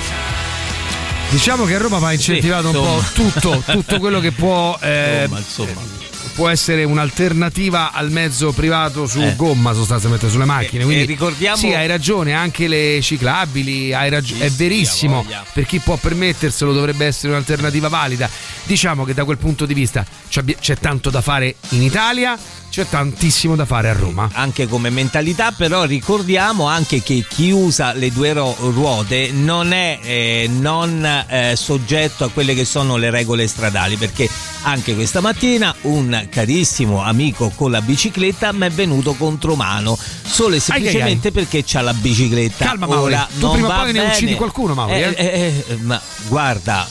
Diciamo 1.30 1.66
che 1.66 1.76
a 1.76 1.80
Roma 1.80 2.00
va 2.00 2.12
incentivato 2.14 2.72
Sì, 2.72 2.78
un 2.78 2.84
po' 2.84 3.04
tutto, 3.14 3.64
tutto 3.66 4.00
quello 4.00 4.20
che 4.20 4.32
può, 4.32 4.78
eh, 4.82 5.28
Insomma, 5.30 5.40
insomma. 5.40 6.05
Può 6.36 6.50
essere 6.50 6.84
un'alternativa 6.84 7.92
al 7.94 8.12
mezzo 8.12 8.52
privato 8.52 9.08
su 9.08 9.22
Eh. 9.22 9.36
gomma, 9.38 9.74
sostanzialmente 9.74 10.30
sulle 10.30 10.44
macchine. 10.46 10.82
E- 10.82 10.86
Quindi, 10.86 11.04
e 11.04 11.06
ricordiamo- 11.08 11.56
Sì, 11.58 11.74
hai 11.74 11.88
ragione, 11.88 12.34
anche 12.34 12.68
le 12.68 13.00
ciclabili, 13.02 13.94
hai 13.94 14.10
raggi- 14.10 14.38
è 14.40 14.50
verissimo. 14.52 15.24
voglia. 15.24 15.46
Per 15.52 15.66
chi 15.66 15.80
può 15.80 15.96
permetterselo 15.96 16.74
dovrebbe 16.74 17.06
essere 17.06 17.30
un'alternativa 17.32 17.88
valida. 17.88 18.30
Diciamo 18.64 19.06
che 19.06 19.14
da 19.14 19.24
quel 19.24 19.38
punto 19.38 19.66
di 19.66 19.74
vista 19.74 20.06
c'è 20.30 20.78
tanto 20.78 21.10
da 21.10 21.22
fare 21.22 21.56
in 21.70 21.82
Italia, 21.82 22.38
c'è 22.76 22.90
tantissimo 22.90 23.56
da 23.56 23.64
fare 23.64 23.88
a 23.88 23.94
Roma. 23.94 24.30
Anche 24.34 24.68
come 24.68 24.90
mentalità, 24.90 25.54
però 25.54 25.86
ricordiamo 25.86 26.68
anche 26.68 27.02
che 27.02 27.26
chi 27.26 27.50
usa 27.50 27.94
le 27.94 28.12
due 28.12 28.34
ruote 28.34 29.32
non 29.32 29.72
è 29.72 29.98
eh, 30.02 30.50
non 30.52 31.06
eh, 31.06 31.54
soggetto 31.56 32.26
a 32.26 32.30
quelle 32.30 32.54
che 32.54 32.66
sono 32.66 32.98
le 32.98 33.10
regole 33.12 33.48
stradali, 33.48 33.96
perché 33.96 34.30
anche 34.64 34.94
questa 34.94 35.22
mattina 35.22 35.74
un 35.84 36.28
carissimo 36.30 37.02
amico 37.02 37.52
con 37.56 37.72
la 37.72 37.82
bicicletta 37.82 38.52
mi 38.52 38.66
è 38.66 38.70
venuto 38.72 39.14
contro 39.14 39.56
mano, 39.56 39.98
solo 40.24 40.56
e 40.56 40.60
semplicemente 40.60 41.32
perché 41.32 41.64
c'ha 41.66 41.80
la 41.80 41.94
bicicletta. 41.94 42.66
Calma, 42.66 42.88
Mauri, 42.88 43.14
Ora, 43.14 43.30
tu 43.40 43.46
non 43.46 43.52
prima 43.54 43.68
o 43.68 43.84
poi 43.84 43.94
ne 43.94 44.00
bene. 44.00 44.12
uccidi 44.14 44.36
qualcuno, 44.36 44.74
Mauri, 44.74 44.94
Eh, 44.94 45.14
eh, 45.16 45.64
eh, 45.68 45.76
ma 45.82 46.02
guarda, 46.28 46.88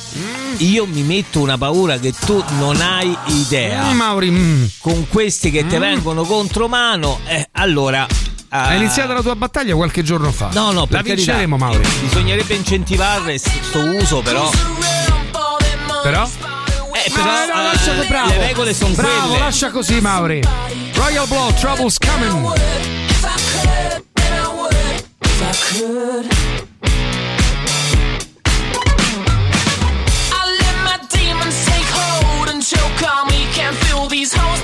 io 0.59 0.87
mi 0.87 1.03
metto 1.03 1.41
una 1.41 1.59
paura 1.59 1.99
che 1.99 2.13
tu 2.25 2.43
non 2.59 2.81
hai 2.81 3.15
idea. 3.27 3.93
Mm, 3.93 3.97
Mauri, 3.97 4.31
mm. 4.31 4.65
Con 4.79 5.09
questi 5.09 5.51
che 5.51 5.67
ti 5.75 5.81
vengono 5.81 6.23
contro 6.23 6.69
mano, 6.69 7.19
eh, 7.27 7.49
allora. 7.53 8.07
Hai 8.49 8.77
iniziato 8.77 9.13
la 9.13 9.21
tua 9.23 9.35
battaglia 9.35 9.75
qualche 9.75 10.05
giorno 10.05 10.31
fa. 10.31 10.51
No, 10.53 10.71
no, 10.71 10.87
la 10.89 11.03
vinceremo, 11.03 11.57
Mauri. 11.57 11.83
Bisognerebbe 12.03 12.55
incentivare 12.55 13.23
questo 13.23 13.81
uso, 13.81 14.21
però. 14.23 14.49
Però? 16.03 16.29
Eh, 16.95 17.11
però 17.13 17.29
Ah, 17.29 17.45
no, 17.47 17.61
eh, 17.61 17.63
lascia 17.65 17.99
che 17.99 18.07
bravo. 18.07 18.29
le 18.31 18.39
regole 18.47 18.73
sono 18.75 18.95
Bravo, 18.95 19.29
quelle. 19.31 19.39
lascia 19.39 19.71
così, 19.71 20.01
Mauri. 20.01 20.41
Royal 20.95 21.27
Blow, 21.27 21.53
Trouble's 21.55 21.99
coming. 21.99 22.53
I 29.17 30.57
let 30.61 30.77
my 30.85 30.99
demons 31.09 31.65
take 31.67 31.87
hold 31.95 32.49
and 32.49 32.63
choke 32.63 33.03
on 33.03 33.29
me. 33.29 33.47
Can't 33.55 33.77
feel 33.77 34.07
these 34.09 34.33
holes 34.33 34.61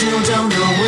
still 0.00 0.22
don't 0.22 0.48
know 0.48 0.79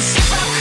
Christmas. 0.00 0.57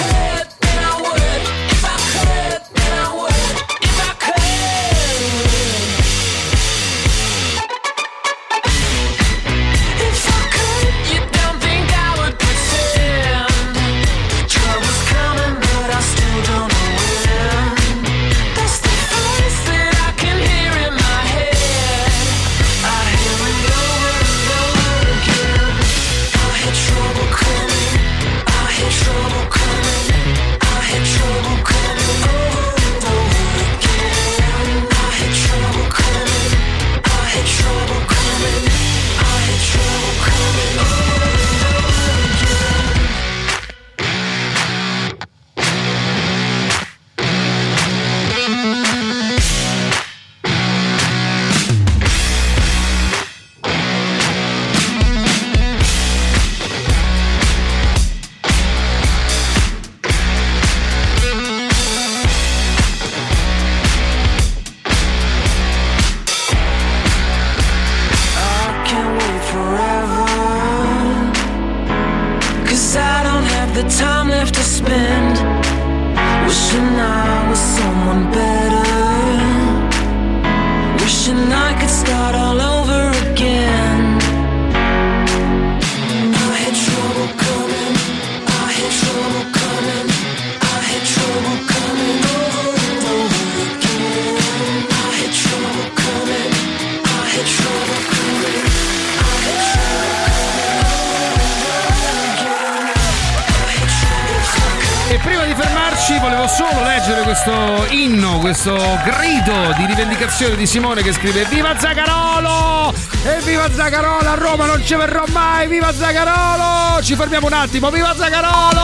Rivendicazione 110.47 110.55
di 110.55 110.65
Simone 110.67 111.01
che 111.01 111.11
scrive 111.13 111.45
Viva 111.49 111.77
Zagarolo! 111.77 112.93
E 113.23 113.41
viva 113.43 113.69
Zagarolo! 113.71 114.29
A 114.29 114.35
Roma 114.35 114.65
non 114.65 114.83
ci 114.83 114.95
verrò 114.95 115.23
mai! 115.31 115.67
Viva 115.67 115.91
Zagarolo! 115.93 117.01
Ci 117.01 117.15
fermiamo 117.15 117.47
un 117.47 117.53
attimo! 117.53 117.89
Viva 117.89 118.13
Zagarolo! 118.15 118.81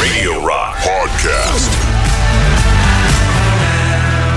Radio 0.00 0.40
Rock 0.40 0.82
Podcast. 0.82 1.76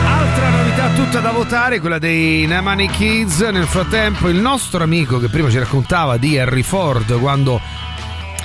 Altra 0.06 0.50
novità 0.50 0.90
tutta 0.96 1.20
da 1.20 1.32
votare, 1.32 1.80
quella 1.80 2.00
dei 2.00 2.46
Namani 2.46 2.90
Kids. 2.90 3.40
Nel 3.42 3.66
frattempo, 3.68 4.28
il 4.28 4.38
nostro 4.38 4.84
amico 4.84 5.20
che 5.20 5.30
prima 5.30 5.50
ci 5.50 5.60
raccontava 5.60 6.18
di 6.18 6.38
Harry 6.38 6.64
Ford 6.64 7.18
quando 7.20 7.60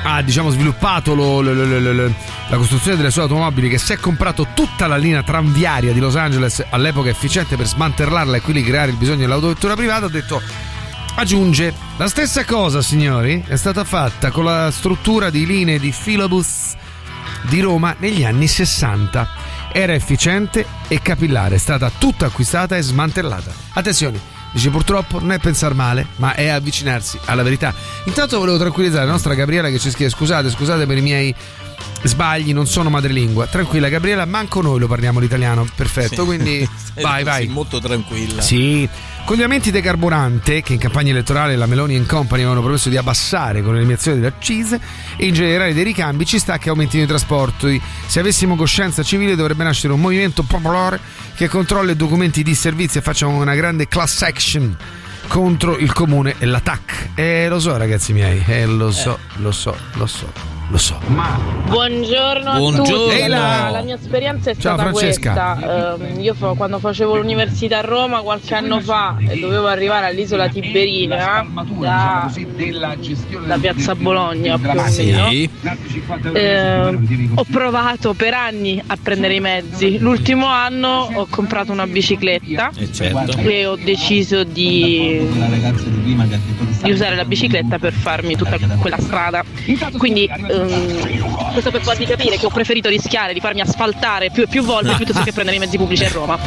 ha 0.04 0.20
diciamo, 0.22 0.50
sviluppato 0.50 1.14
lo- 1.14 1.40
lo- 1.40 1.52
lo- 1.92 2.12
la 2.52 2.58
costruzione 2.58 2.98
delle 2.98 3.10
sue 3.10 3.22
automobili, 3.22 3.70
che 3.70 3.78
si 3.78 3.94
è 3.94 3.96
comprato 3.96 4.48
tutta 4.52 4.86
la 4.86 4.98
linea 4.98 5.22
tranviaria 5.22 5.94
di 5.94 6.00
Los 6.00 6.16
Angeles 6.16 6.62
all'epoca 6.68 7.08
efficiente 7.08 7.56
per 7.56 7.66
smantellarla 7.66 8.36
e 8.36 8.40
quindi 8.42 8.62
creare 8.62 8.90
il 8.90 8.98
bisogno 8.98 9.20
dell'autovettura 9.20 9.74
privata, 9.74 10.04
ha 10.04 10.10
detto. 10.10 10.42
Aggiunge 11.14 11.72
la 11.96 12.08
stessa 12.08 12.44
cosa, 12.44 12.82
signori, 12.82 13.42
è 13.46 13.56
stata 13.56 13.84
fatta 13.84 14.30
con 14.30 14.44
la 14.44 14.70
struttura 14.70 15.30
di 15.30 15.46
linee 15.46 15.78
di 15.78 15.92
filobus 15.92 16.74
di 17.48 17.60
Roma 17.60 17.96
negli 17.98 18.22
anni 18.22 18.46
60. 18.46 19.28
Era 19.72 19.94
efficiente 19.94 20.66
e 20.88 21.00
capillare, 21.00 21.54
è 21.54 21.58
stata 21.58 21.90
tutta 21.96 22.26
acquistata 22.26 22.76
e 22.76 22.82
smantellata. 22.82 23.50
Attenzione, 23.72 24.20
dice 24.52 24.68
purtroppo 24.68 25.18
non 25.18 25.32
è 25.32 25.38
pensare 25.38 25.72
male, 25.72 26.06
ma 26.16 26.34
è 26.34 26.48
avvicinarsi 26.48 27.18
alla 27.24 27.42
verità. 27.42 27.72
Intanto 28.04 28.38
volevo 28.38 28.58
tranquillizzare 28.58 29.06
la 29.06 29.12
nostra 29.12 29.32
Gabriela 29.32 29.70
che 29.70 29.78
ci 29.78 29.90
scrive 29.90 30.10
scusate, 30.10 30.50
scusate 30.50 30.84
per 30.84 30.98
i 30.98 31.02
miei 31.02 31.34
sbagli, 32.02 32.52
non 32.52 32.66
sono 32.66 32.90
madrelingua. 32.90 33.46
Tranquilla 33.46 33.88
Gabriela, 33.88 34.24
manco 34.24 34.60
noi 34.60 34.78
lo 34.78 34.86
parliamo 34.86 35.20
l'italiano, 35.20 35.66
perfetto, 35.74 36.24
quindi 36.24 36.66
vai 37.00 37.24
vai. 37.24 37.46
Molto 37.48 37.80
tranquilla. 37.80 38.42
Sì, 38.42 38.88
con 39.24 39.36
gli 39.36 39.42
aumenti 39.42 39.70
dei 39.70 39.82
carburante, 39.82 40.62
che 40.62 40.72
in 40.72 40.78
campagna 40.78 41.10
elettorale 41.10 41.56
la 41.56 41.66
Meloni 41.66 41.94
e 41.94 42.04
Company 42.06 42.40
avevano 42.42 42.60
promesso 42.62 42.88
di 42.88 42.96
abbassare 42.96 43.62
con 43.62 43.74
l'eliminazione 43.74 44.16
delle 44.16 44.28
accise, 44.28 44.80
e 45.16 45.26
in 45.26 45.34
generale 45.34 45.72
dei 45.72 45.84
ricambi, 45.84 46.26
ci 46.26 46.38
sta 46.38 46.58
che 46.58 46.68
aumentino 46.68 47.04
i 47.04 47.06
trasporti. 47.06 47.80
Se 48.06 48.20
avessimo 48.20 48.56
coscienza 48.56 49.02
civile 49.02 49.36
dovrebbe 49.36 49.64
nascere 49.64 49.92
un 49.92 50.00
movimento 50.00 50.42
popolare 50.42 50.98
che 51.34 51.48
controlla 51.48 51.92
i 51.92 51.96
documenti 51.96 52.42
di 52.42 52.54
servizio 52.54 53.00
e 53.00 53.02
faccia 53.02 53.26
una 53.26 53.54
grande 53.54 53.86
class 53.86 54.22
action 54.22 54.76
contro 55.28 55.78
il 55.78 55.92
comune 55.92 56.34
e 56.38 56.46
l'attack. 56.46 57.10
E 57.14 57.48
lo 57.48 57.58
so 57.58 57.76
ragazzi 57.76 58.12
miei, 58.12 58.42
eh, 58.46 58.66
lo 58.66 58.90
so, 58.90 59.18
lo 59.36 59.52
so, 59.52 59.74
lo 59.94 60.06
so, 60.06 60.30
lo 60.72 60.78
so. 60.78 60.98
Ma 61.08 61.38
Buongiorno 61.68 62.50
a 62.50 62.56
Buongiorno. 62.58 62.84
tutti. 63.04 63.14
Ehi 63.14 63.28
là. 63.28 63.68
La 63.70 63.82
mia 63.82 63.94
esperienza 63.94 64.50
è 64.50 64.54
Ciao, 64.56 64.74
stata 64.74 64.82
Francesca. 64.90 65.52
questa. 65.54 65.94
Ehm, 65.96 66.20
io 66.20 66.34
fa- 66.34 66.52
quando 66.54 66.78
facevo 66.78 67.16
l'università 67.16 67.78
a 67.78 67.80
Roma 67.82 68.20
qualche 68.20 68.54
anno 68.54 68.80
fa 68.80 69.16
e 69.26 69.38
dovevo 69.38 69.66
arrivare 69.68 70.06
all'isola 70.06 70.48
Tiberina 70.48 71.44
da, 71.78 72.30
da 73.46 73.58
Piazza 73.58 73.94
Bologna 73.94 74.58
più 74.58 74.68
o 74.70 74.74
meno. 74.74 75.28
ehm, 76.32 77.32
ho 77.34 77.44
provato 77.50 78.12
per 78.14 78.34
anni 78.34 78.82
a 78.86 78.96
prendere 79.00 79.34
i 79.34 79.40
mezzi. 79.40 79.98
L'ultimo 79.98 80.46
anno 80.46 81.08
ho 81.14 81.26
comprato 81.30 81.72
una 81.72 81.86
bicicletta 81.86 82.70
Eh, 82.76 82.92
certo. 82.92 83.38
e 83.38 83.66
ho 83.66 83.76
deciso 83.76 84.44
di, 84.44 85.26
di 86.82 86.90
usare 86.90 87.16
la 87.16 87.24
bicicletta 87.24 87.78
per 87.78 87.92
farmi 87.92 88.36
tutta 88.36 88.58
quella 88.78 88.98
strada. 88.98 89.42
Quindi 89.96 90.24
ehm, 90.26 90.61
questo 91.52 91.70
per 91.70 91.82
farvi 91.82 92.04
capire 92.06 92.36
che 92.36 92.46
ho 92.46 92.50
preferito 92.50 92.88
rischiare 92.88 93.32
di 93.32 93.40
farmi 93.40 93.60
asfaltare 93.60 94.30
più 94.30 94.42
e 94.42 94.46
più 94.46 94.62
volte 94.62 94.94
piuttosto 94.94 95.22
che 95.22 95.32
prendere 95.32 95.56
i 95.56 95.60
mezzi 95.60 95.76
pubblici 95.76 96.04
a 96.04 96.08
Roma. 96.10 96.38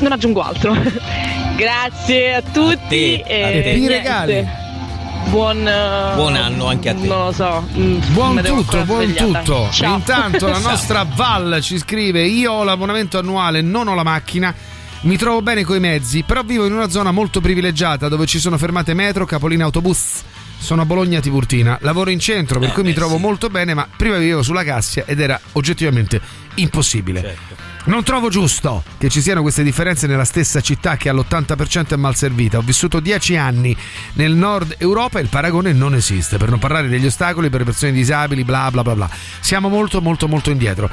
Non 0.00 0.12
aggiungo 0.12 0.42
altro. 0.42 0.74
Grazie 1.56 2.34
a 2.34 2.42
tutti 2.42 2.78
te, 2.88 3.22
a 3.26 3.48
e, 3.48 3.62
te. 3.62 3.68
I 3.70 3.78
niente. 3.78 3.96
regali. 3.96 4.64
Buon, 5.28 5.62
Buon 6.14 6.36
anno 6.36 6.66
anche 6.66 6.90
a 6.90 6.94
te. 6.94 7.06
Non 7.06 7.24
lo 7.26 7.32
so. 7.32 7.66
mm, 7.76 7.98
Buon 8.12 8.42
tutto, 8.44 8.84
buon 8.84 9.02
svegliata. 9.04 9.40
tutto. 9.40 9.68
Ciao. 9.72 9.96
Intanto 9.96 10.46
la 10.46 10.58
nostra 10.60 11.04
Val 11.14 11.58
ci 11.62 11.78
scrive: 11.78 12.22
Io 12.24 12.52
ho 12.52 12.62
l'abbonamento 12.62 13.18
annuale, 13.18 13.60
non 13.60 13.88
ho 13.88 13.94
la 13.94 14.04
macchina. 14.04 14.54
Mi 15.00 15.16
trovo 15.16 15.42
bene 15.42 15.64
coi 15.64 15.80
mezzi, 15.80 16.22
però 16.22 16.42
vivo 16.42 16.64
in 16.66 16.72
una 16.72 16.88
zona 16.88 17.10
molto 17.10 17.40
privilegiata 17.40 18.08
dove 18.08 18.26
ci 18.26 18.38
sono 18.38 18.56
fermate 18.58 18.94
metro, 18.94 19.24
capoline 19.24 19.62
autobus. 19.62 20.22
Sono 20.66 20.82
a 20.82 20.84
Bologna 20.84 21.20
Tiburtina, 21.20 21.78
lavoro 21.82 22.10
in 22.10 22.18
centro, 22.18 22.58
per 22.58 22.70
Eh, 22.70 22.72
cui 22.72 22.82
mi 22.82 22.88
beh, 22.88 22.96
trovo 22.96 23.14
sì. 23.14 23.20
molto 23.20 23.48
bene, 23.50 23.72
ma 23.72 23.86
prima 23.96 24.16
vivevo 24.16 24.42
sulla 24.42 24.64
Cassia 24.64 25.04
ed 25.06 25.20
era 25.20 25.38
oggettivamente 25.52 26.20
impossibile. 26.56 27.20
Certo. 27.20 27.54
Non 27.84 28.02
trovo 28.02 28.30
giusto 28.30 28.82
che 28.98 29.08
ci 29.08 29.20
siano 29.20 29.42
queste 29.42 29.62
differenze 29.62 30.08
nella 30.08 30.24
stessa 30.24 30.60
città 30.60 30.96
che 30.96 31.08
all'80% 31.08 31.90
è 31.90 31.96
mal 31.96 32.16
servita. 32.16 32.58
Ho 32.58 32.62
vissuto 32.62 32.98
10 32.98 33.36
anni 33.36 33.76
nel 34.14 34.32
nord 34.32 34.74
Europa 34.78 35.20
e 35.20 35.22
il 35.22 35.28
paragone 35.28 35.72
non 35.72 35.94
esiste, 35.94 36.36
per 36.36 36.50
non 36.50 36.58
parlare 36.58 36.88
degli 36.88 37.06
ostacoli 37.06 37.48
per 37.48 37.60
le 37.60 37.66
persone 37.66 37.92
disabili, 37.92 38.42
bla 38.42 38.68
bla 38.72 38.82
bla 38.82 38.96
bla. 38.96 39.10
Siamo 39.38 39.68
molto 39.68 40.02
molto 40.02 40.26
molto 40.26 40.50
indietro. 40.50 40.90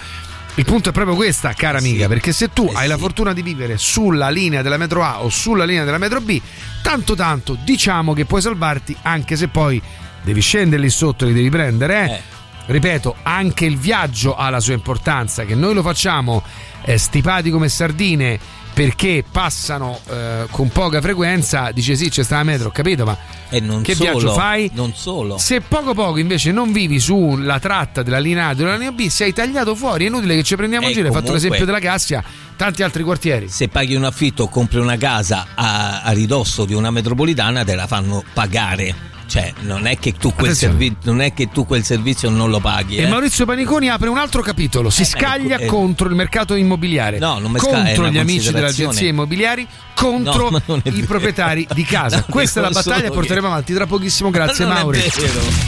Il 0.56 0.66
punto 0.66 0.90
è 0.90 0.92
proprio 0.92 1.16
questa, 1.16 1.52
cara 1.54 1.80
amica, 1.80 2.08
perché 2.08 2.32
se 2.32 2.50
tu 2.50 2.70
hai 2.72 2.88
la 2.88 2.98
fortuna 2.98 3.34
di 3.34 3.42
vivere 3.42 3.78
sulla 3.78 4.30
linea 4.30 4.62
della 4.62 4.78
metro 4.78 5.04
A 5.04 5.24
o 5.24 5.30
sulla 5.30 5.66
linea 5.66 5.84
della 5.84 5.98
metro 5.98 6.22
B, 6.22 6.40
tanto 6.84 7.16
tanto 7.16 7.58
diciamo 7.64 8.14
che 8.14 8.26
puoi 8.26 8.42
salvarti 8.42 8.96
anche 9.02 9.36
se 9.36 9.48
poi 9.48 9.82
devi 10.22 10.42
scendere 10.42 10.82
lì 10.82 10.92
sotto 10.92 11.26
e 11.26 11.30
li 11.30 11.34
devi 11.34 11.50
prendere, 11.50 12.06
eh. 12.06 12.42
Ripeto, 12.66 13.18
anche 13.24 13.66
il 13.66 13.78
viaggio 13.78 14.36
ha 14.36 14.50
la 14.50 14.60
sua 14.60 14.74
importanza, 14.74 15.44
che 15.44 15.56
noi 15.56 15.74
lo 15.74 15.82
facciamo 15.82 16.44
eh, 16.86 16.98
stipati 16.98 17.50
come 17.50 17.68
sardine 17.68 18.40
perché 18.74 19.24
passano 19.30 20.00
eh, 20.10 20.46
con 20.50 20.70
poca 20.70 21.00
frequenza, 21.00 21.72
dice 21.72 21.96
sì 21.96 22.10
c'è 22.10 22.24
sta 22.24 22.38
la 22.38 22.44
metro, 22.44 22.70
ho 22.70 22.72
capito, 22.72 23.06
ma 23.06 23.16
che 23.50 23.94
solo, 23.94 24.12
viaggio 24.12 24.34
fai? 24.34 24.72
Non 24.74 24.94
solo. 24.96 25.38
Se 25.38 25.62
poco 25.62 25.94
poco 25.94 26.18
invece 26.18 26.52
non 26.52 26.72
vivi 26.72 27.00
sulla 27.00 27.60
tratta 27.60 28.02
della 28.02 28.20
linea 28.20 28.48
A 28.48 28.54
della 28.56 28.74
linea 28.74 28.92
B, 28.92 29.08
sei 29.08 29.32
tagliato 29.32 29.76
fuori, 29.76 30.06
è 30.06 30.08
inutile 30.08 30.36
che 30.36 30.44
ci 30.44 30.56
prendiamo 30.56 30.86
in 30.86 30.92
E 30.92 30.96
giro, 30.96 31.08
hai 31.08 31.14
fatto 31.14 31.34
l'esempio 31.34 31.66
della 31.66 31.80
Cassia, 31.80 32.24
tanti 32.56 32.82
altri 32.82 33.04
quartieri. 33.04 33.48
Se 33.48 33.68
paghi 33.68 33.94
un 33.94 34.06
affitto 34.06 34.44
o 34.44 34.50
compri 34.50 34.80
una 34.80 34.98
casa 34.98 35.48
a, 35.54 36.02
a 36.02 36.12
ridosso 36.12 36.66
di 36.66 36.74
una 36.74 36.90
metropolitana, 36.90 37.64
te 37.64 37.76
la 37.76 37.86
fanno 37.88 38.24
pagare. 38.34 39.12
Cioè, 39.26 39.54
non 39.62 39.88
è 39.88 39.98
che 39.98 40.12
tu 40.12 40.32
quel, 40.34 40.52
Attenzione. 40.52 40.74
servi- 40.78 40.96
non 41.06 41.22
è 41.22 41.34
che 41.34 41.50
tu 41.50 41.66
quel 41.66 41.84
servizio 41.84 42.30
non 42.30 42.52
lo 42.52 42.60
paghi. 42.60 42.98
E 42.98 43.04
eh. 43.04 43.08
Maurizio 43.08 43.46
Paniconi 43.46 43.90
apre 43.90 44.10
un 44.10 44.18
altro 44.18 44.42
capitolo, 44.44 44.92
si 44.92 45.02
Eh, 45.02 45.06
scaglia 45.06 45.56
ecco, 45.56 45.64
eh. 45.64 45.66
contro 45.66 46.08
il 46.10 46.14
mercato 46.14 46.54
immobiliare, 46.54 47.18
No, 47.18 47.40
non 47.40 47.52
mi 47.52 47.58
contro 47.58 48.10
gli 48.10 48.18
amici 48.20 48.52
delle 48.72 48.84
agenzie 48.88 49.08
immobiliari, 49.10 49.68
contro 49.94 50.50
No, 50.50 50.62
i 50.84 50.90
vero. 50.90 51.06
proprietari 51.06 51.68
di 51.74 51.84
casa. 51.86 52.18
No, 52.18 52.26
Questa 52.30 52.60
è 52.60 52.64
la 52.64 52.70
battaglia 52.70 53.04
che 53.04 53.12
porteremo 53.12 53.48
avanti 53.48 53.74
tra 53.74 53.86
pochissimo. 53.86 54.30
Grazie 54.30 54.66
Non 54.66 54.76
è 54.78 54.80
Mauri. 54.82 55.00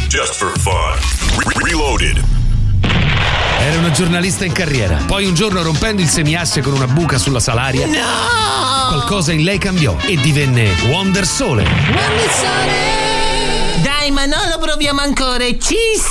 Just 0.07 0.33
for 0.35 0.51
fun. 0.59 0.73
Re- 1.37 1.65
Reloaded. 1.69 2.23
Era 3.59 3.79
una 3.79 3.91
giornalista 3.91 4.45
in 4.45 4.51
carriera. 4.51 4.97
Poi 5.07 5.25
un 5.25 5.33
giorno 5.33 5.61
rompendo 5.63 6.01
il 6.01 6.07
semiasse 6.09 6.61
con 6.61 6.73
una 6.73 6.87
buca 6.87 7.17
sulla 7.17 7.39
salaria, 7.39 7.87
qualcosa 8.89 9.31
in 9.31 9.43
lei 9.43 9.57
cambiò 9.57 9.95
e 10.05 10.17
divenne 10.17 10.69
Wonder 10.89 11.25
Sole. 11.25 11.65
Dai 13.81 14.11
Manolo 14.11 14.54
proviamo 14.59 15.01
ancora 15.01 15.43
5, 15.45 15.65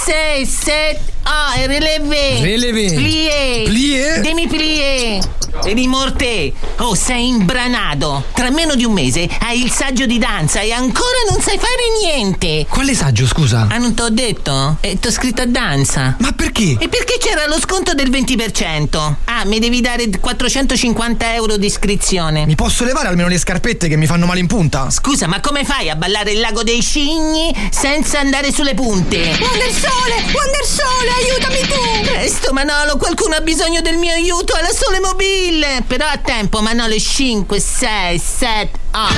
6, 0.05 0.47
7 0.47 1.12
Ah, 1.26 1.55
e 1.57 1.66
relevé 1.66 2.38
Relevé. 2.42 2.92
Plié 2.92 3.62
Plié? 3.64 4.20
Demi 4.20 4.47
plié 4.47 5.18
Rimorte 5.62 6.53
Oh, 6.78 6.95
sei 6.95 7.28
imbranato 7.28 8.24
Tra 8.34 8.51
meno 8.51 8.74
di 8.74 8.84
un 8.84 8.92
mese 8.92 9.26
hai 9.40 9.62
il 9.62 9.70
saggio 9.70 10.05
di 10.05 10.18
danza 10.18 10.61
E 10.61 10.72
ancora 10.72 11.16
non 11.30 11.40
sai 11.40 11.57
fare 11.57 11.70
niente 12.03 12.66
Quale 12.68 12.92
saggio, 12.95 13.26
scusa? 13.26 13.68
Ah, 13.70 13.78
non 13.78 13.95
t'ho 13.95 14.11
detto? 14.11 14.76
Eh, 14.80 14.99
t'ho 14.99 15.11
scritto 15.11 15.40
a 15.42 15.47
danza 15.47 16.16
Ma 16.18 16.32
perché? 16.32 16.76
E 16.78 16.88
perché 16.88 17.16
c'era 17.18 17.47
lo 17.47 17.59
sconto 17.59 17.95
del 17.95 18.11
20%? 18.11 19.14
Ah, 19.24 19.45
mi 19.47 19.59
devi 19.61 19.80
dare 19.80 20.11
450 20.20 21.32
euro 21.34 21.57
di 21.57 21.66
iscrizione 21.66 22.45
Mi 22.45 22.55
posso 22.57 22.84
levare 22.84 23.09
almeno 23.09 23.28
le 23.28 23.38
scarpette 23.38 23.88
che 23.88 23.97
mi 23.97 24.05
fanno 24.07 24.26
male 24.26 24.40
in 24.40 24.47
punta? 24.47 24.90
Scusa, 24.90 25.26
ma 25.26 25.40
come 25.40 25.64
fai 25.64 25.88
a 25.88 25.97
ballare 25.97 26.32
il 26.32 26.40
lago 26.40 26.62
dei 26.62 26.82
cigni 26.82 27.55
senza 27.70 28.18
andare 28.18 28.34
sulle 28.53 28.74
punte? 28.74 29.16
Wonder 29.16 29.70
Sole! 29.70 30.14
Wonder 30.32 30.64
Sole, 30.64 31.11
aiutami 31.22 31.61
tu! 31.68 32.11
Presto, 32.11 32.53
Manolo, 32.53 32.97
qualcuno 32.97 33.37
ha 33.37 33.41
bisogno 33.41 33.80
del 33.80 33.97
mio 33.97 34.12
aiuto 34.12 34.55
alla 34.55 34.72
Sole 34.72 34.99
Mobile! 34.99 35.85
Però 35.87 36.05
a 36.05 36.18
tempo, 36.18 36.61
Manolo, 36.61 36.99
5, 36.99 37.61
6, 37.61 38.18
7, 38.18 38.70
ah! 38.91 39.09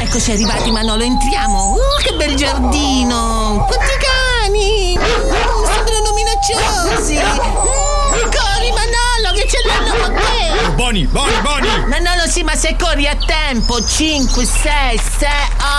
Eccoci 0.00 0.30
arrivati, 0.32 0.70
Manolo, 0.70 1.02
entriamo! 1.02 1.74
Uh, 1.74 2.02
che 2.02 2.14
bel 2.14 2.34
giardino! 2.34 3.66
Quanti 3.68 3.92
cani! 4.00 4.96
Uh, 4.96 5.66
sembrano 5.66 6.14
minacciosi! 6.14 7.16
Mm, 7.16 8.30
corri, 8.30 8.72
Manolo, 8.72 9.34
che 9.34 9.46
ce 9.46 9.58
l'hanno 9.66 10.02
con 10.02 10.33
Boni, 10.74 11.06
Boni, 11.06 11.32
Boni! 11.40 11.68
Manolo, 11.86 12.26
sì, 12.26 12.42
ma 12.42 12.56
se 12.56 12.74
corri 12.76 13.06
a 13.06 13.16
tempo! 13.16 13.84
5, 13.84 14.44
6, 14.44 14.98
6, 15.18 15.28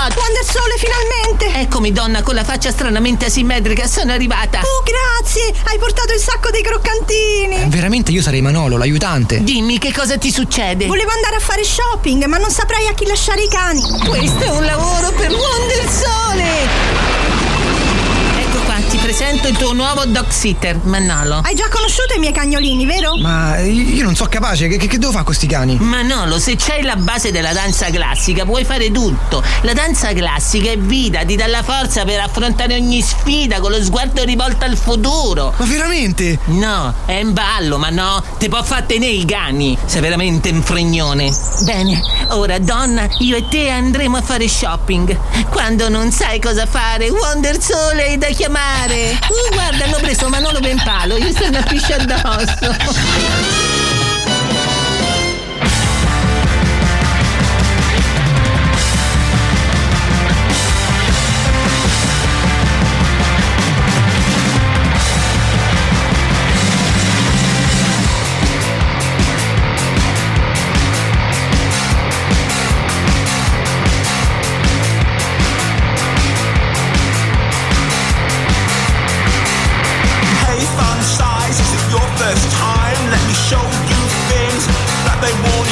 8! 0.07 0.19
Wonder 0.19 0.43
Sole, 0.43 0.75
finalmente! 0.77 1.59
Eccomi, 1.59 1.91
donna, 1.91 2.23
con 2.23 2.33
la 2.33 2.45
faccia 2.45 2.71
stranamente 2.71 3.25
asimmetrica, 3.25 3.87
sono 3.87 4.13
arrivata! 4.13 4.61
Oh, 4.61 4.83
grazie! 4.83 5.53
Hai 5.65 5.77
portato 5.79 6.13
il 6.13 6.19
sacco 6.19 6.49
dei 6.49 6.63
croccantini! 6.63 7.65
Veramente 7.67 8.11
io 8.11 8.21
sarei 8.21 8.41
Manolo, 8.41 8.77
l'aiutante. 8.77 9.43
Dimmi 9.43 9.79
che 9.79 9.91
cosa 9.91 10.17
ti 10.17 10.31
succede? 10.31 10.85
Volevo 10.85 11.11
andare 11.11 11.35
a 11.35 11.39
fare 11.39 11.65
shopping, 11.65 12.23
ma 12.25 12.37
non 12.37 12.49
saprei 12.49 12.87
a 12.87 12.93
chi 12.93 13.05
lasciare 13.05 13.43
i 13.43 13.49
cani. 13.49 13.81
Questo 14.07 14.43
è 14.43 14.49
un 14.49 14.63
lavoro 14.63 15.11
per 15.11 15.29
Wonder 15.29 15.89
Sole! 15.89 17.24
Presento 19.05 19.47
il 19.47 19.55
tuo 19.55 19.65
tuo 19.65 19.73
nuovo 19.73 20.05
dog 20.05 20.27
sitter, 20.29 20.79
Manolo. 20.83 21.41
Hai 21.43 21.55
già 21.55 21.67
conosciuto 21.69 22.13
i 22.15 22.19
miei 22.19 22.31
cagnolini, 22.31 22.85
vero? 22.85 23.17
Ma 23.17 23.57
io 23.57 24.03
non 24.03 24.15
so 24.15 24.25
capace, 24.25 24.67
che, 24.67 24.77
che- 24.77 24.85
che 24.85 24.99
devo 24.99 25.11
fare 25.11 25.23
con 25.23 25.33
questi 25.33 25.47
cani? 25.47 25.75
Manolo, 25.79 26.37
se 26.37 26.55
c'hai 26.55 26.83
la 26.83 26.95
base 26.95 27.31
della 27.31 27.51
danza 27.51 27.89
classica 27.89 28.45
puoi 28.45 28.63
fare 28.63 28.91
tutto. 28.91 29.43
La 29.61 29.73
danza 29.73 30.13
classica 30.13 30.69
è 30.69 30.77
vita, 30.77 31.25
ti 31.25 31.35
dà 31.35 31.47
la 31.47 31.63
forza 31.63 32.03
per 32.03 32.19
affrontare 32.19 32.75
ogni 32.75 33.01
sfida 33.01 33.59
con 33.59 33.71
lo 33.71 33.83
sguardo 33.83 34.23
rivolto 34.23 34.65
al 34.65 34.77
futuro. 34.77 35.51
Ma 35.57 35.65
veramente? 35.65 36.37
No, 36.45 36.93
è 37.07 37.13
in 37.13 37.33
ballo, 37.33 37.79
ma 37.79 37.89
no, 37.89 38.23
ti 38.37 38.47
può 38.49 38.61
far 38.61 38.83
tenere 38.83 39.13
i 39.13 39.25
cani. 39.25 39.75
Sei 39.83 40.01
veramente 40.01 40.49
un 40.51 40.61
fregnone. 40.61 41.33
Bene, 41.61 42.01
ora 42.29 42.59
donna, 42.59 43.07
io 43.17 43.35
e 43.35 43.47
te 43.47 43.67
andremo 43.69 44.17
a 44.17 44.21
fare 44.21 44.47
shopping. 44.47 45.17
Quando 45.49 45.89
non 45.89 46.11
sai 46.11 46.39
cosa 46.39 46.67
fare, 46.67 47.09
Wonder 47.09 47.59
Sole 47.59 48.05
è 48.05 48.17
da 48.17 48.27
chiamare. 48.27 48.94
Uh, 48.95 49.53
guarda, 49.53 49.83
hanno 49.83 49.97
preso 49.97 50.29
Manolo 50.29 50.61
per 50.61 50.81
palo, 50.83 51.17
gli 51.17 51.31
stanno 51.31 51.57
a 51.57 51.63
pisciare 51.63 52.03
addosso. 52.03 53.64
they 85.25 85.33
want 85.41 85.64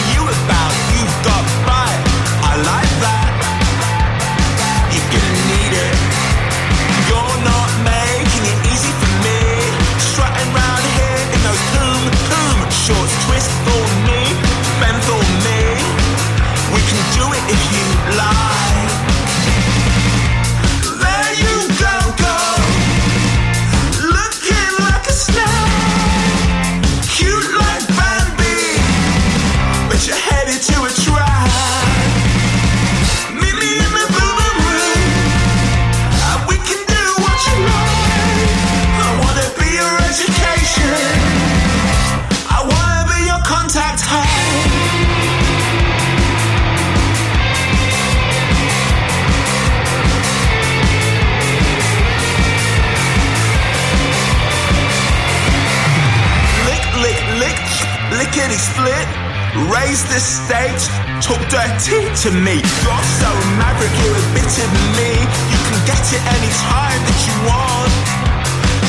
talk 61.34 61.50
dirty 61.50 62.00
to 62.22 62.32
me. 62.32 62.56
You're 62.84 63.06
so 63.20 63.30
maverick, 63.58 63.94
you're 64.02 64.18
a 64.18 64.26
bit 64.34 64.54
of 64.64 64.70
me. 64.98 65.12
You 65.52 65.60
can 65.68 65.80
get 65.86 66.04
it 66.14 66.24
anytime 66.36 67.00
that 67.08 67.20
you 67.28 67.36
want. 67.50 67.94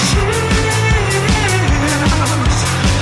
Chills, 0.09 0.45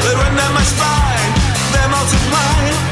They 0.02 0.14
run 0.14 0.36
down 0.36 0.52
my 0.54 0.62
spine, 0.62 1.32
they're 1.72 1.88
multiplying. 1.88 2.91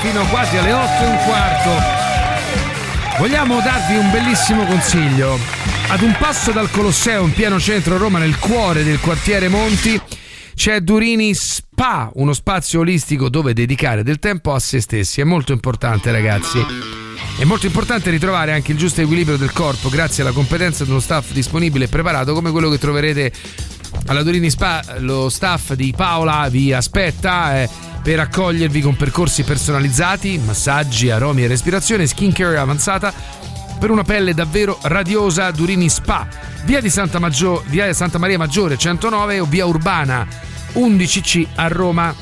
Fino 0.00 0.24
quasi 0.26 0.56
alle 0.56 0.72
8 0.72 1.02
e 1.02 1.06
un 1.06 1.18
quarto. 1.24 1.70
Vogliamo 3.18 3.60
darvi 3.60 3.96
un 3.96 4.10
bellissimo 4.10 4.64
consiglio. 4.64 5.38
Ad 5.88 6.02
un 6.02 6.14
passo 6.18 6.52
dal 6.52 6.70
Colosseo 6.70 7.24
in 7.24 7.32
pieno 7.32 7.58
centro 7.58 7.96
Roma, 7.96 8.18
nel 8.18 8.38
cuore 8.38 8.84
del 8.84 9.00
quartiere 9.00 9.48
Monti, 9.48 10.00
c'è 10.54 10.80
Durini 10.80 11.34
Spa, 11.34 12.10
uno 12.14 12.32
spazio 12.32 12.80
olistico 12.80 13.28
dove 13.28 13.54
dedicare 13.54 14.02
del 14.02 14.18
tempo 14.18 14.52
a 14.52 14.60
se 14.60 14.80
stessi. 14.80 15.20
È 15.20 15.24
molto 15.24 15.52
importante, 15.52 16.12
ragazzi. 16.12 16.64
È 17.36 17.44
molto 17.44 17.66
importante 17.66 18.10
ritrovare 18.10 18.52
anche 18.52 18.72
il 18.72 18.78
giusto 18.78 19.00
equilibrio 19.00 19.36
del 19.36 19.52
corpo 19.52 19.88
grazie 19.88 20.22
alla 20.22 20.32
competenza 20.32 20.84
di 20.84 20.90
uno 20.90 21.00
staff 21.00 21.32
disponibile 21.32 21.84
e 21.84 21.88
preparato 21.88 22.34
come 22.34 22.50
quello 22.50 22.68
che 22.68 22.78
troverete 22.78 23.32
alla 24.06 24.22
Durini 24.22 24.50
Spa. 24.50 24.82
Lo 24.98 25.28
staff 25.28 25.72
di 25.72 25.92
Paola 25.96 26.48
vi 26.48 26.72
aspetta 26.72 27.62
eh, 27.62 27.68
per 28.08 28.20
accogliervi 28.20 28.80
con 28.80 28.96
percorsi 28.96 29.42
personalizzati, 29.42 30.38
massaggi, 30.38 31.10
aromi 31.10 31.44
e 31.44 31.46
respirazione, 31.46 32.06
skincare 32.06 32.56
avanzata 32.56 33.12
per 33.78 33.90
una 33.90 34.02
pelle 34.02 34.32
davvero 34.32 34.78
radiosa. 34.80 35.50
Durini 35.50 35.90
Spa, 35.90 36.26
via 36.64 36.80
di 36.80 36.88
Santa, 36.88 37.18
Maggio- 37.18 37.62
via 37.66 37.92
Santa 37.92 38.16
Maria 38.16 38.38
Maggiore 38.38 38.78
109 38.78 39.40
o 39.40 39.44
via 39.44 39.66
Urbana 39.66 40.26
11C 40.72 41.48
a 41.56 41.68
Roma. 41.68 42.14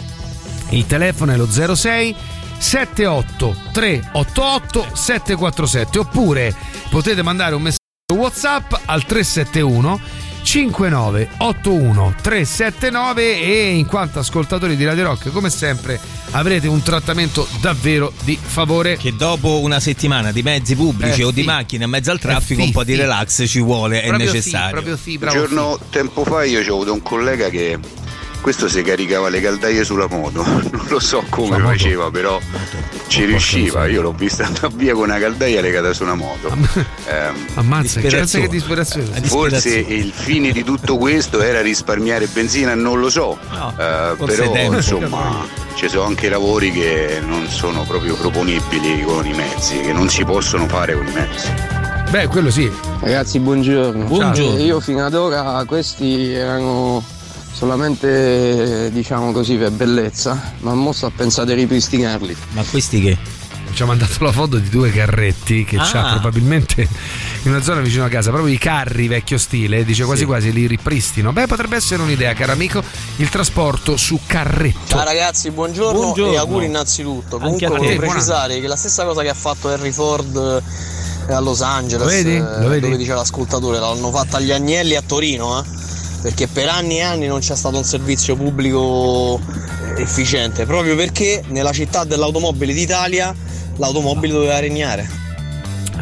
Il 0.71 0.87
telefono 0.87 1.31
è 1.31 1.37
lo 1.37 1.47
06 1.49 2.17
78 2.59 3.57
388 3.71 4.89
747 4.93 5.99
oppure 6.01 6.53
potete 6.91 7.23
mandare 7.23 7.55
un 7.55 7.63
messaggio 7.63 7.85
WhatsApp 8.13 8.73
al 8.87 9.05
371 9.05 10.01
5981 10.47 12.15
379 12.23 13.41
e 13.43 13.71
in 13.75 13.85
quanto 13.85 14.21
ascoltatori 14.21 14.77
di 14.77 14.85
Radio 14.85 15.03
Rock 15.03 15.33
come 15.33 15.51
sempre 15.51 15.99
avrete 16.31 16.69
un 16.69 16.81
trattamento 16.83 17.49
davvero 17.61 18.13
di 18.23 18.39
favore 18.41 18.97
che 18.97 19.17
dopo 19.17 19.59
una 19.61 19.81
settimana 19.81 20.31
di 20.31 20.43
mezzi 20.43 20.77
pubblici 20.77 21.23
Eh, 21.23 21.25
o 21.25 21.31
di 21.33 21.41
sì. 21.41 21.47
macchine 21.47 21.83
in 21.85 21.91
mezzo 21.91 22.13
al 22.13 22.21
traffico 22.21 22.61
Eh, 22.61 22.63
sì, 22.63 22.69
un 22.69 22.73
po' 22.73 22.85
di 22.85 22.93
sì. 22.95 23.01
relax 23.01 23.45
ci 23.49 23.61
vuole, 23.61 24.03
è 24.03 24.07
Proprio 24.07 24.29
sì, 24.29 24.35
necessario. 24.37 24.71
proprio 24.71 24.97
sì, 24.97 25.11
Un 25.15 25.19
bravo 25.19 25.37
giorno 25.37 25.79
tempo 25.91 26.25
fa 26.25 26.45
io 26.45 26.61
ho 26.61 26.75
avuto 26.75 26.93
un 26.93 27.03
collega 27.03 27.49
che 27.49 27.77
questo 28.41 28.69
si 28.69 28.83
caricava 28.83 29.29
le 29.29 29.41
caldaie 29.41 29.85
sulla 29.85 30.07
moto, 30.09 30.45
non 30.47 30.87
lo 30.89 31.01
so 31.01 31.25
come 31.29 31.59
faceva, 31.59 32.11
però 32.11 32.41
ci 33.09 33.25
riusciva. 33.25 33.87
Io 33.87 34.03
l'ho 34.03 34.13
vista 34.13 34.45
andare 34.45 34.73
via 34.75 34.93
con 34.95 35.05
una 35.05 35.19
caldaia 35.19 35.61
legata 35.61 35.93
su 35.93 36.03
una 36.03 36.15
moto. 36.15 36.55
Ehm, 37.07 37.47
Ammazza, 37.55 38.01
che 38.01 38.09
pensa 38.09 38.39
che 38.41 38.49
disperazione. 38.49 39.21
Forse 39.23 39.79
il 39.79 40.13
fine 40.13 40.53
di 40.53 40.65
tutto 40.65 40.97
questo 40.97 41.41
era 41.41 41.61
risparmiare 41.61 42.27
benzina, 42.27 42.75
non 42.75 43.01
lo 43.01 43.11
so. 43.11 43.39
Eh, 43.79 44.15
forse 44.17 44.49
però 44.49 44.73
insomma 44.73 45.47
ci 45.75 45.89
sono 45.89 46.05
anche 46.05 46.29
lavori 46.29 46.73
che 46.73 47.21
non 47.25 47.49
sono 47.49 47.83
proprio 47.83 48.17
proponibili 48.17 49.03
con 49.03 49.27
i 49.27 49.35
mezzi, 49.35 49.81
che 49.81 49.93
non 49.93 50.09
si 50.09 50.25
possono 50.25 50.67
fare 50.67 50.95
con 50.95 51.07
i 51.07 51.13
mezzi. 51.13 51.49
Beh, 52.11 52.29
quello 52.29 52.51
sì. 52.51 52.71
Ragazzi, 53.01 53.39
buongiorno. 53.41 54.05
Buongiorno. 54.05 54.59
Io 54.59 54.81
fino 54.81 55.05
ad 55.05 55.15
ora 55.15 55.63
questi 55.67 56.33
erano 56.33 57.03
solamente 57.57 58.91
diciamo 58.93 59.33
così 59.33 59.57
per 59.57 59.71
bellezza, 59.71 60.53
ma 60.61 60.75
mo 60.75 60.93
sto 60.93 61.07
a 61.07 61.11
pensare 61.15 61.55
di 61.55 61.61
ripristinarli. 61.63 62.37
Ma 62.53 62.63
questi 62.65 63.01
che? 63.01 63.17
Ci 63.73 63.83
ha 63.83 63.87
mandato 63.87 64.23
la 64.25 64.33
foto 64.33 64.57
di 64.59 64.69
due 64.71 64.91
carretti 64.91 65.65
che 65.65 65.77
Ah. 65.77 65.83
c'ha 65.85 66.11
probabilmente 66.13 66.83
in 67.43 67.51
una 67.51 67.61
zona 67.63 67.81
vicino 67.81 68.05
a 68.05 68.09
casa, 68.09 68.31
proprio 68.31 68.53
i 68.55 68.59
carri 68.59 69.07
vecchio 69.09 69.37
stile, 69.39 69.85
dice 69.85 70.05
quasi 70.05 70.21
Sì. 70.21 70.27
quasi 70.27 70.53
li 70.53 70.67
ripristino. 70.67 71.33
Beh, 71.33 71.47
potrebbe 71.47 71.77
essere 71.77 72.03
un'idea, 72.03 72.33
caro 72.35 72.53
amico, 72.53 72.83
il 73.17 73.29
trasporto 73.31 73.97
su 73.97 74.19
carretto. 74.27 74.79
Ciao 74.89 75.05
ragazzi, 75.05 75.51
buongiorno, 75.51 75.99
Buongiorno. 75.99 76.33
e 76.33 76.37
auguri 76.37 76.67
innanzitutto. 76.67 77.39
Comunque 77.39 77.67
te. 77.67 77.67
volevo 77.69 77.97
Buona- 77.97 78.13
precisare 78.13 78.61
che 78.61 78.67
la 78.67 78.77
stessa 78.77 79.05
cosa 79.05 79.23
che 79.23 79.29
ha 79.31 79.35
fatto 79.35 79.71
Henry 79.71 79.93
Ford 79.93 80.63
eh, 81.29 81.33
a 81.33 81.41
Los 81.41 81.61
Angeles, 81.63 82.05
Lo 82.07 82.11
vedi? 82.11 82.37
eh, 82.37 82.41
Lo 82.41 82.69
vedi? 82.69 82.81
dove 82.81 82.97
dice 82.97 83.13
l'ascoltatore, 83.15 83.79
l'hanno 83.79 84.11
fatta 84.11 84.37
agli 84.39 84.53
Agnelli 84.53 84.95
a 84.95 85.03
Torino, 85.03 85.59
eh? 85.61 85.65
Perché 86.27 86.49
per 86.49 86.67
anni 86.69 86.97
e 86.97 87.03
anni 87.03 87.27
non 87.29 87.39
c'è 87.39 87.55
stato 87.55 87.77
un 87.77 87.85
servizio 87.85 88.35
pubblico 88.35 89.41
efficiente, 89.97 90.67
proprio 90.67 90.97
perché 90.97 91.45
nella 91.51 91.71
città 91.71 92.03
dell'automobile 92.03 92.73
d'Italia 92.75 93.33
l'automobile 93.77 94.33
doveva 94.33 94.59
regnare. 94.59 95.09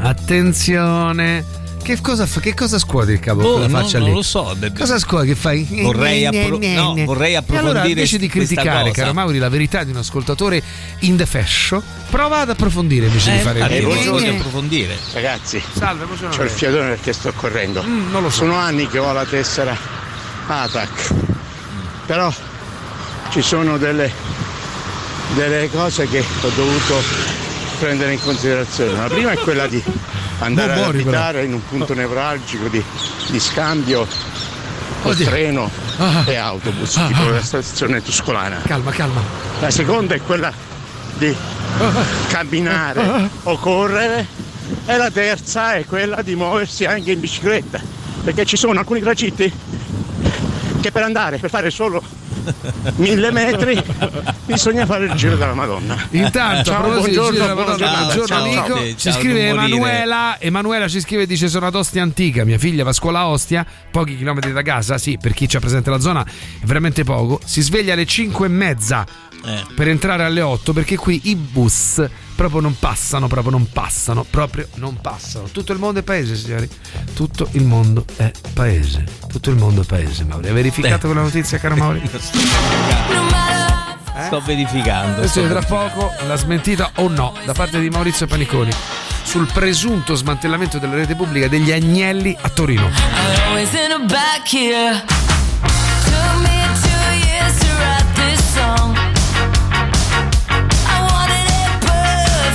Attenzione. 0.00 1.44
Che 1.82 2.00
cosa, 2.00 2.24
fa- 2.24 2.40
che 2.40 2.54
cosa 2.54 2.78
scuoti 2.78 3.12
il 3.12 3.20
capo? 3.20 3.42
Boh, 3.42 3.52
quella 3.52 3.66
non- 3.66 3.82
faccia 3.82 3.98
non 3.98 4.08
lì? 4.08 4.14
lo 4.14 4.22
so, 4.22 4.56
de- 4.58 4.72
Cosa 4.72 4.98
scuoti? 4.98 5.26
Che 5.26 5.34
fai? 5.34 5.68
Vorrei 5.82 6.24
appro- 6.24 6.58
no, 6.58 6.94
vorrei 7.04 7.34
approfondire 7.36 7.70
allora, 7.78 7.86
invece 7.86 8.16
di 8.16 8.26
criticare, 8.26 8.88
cosa. 8.88 9.02
caro 9.02 9.12
Mauri, 9.12 9.36
la 9.36 9.50
verità 9.50 9.84
di 9.84 9.90
un 9.90 9.98
ascoltatore 9.98 10.62
in 11.00 11.18
the 11.18 11.26
fashion, 11.26 11.82
prova 12.08 12.40
ad 12.40 12.48
approfondire 12.48 13.04
invece 13.08 13.34
Eh, 13.34 13.36
di 13.36 13.42
fare 13.42 13.58
il 13.76 13.84
voglio 13.84 14.30
approfondire. 14.30 14.96
Ragazzi, 15.12 15.62
Salve, 15.76 16.06
c'ho 16.34 16.42
il 16.44 16.48
fiatone 16.48 16.88
perché 16.88 17.12
sto 17.12 17.30
correndo. 17.36 17.82
Mm, 17.82 18.10
non 18.10 18.22
lo 18.22 18.30
so. 18.30 18.36
Sono 18.36 18.54
anni 18.54 18.88
che 18.88 18.98
ho 18.98 19.12
la 19.12 19.26
tessera 19.26 19.76
ATAC. 20.46 21.12
Però 22.06 22.32
ci 23.30 23.42
sono 23.42 23.78
delle, 23.78 24.12
delle 25.34 25.70
cose 25.70 26.06
che 26.08 26.18
ho 26.42 26.48
dovuto 26.54 27.02
prendere 27.78 28.12
in 28.12 28.20
considerazione. 28.20 28.92
La 28.98 29.08
prima 29.08 29.30
è 29.32 29.36
quella 29.38 29.66
di 29.66 29.82
andare 30.40 30.72
ad 30.72 30.78
muori, 30.78 30.98
però. 31.02 31.10
abitare 31.18 31.44
in 31.44 31.54
un 31.54 31.66
punto 31.66 31.94
nevralgico 31.94 32.68
di, 32.68 32.82
di 33.30 33.40
scambio 33.40 34.06
Oddio. 35.02 35.26
treno 35.26 35.70
Ah. 35.96 36.24
e 36.26 36.34
autobus, 36.34 36.96
Ah, 36.96 37.06
tipo 37.06 37.22
ah. 37.22 37.30
la 37.30 37.42
stazione 37.42 38.02
tuscolana. 38.02 38.60
Calma, 38.66 38.90
calma. 38.90 39.20
La 39.60 39.70
seconda 39.70 40.14
è 40.16 40.20
quella 40.20 40.52
di 41.16 41.32
camminare 42.28 43.30
o 43.44 43.56
correre 43.58 44.26
e 44.86 44.96
la 44.96 45.10
terza 45.10 45.74
è 45.74 45.84
quella 45.84 46.20
di 46.22 46.34
muoversi 46.34 46.84
anche 46.84 47.12
in 47.12 47.20
bicicletta, 47.20 47.80
perché 48.24 48.44
ci 48.44 48.56
sono 48.56 48.78
alcuni 48.80 49.00
tragitti 49.00 49.52
che 50.84 50.92
per 50.92 51.02
andare, 51.02 51.38
per 51.38 51.48
fare 51.48 51.70
solo 51.70 52.02
mille 52.96 53.30
metri, 53.30 53.82
bisogna 54.44 54.84
fare 54.84 55.06
il 55.06 55.12
giro 55.12 55.34
della 55.36 55.54
Madonna. 55.54 55.96
Intanto, 56.10 56.72
ciao, 56.72 56.92
buongiorno, 56.92 57.54
buongiorno 57.54 58.26
ciao, 58.26 58.42
amico. 58.42 58.66
ciao. 58.66 58.94
Ci 58.94 59.12
scrive 59.12 59.48
Emanuela. 59.48 60.38
Emanuela 60.38 60.86
ci 60.86 61.00
scrive 61.00 61.22
e 61.22 61.26
dice: 61.26 61.48
Sono 61.48 61.66
ad 61.66 61.74
Ostia 61.74 62.02
Antica. 62.02 62.44
Mia 62.44 62.58
figlia 62.58 62.84
va 62.84 62.90
a 62.90 62.92
scuola 62.92 63.20
a 63.20 63.28
Ostia, 63.28 63.64
pochi 63.90 64.14
chilometri 64.18 64.52
da 64.52 64.60
casa. 64.60 64.98
Sì, 64.98 65.16
per 65.18 65.32
chi 65.32 65.46
c'è 65.46 65.58
presente 65.58 65.88
la 65.88 66.00
zona 66.00 66.22
è 66.22 66.66
veramente 66.66 67.02
poco. 67.02 67.40
Si 67.42 67.62
sveglia 67.62 67.94
alle 67.94 68.04
5 68.04 68.44
e 68.44 68.50
mezza 68.50 69.06
per 69.74 69.88
entrare 69.88 70.24
alle 70.24 70.40
8 70.42 70.72
perché 70.72 70.96
qui 70.96 71.20
i 71.24 71.36
bus 71.36 72.02
proprio 72.34 72.60
non 72.60 72.76
passano, 72.78 73.26
proprio 73.28 73.52
non 73.52 73.68
passano, 73.70 74.24
proprio 74.28 74.68
non 74.74 75.00
passano. 75.00 75.48
Tutto 75.48 75.72
il 75.72 75.78
mondo 75.78 76.00
è 76.00 76.02
paese, 76.02 76.36
signori. 76.36 76.68
Tutto 77.14 77.48
il 77.52 77.64
mondo 77.64 78.04
è 78.16 78.30
paese. 78.52 79.04
Tutto 79.28 79.50
il 79.50 79.56
mondo 79.56 79.82
è 79.82 79.84
paese, 79.84 80.24
Mauri. 80.24 80.48
Hai 80.48 80.54
verificato 80.54 81.06
Beh. 81.06 81.06
quella 81.06 81.22
notizia, 81.22 81.58
caro 81.58 81.76
Mauri? 81.76 82.02
Sto 84.26 84.40
verificando. 84.40 85.18
Questo 85.20 85.40
sto 85.40 85.48
è 85.48 85.50
tra 85.50 85.62
poco 85.62 86.12
la 86.26 86.36
smentita 86.36 86.92
o 86.96 87.08
no 87.08 87.34
da 87.44 87.52
parte 87.52 87.80
di 87.80 87.90
Maurizio 87.90 88.26
Paniconi 88.26 88.70
sul 89.24 89.50
presunto 89.52 90.14
smantellamento 90.14 90.78
della 90.78 90.94
rete 90.94 91.16
pubblica 91.16 91.48
degli 91.48 91.72
agnelli 91.72 92.36
a 92.40 92.48
Torino. 92.48 92.90
Always 93.48 93.70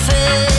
say 0.10 0.59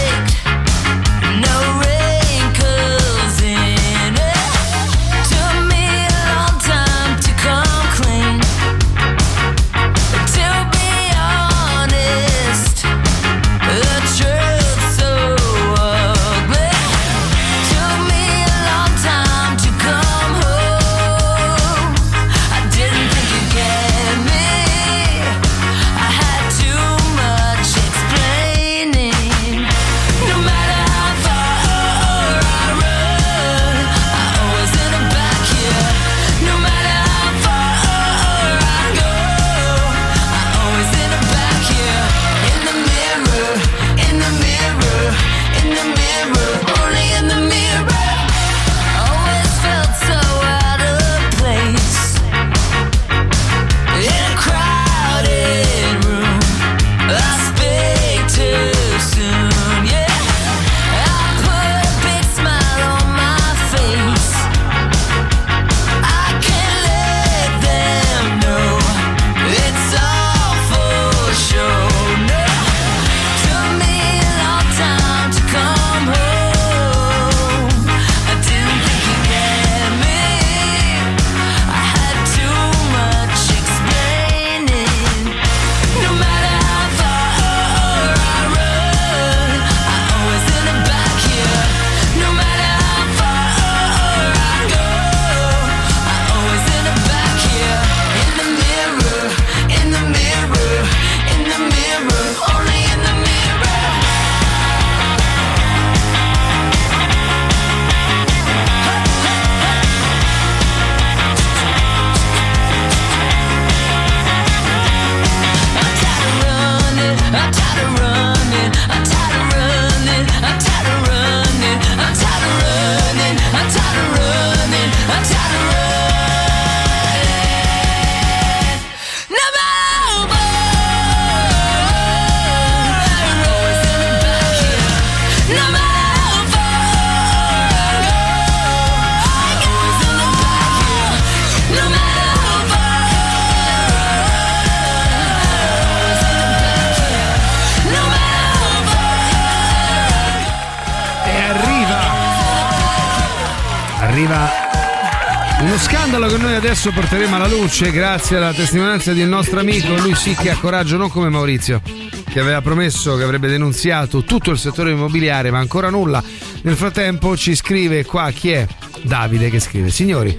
adesso 156.81 156.99
porteremo 156.99 157.37
alla 157.37 157.47
luce 157.47 157.91
grazie 157.91 158.39
alla 158.39 158.55
testimonianza 158.55 159.12
di 159.12 159.20
un 159.20 159.28
nostro 159.28 159.61
amico, 159.61 159.95
lui 159.97 160.14
sì 160.14 160.35
che 160.35 160.49
ha 160.49 160.57
coraggio, 160.57 160.97
non 160.97 161.11
come 161.11 161.28
Maurizio, 161.28 161.83
che 162.26 162.41
aveva 162.41 162.62
promesso 162.62 163.16
che 163.16 163.22
avrebbe 163.22 163.49
denunziato 163.49 164.24
tutto 164.24 164.51
il 164.51 164.59
settore 164.59 164.93
immobiliare, 164.93 165.51
ma 165.51 165.59
ancora 165.59 165.91
nulla. 165.91 166.24
Nel 166.62 166.76
frattempo 166.76 167.37
ci 167.37 167.55
scrive 167.55 168.07
qua 168.07 168.31
chi 168.31 168.53
è? 168.53 168.66
Davide 169.03 169.51
che 169.51 169.61
scrive, 169.61 169.91
signori, 169.91 170.35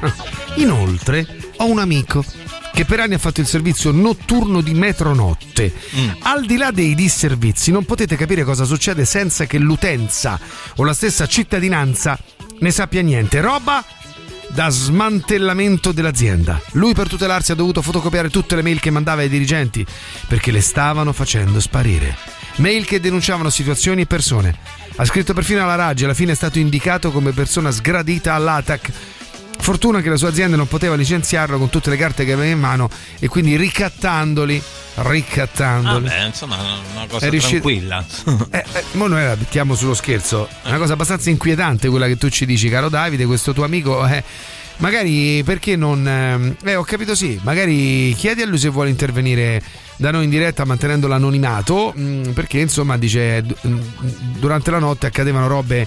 inoltre 0.56 1.26
ho 1.58 1.66
un 1.66 1.78
amico 1.78 2.24
che 2.72 2.86
per 2.86 3.00
anni 3.00 3.12
ha 3.12 3.18
fatto 3.18 3.42
il 3.42 3.46
servizio 3.46 3.90
notturno 3.90 4.62
di 4.62 4.72
metronotte. 4.72 5.74
Al 6.20 6.46
di 6.46 6.56
là 6.56 6.70
dei 6.70 6.94
disservizi 6.94 7.70
non 7.70 7.84
potete 7.84 8.16
capire 8.16 8.44
cosa 8.44 8.64
succede 8.64 9.04
senza 9.04 9.44
che 9.44 9.58
l'utenza 9.58 10.40
o 10.76 10.84
la 10.84 10.94
stessa 10.94 11.26
cittadinanza 11.26 12.18
ne 12.60 12.70
sappia 12.70 13.02
niente. 13.02 13.42
Roba 13.42 13.84
da 14.52 14.68
smantellamento 14.68 15.92
dell'azienda. 15.92 16.60
Lui 16.72 16.92
per 16.92 17.08
tutelarsi 17.08 17.52
ha 17.52 17.54
dovuto 17.54 17.82
fotocopiare 17.82 18.28
tutte 18.28 18.54
le 18.54 18.62
mail 18.62 18.80
che 18.80 18.90
mandava 18.90 19.22
ai 19.22 19.28
dirigenti 19.28 19.84
perché 20.28 20.50
le 20.50 20.60
stavano 20.60 21.12
facendo 21.12 21.58
sparire. 21.60 22.16
Mail 22.56 22.84
che 22.84 23.00
denunciavano 23.00 23.48
situazioni 23.48 24.02
e 24.02 24.06
persone. 24.06 24.54
Ha 24.96 25.04
scritto 25.06 25.32
perfino 25.32 25.62
alla 25.62 25.74
Raggi, 25.74 26.04
alla 26.04 26.14
fine 26.14 26.32
è 26.32 26.34
stato 26.36 26.58
indicato 26.58 27.10
come 27.10 27.32
persona 27.32 27.70
sgradita 27.70 28.34
all'ATAC. 28.34 28.90
Fortuna 29.62 30.00
che 30.00 30.08
la 30.08 30.16
sua 30.16 30.28
azienda 30.28 30.56
non 30.56 30.66
poteva 30.66 30.96
licenziarlo 30.96 31.56
con 31.56 31.68
tutte 31.70 31.88
le 31.88 31.96
carte 31.96 32.24
che 32.24 32.32
aveva 32.32 32.50
in 32.52 32.58
mano 32.58 32.90
e 33.20 33.28
quindi 33.28 33.56
ricattandoli, 33.56 34.60
ricattandoli. 34.96 36.08
Vabbè, 36.08 36.24
insomma, 36.24 36.56
una 36.94 37.06
cosa 37.08 37.28
riuscito- 37.28 37.62
tranquilla. 37.68 38.04
Eh, 38.50 38.64
eh, 38.72 38.84
noi 38.92 39.10
la 39.10 39.36
mettiamo 39.38 39.74
sullo 39.76 39.94
scherzo. 39.94 40.48
È 40.62 40.68
una 40.68 40.78
cosa 40.78 40.94
abbastanza 40.94 41.30
inquietante 41.30 41.88
quella 41.88 42.06
che 42.06 42.16
tu 42.18 42.28
ci 42.28 42.44
dici, 42.44 42.68
caro 42.68 42.88
Davide, 42.88 43.24
questo 43.24 43.52
tuo 43.52 43.62
amico. 43.64 44.04
eh, 44.06 44.22
magari 44.78 45.42
perché 45.44 45.76
non. 45.76 46.06
ehm, 46.06 46.56
Eh, 46.64 46.74
ho 46.74 46.82
capito 46.82 47.14
sì. 47.14 47.38
Magari 47.42 48.14
chiedi 48.16 48.42
a 48.42 48.46
lui 48.46 48.58
se 48.58 48.68
vuole 48.68 48.90
intervenire 48.90 49.62
da 49.96 50.10
noi 50.10 50.24
in 50.24 50.30
diretta 50.30 50.64
mantenendo 50.64 51.06
l'anonimato. 51.06 51.92
mh, 51.94 52.30
Perché 52.34 52.58
insomma 52.58 52.98
dice 52.98 53.42
mh, 53.42 53.78
durante 54.38 54.70
la 54.72 54.80
notte 54.80 55.06
accadevano 55.06 55.46
robe 55.46 55.86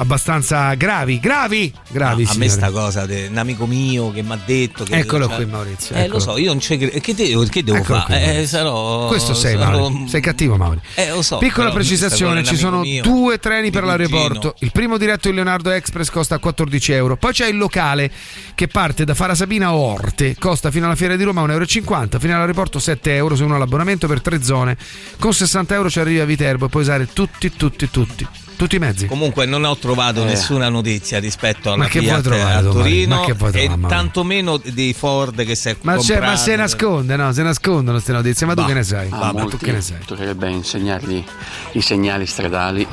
abbastanza 0.00 0.72
gravi. 0.74 1.20
Gravi! 1.20 1.72
Gravi, 1.90 2.24
a 2.26 2.34
me 2.36 2.48
sta 2.48 2.70
cosa 2.70 3.04
de- 3.06 3.26
un 3.30 3.36
amico 3.36 3.66
mio 3.66 4.10
che 4.12 4.22
mi 4.22 4.32
ha 4.32 4.38
detto 4.44 4.84
che 4.84 4.96
Eccolo 4.96 5.26
cioè- 5.26 5.36
qui, 5.36 5.46
Maurizio, 5.46 5.94
Eh, 5.94 6.00
eccolo. 6.00 6.14
lo 6.14 6.20
so, 6.20 6.36
io 6.38 6.46
non 6.48 6.60
ci 6.60 6.76
credo. 6.78 6.98
Che 6.98 7.14
devo, 7.14 7.44
che 7.44 7.62
devo 7.62 7.82
fare? 7.84 8.38
Eh, 8.40 8.46
sarò 8.46 9.06
Questo 9.08 9.34
sei, 9.34 9.56
sarò- 9.58 9.88
Mauri. 9.90 10.08
Sei 10.08 10.20
cattivo, 10.20 10.56
Mauri. 10.56 10.80
Eh, 10.94 11.10
lo 11.10 11.22
so. 11.22 11.38
Piccola 11.38 11.70
precisazione: 11.70 12.42
ci 12.42 12.56
sono 12.56 12.80
mio, 12.80 13.02
due 13.02 13.38
treni 13.38 13.70
per 13.70 13.84
l'aeroporto. 13.84 14.54
Il 14.60 14.72
primo 14.72 14.96
diretto 14.96 15.28
in 15.28 15.34
Leonardo 15.34 15.70
Express 15.70 16.08
costa 16.10 16.38
14 16.38 16.92
euro. 16.92 17.16
Poi 17.16 17.32
c'è 17.32 17.46
il 17.46 17.56
locale 17.58 18.10
che 18.54 18.68
parte 18.68 19.04
da 19.04 19.14
Farasabina 19.14 19.66
a 19.68 19.74
Orte, 19.74 20.34
costa 20.38 20.70
fino 20.70 20.86
alla 20.86 20.94
fiera 20.96 21.16
di 21.16 21.22
Roma 21.24 21.42
1,50 21.42 22.16
euro. 22.16 22.18
Fino 22.20 22.34
all'aeroporto 22.34 22.78
7 22.78 23.14
euro 23.14 23.36
se 23.36 23.44
uno 23.44 23.54
ha 23.56 23.58
l'abbonamento 23.58 24.06
per 24.06 24.20
tre 24.22 24.42
zone. 24.42 24.76
Con 25.18 25.32
60 25.34 25.74
euro 25.74 25.90
ci 25.90 26.00
arrivi 26.00 26.20
a 26.20 26.24
Viterbo 26.24 26.66
e 26.66 26.68
puoi 26.68 26.82
usare 26.82 27.06
tutti, 27.12 27.52
tutti, 27.54 27.90
tutti. 27.90 28.26
Tutti 28.60 28.76
i 28.76 28.78
mezzi. 28.78 29.06
Comunque 29.06 29.46
non 29.46 29.64
ho 29.64 29.74
trovato 29.78 30.20
Eh. 30.20 30.26
nessuna 30.26 30.68
notizia 30.68 31.18
rispetto 31.18 31.68
alla 31.72 31.84
Ma 31.84 31.88
che 31.88 32.00
vuoi 32.00 32.10
Fiat 32.10 32.22
trovare 32.22 32.52
a? 32.52 32.60
Torino 32.70 33.16
Ma 33.20 33.24
che 33.24 33.32
vuoi 33.32 33.48
e 33.48 33.52
trovare, 33.52 33.80
Mauro? 33.80 33.96
tantomeno 33.96 34.56
dei 34.58 34.92
Ford 34.92 35.44
che 35.46 35.54
si 35.54 35.70
è 35.70 35.76
Ma, 35.80 35.96
c'è- 35.96 36.20
ma 36.20 36.36
se 36.36 36.56
nasconde, 36.56 37.16
no? 37.16 37.32
Se 37.32 37.42
nascondono 37.42 37.92
queste 37.92 38.12
notizie. 38.12 38.44
Ma 38.44 38.52
tu 38.52 38.60
Bah, 38.60 38.66
che 38.66 38.74
ne 38.74 38.82
sai? 38.82 39.08
a 39.10 39.32
Ma 39.32 39.44
tu 39.46 39.56
che 39.56 39.72
ne 39.72 39.80
sai? 39.80 39.96
Dovrebbe 40.06 40.50
insegnargli 40.50 41.24
i 41.72 41.80
segnali 41.80 42.26
stradali 42.26 42.86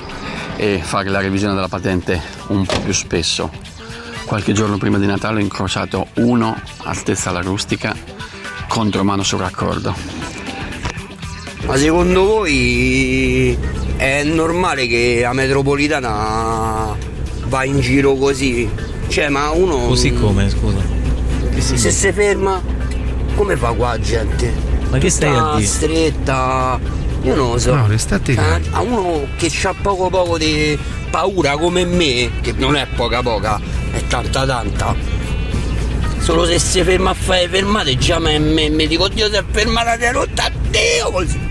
e 0.55 0.80
fare 0.82 1.09
la 1.09 1.20
revisione 1.20 1.53
della 1.53 1.68
patente 1.68 2.22
un 2.47 2.65
po' 2.65 2.80
più 2.80 2.93
spesso. 2.93 3.51
Qualche 4.24 4.53
giorno 4.53 4.78
prima 4.78 4.97
di 4.97 5.05
Natale 5.05 5.39
ho 5.39 5.43
incrociato 5.43 6.07
uno 6.15 6.57
altezza 6.84 7.30
alla 7.30 7.41
rustica 7.41 7.93
contro 8.70 9.03
mano 9.03 9.22
sul 9.24 9.39
raccordo. 9.39 9.93
Ma 11.66 11.76
secondo 11.76 12.24
voi 12.26 13.58
è 13.97 14.24
normale 14.24 14.88
che 14.88 15.20
la 15.22 15.34
metropolitana 15.34 16.95
va 17.45 17.64
in 17.64 17.80
giro 17.80 18.16
così? 18.16 18.70
Cioè, 19.08 19.30
ma 19.30 19.49
uno. 19.49 19.78
Così 19.88 20.14
come, 20.14 20.49
scusa? 20.49 20.78
Che 21.53 21.62
Se 21.62 21.91
si 21.91 22.12
ferma, 22.12 22.62
come 23.36 23.58
fa 23.58 23.72
qua 23.74 23.89
la 23.89 23.99
gente? 23.99 24.53
Ma 24.89 24.97
che 24.99 25.10
stai 25.10 25.30
a 25.30 25.34
Tutta 25.39 25.55
dire? 25.55 25.68
stretta. 25.68 26.80
Io 27.24 27.36
non 27.36 27.51
lo 27.51 27.58
so. 27.58 27.74
No, 27.76 27.88
restate 27.88 28.34
Cioè, 28.36 28.43
calmi. 28.43 28.68
a 28.72 28.82
uno 28.82 29.28
che 29.36 29.51
ha 29.64 29.74
poco 29.82 30.10
poco 30.10 30.38
di 30.38 30.78
paura 31.10 31.58
come 31.58 31.84
me, 31.86 32.32
che 32.41 32.53
non 32.55 32.76
è 32.76 32.88
poca 32.95 33.22
poca, 33.22 33.60
è 33.91 34.01
tanta 34.08 34.45
tanta. 34.45 34.95
Solo 36.20 36.45
se 36.45 36.60
si 36.60 36.84
ferma 36.84 37.10
a 37.12 37.14
fare 37.14 37.47
fermate 37.49 37.97
già 37.97 38.20
me, 38.20 38.38
me, 38.39 38.70
mi 38.70 38.88
dico 38.88 39.08
Dio 39.08 39.30
si 39.30 39.36
è 39.36 39.43
fermata 39.49 39.95
di 39.97 40.10
rotta 40.12 40.43
a 40.45 40.51
Dio 40.70 41.12
così. 41.12 41.46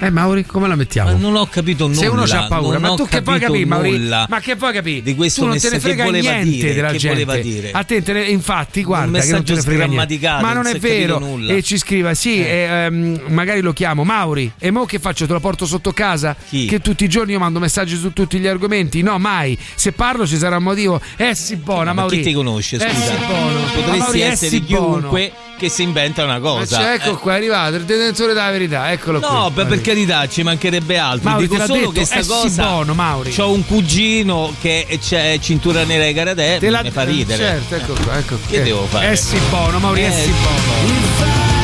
Eh, 0.00 0.10
Mauri, 0.10 0.44
come 0.46 0.68
la 0.68 0.76
mettiamo? 0.76 1.10
Ma 1.12 1.18
non 1.18 1.34
ho 1.34 1.46
capito 1.46 1.86
nulla. 1.88 1.98
Se 1.98 2.06
uno 2.06 2.22
ha 2.22 2.46
paura, 2.46 2.78
ma 2.78 2.94
tu 2.94 3.06
che 3.08 3.20
vuoi 3.20 3.40
capire, 3.40 3.64
Mauri? 3.66 3.98
Ma 3.98 4.40
che 4.40 4.54
vuoi 4.54 4.72
capire? 4.72 5.02
Di 5.02 5.14
questo 5.16 5.40
tu 5.42 5.48
non 5.48 5.58
te 5.58 5.70
ne 5.70 5.80
frega 5.80 6.04
niente 6.04 6.44
dire, 6.44 6.74
della 6.74 6.90
che 6.90 6.98
gente. 6.98 7.24
voleva 7.24 7.42
dire. 7.42 7.70
A 7.72 7.82
te, 7.82 8.02
te 8.02 8.12
ne- 8.12 8.24
infatti, 8.26 8.84
guarda, 8.84 9.18
che 9.20 9.30
non 9.32 9.42
te 9.44 9.54
ne 9.54 9.60
frega 9.60 9.86
niente. 9.86 10.18
Ma 10.20 10.52
non 10.52 10.56
non 10.62 10.66
è 10.66 10.78
vero. 10.78 11.18
nulla. 11.18 11.52
E 11.54 11.62
ci 11.62 11.78
scriva, 11.78 12.14
sì, 12.14 12.44
e, 12.44 12.48
ehm, 12.48 13.20
magari 13.28 13.60
lo 13.60 13.72
chiamo 13.72 14.04
Mauri. 14.04 14.52
E 14.58 14.70
mo 14.70 14.84
che 14.84 14.98
faccio? 14.98 15.26
Te 15.26 15.32
lo 15.32 15.40
porto 15.40 15.66
sotto 15.66 15.92
casa? 15.92 16.36
Che 16.48 16.80
tutti 16.80 17.04
i 17.04 17.08
giorni 17.08 17.32
io 17.32 17.38
mando 17.38 17.58
messaggi 17.58 17.96
su 17.96 18.12
tutti 18.12 18.38
gli 18.38 18.46
argomenti? 18.46 19.02
No, 19.02 19.18
mai. 19.18 19.58
Se 19.74 19.92
parlo 19.92 20.26
ci 20.26 20.36
sarà 20.36 20.58
un 20.58 20.62
motivo. 20.62 21.00
Eh 21.16 21.34
sì, 21.34 21.56
buona, 21.56 21.92
Ma 21.92 22.02
Mauri. 22.02 22.18
chi 22.18 22.22
ti 22.22 22.32
conosce, 22.32 22.76
Eh 22.76 22.88
scusa? 22.90 23.12
sì, 23.12 23.24
buono. 23.26 23.60
Ma 23.60 23.66
Potresti 23.72 23.98
Mauri, 23.98 24.20
eh 24.20 24.24
essere 24.26 24.50
sì, 24.50 24.64
chiunque 24.64 25.32
che 25.58 25.68
si 25.68 25.82
inventa 25.82 26.22
una 26.22 26.34
Ma 26.34 26.38
cosa. 26.38 26.94
ecco 26.94 27.14
Eh. 27.14 27.16
qua, 27.16 27.32
è 27.32 27.36
arrivato 27.36 27.74
il 27.76 27.82
detentore 27.84 28.32
della 28.32 28.50
verità, 28.50 28.92
eccolo 28.92 29.18
qui. 29.18 29.28
No, 29.28 29.50
per, 29.50 29.66
per 29.66 29.80
carità, 29.88 30.28
ci 30.28 30.42
mancherebbe 30.42 30.98
altro. 30.98 31.30
Mauri, 31.30 31.48
Dico 31.48 31.64
solo 31.64 31.78
detto, 31.78 31.90
che 31.92 32.04
sta 32.04 32.18
eh 32.20 32.26
cosa. 32.26 32.66
buono, 32.66 32.94
Mauri. 32.94 33.32
C'ho 33.34 33.50
un 33.50 33.64
cugino 33.66 34.54
che 34.60 34.86
c'è 35.00 35.38
cintura 35.40 35.84
nera 35.84 36.04
ai 36.04 36.12
Garadè. 36.12 36.58
Te 36.58 36.68
la- 36.70 36.82
mi 36.82 36.90
fa 36.90 37.04
ridere. 37.04 37.42
Certo, 37.42 37.74
ecco 37.74 37.92
qua, 38.04 38.18
ecco 38.18 38.36
Che 38.46 38.54
qua. 38.56 38.64
devo 38.64 38.84
fare? 38.86 39.10
Eh 39.12 39.16
sì, 39.16 39.38
buono, 39.48 39.78
Mauri, 39.78 40.02
eh 40.02 40.06
Eh 40.06 40.12
sì, 40.12 40.22
sì, 40.24 40.30
buono. 40.42 41.57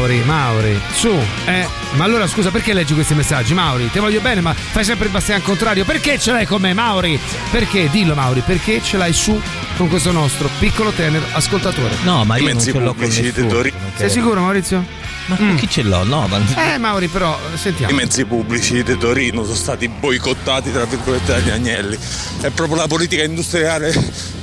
Mauri, 0.00 0.22
Mauri, 0.24 0.80
su, 0.94 1.14
eh, 1.44 1.68
ma 1.96 2.04
allora 2.04 2.26
scusa 2.26 2.50
perché 2.50 2.72
leggi 2.72 2.94
questi 2.94 3.12
messaggi? 3.12 3.52
Mauri, 3.52 3.90
ti 3.90 3.98
voglio 3.98 4.22
bene, 4.22 4.40
ma 4.40 4.54
fai 4.54 4.82
sempre 4.82 5.04
il 5.04 5.12
bastian 5.12 5.42
contrario. 5.42 5.84
Perché 5.84 6.18
ce 6.18 6.32
l'hai 6.32 6.46
con 6.46 6.62
me, 6.62 6.72
Mauri? 6.72 7.20
Perché? 7.50 7.90
Dillo 7.90 8.14
Mauri, 8.14 8.40
perché 8.40 8.80
ce 8.82 8.96
l'hai 8.96 9.12
su 9.12 9.38
con 9.76 9.90
questo 9.90 10.10
nostro 10.10 10.48
piccolo 10.58 10.90
tenero 10.92 11.26
ascoltatore? 11.32 11.96
No, 12.04 12.24
ma 12.24 12.38
io 12.38 12.44
non 12.44 12.54
Mezzi 12.54 12.72
ce 12.72 12.78
l'ho 12.78 12.84
con 12.86 12.94
pubblici 12.94 13.20
di 13.20 13.26
nessuno. 13.26 13.48
Torino. 13.48 13.76
Sei 13.94 14.08
sicuro 14.08 14.40
Maurizio? 14.40 14.84
Ma 15.26 15.36
con 15.36 15.54
chi 15.56 15.68
ce 15.68 15.82
l'ho? 15.82 16.02
No, 16.04 16.26
ma... 16.28 16.40
Eh 16.74 16.78
Mauri 16.78 17.08
però, 17.08 17.38
sentiamo. 17.56 17.92
I 17.92 17.94
mezzi 17.94 18.24
pubblici 18.24 18.82
di 18.82 18.96
Torino 18.96 19.42
sono 19.42 19.54
stati 19.54 19.86
boicottati 19.86 20.72
tra 20.72 20.86
virgolette 20.86 21.30
dagli 21.30 21.50
agnelli. 21.50 21.98
È 22.40 22.48
proprio 22.48 22.76
la 22.76 22.86
politica 22.86 23.22
industriale 23.22 23.92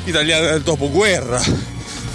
italiana 0.04 0.50
del 0.50 0.62
dopoguerra 0.62 1.42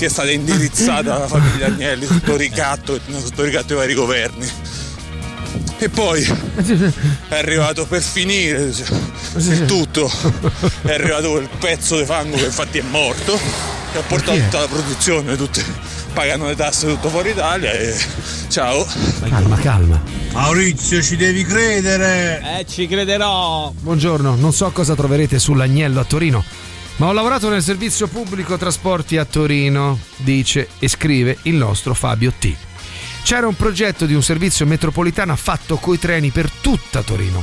che 0.02 0.08
è 0.08 0.10
stata 0.10 0.32
indirizzata 0.32 1.14
alla 1.14 1.28
famiglia 1.28 1.66
Agnelli 1.66 2.06
sotto 2.06 2.34
ricatto, 2.34 2.98
sotto 3.20 3.44
ricatto 3.44 3.68
dei 3.68 3.76
vari 3.76 3.94
governi. 3.94 4.50
E 5.78 5.88
poi 5.88 6.24
è 7.28 7.36
arrivato 7.36 7.86
per 7.86 8.02
finire 8.02 8.72
il 9.36 9.64
tutto, 9.64 10.10
è 10.82 10.92
arrivato 10.92 11.30
quel 11.30 11.48
pezzo 11.56 11.98
di 11.98 12.04
fango 12.04 12.36
che 12.36 12.46
infatti 12.46 12.78
è 12.78 12.82
morto, 12.82 13.38
che 13.92 13.98
ha 13.98 14.02
portato 14.02 14.38
tutta 14.38 14.58
la 14.58 14.66
produzione, 14.66 15.36
tutte 15.36 15.64
pagano 16.12 16.46
le 16.46 16.56
tasse 16.56 16.88
tutto 16.88 17.08
fuori 17.08 17.30
Italia 17.30 17.70
e 17.70 17.96
ciao. 18.48 18.84
Calma, 19.28 19.56
calma. 19.56 20.02
Maurizio 20.32 21.00
ci 21.00 21.16
devi 21.16 21.44
credere. 21.44 22.58
Eh, 22.58 22.66
ci 22.66 22.88
crederò. 22.88 23.72
Buongiorno, 23.78 24.34
non 24.34 24.52
so 24.52 24.68
cosa 24.72 24.94
troverete 24.94 25.38
sull'agnello 25.38 26.00
a 26.00 26.04
Torino, 26.04 26.44
ma 26.96 27.06
ho 27.06 27.12
lavorato 27.12 27.48
nel 27.48 27.62
servizio 27.62 28.06
pubblico 28.06 28.56
trasporti 28.56 29.16
a 29.16 29.24
Torino, 29.24 29.98
dice 30.16 30.68
e 30.78 30.88
scrive 30.88 31.38
il 31.42 31.54
nostro 31.54 31.94
Fabio 31.94 32.32
T. 32.38 32.54
C'era 33.22 33.46
un 33.46 33.56
progetto 33.56 34.04
di 34.04 34.14
un 34.14 34.22
servizio 34.22 34.66
metropolitano 34.66 35.34
fatto 35.36 35.76
coi 35.76 35.98
treni 35.98 36.30
per 36.30 36.50
tutta 36.50 37.02
Torino. 37.02 37.42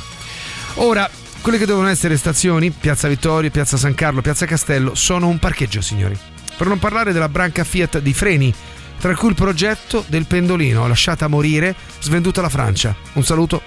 Ora, 0.76 1.10
quelle 1.42 1.58
che 1.58 1.66
devono 1.66 1.88
essere 1.88 2.18
stazioni, 2.18 2.70
Piazza 2.70 3.08
Vittorio, 3.08 3.50
Piazza 3.50 3.78
San 3.78 3.96
Carlo, 3.96 4.22
Piazza 4.22 4.46
Castello, 4.46 4.94
sono 4.94 5.28
un 5.28 5.40
parcheggio, 5.40 5.82
signori. 5.82 6.18
Per 6.58 6.68
non 6.68 6.80
parlare 6.80 7.14
della 7.14 7.30
branca 7.30 7.64
Fiat 7.64 8.00
di 8.00 8.14
freni, 8.14 8.54
tra 9.00 9.16
cui 9.16 9.30
il 9.30 9.36
progetto 9.36 10.04
del 10.08 10.26
pendolino, 10.26 10.88
lasciata 10.88 11.28
morire, 11.28 11.76
svenduta 12.02 12.42
alla 12.42 12.50
Francia. 12.50 12.96
Un 13.14 13.24
saluto, 13.24 13.62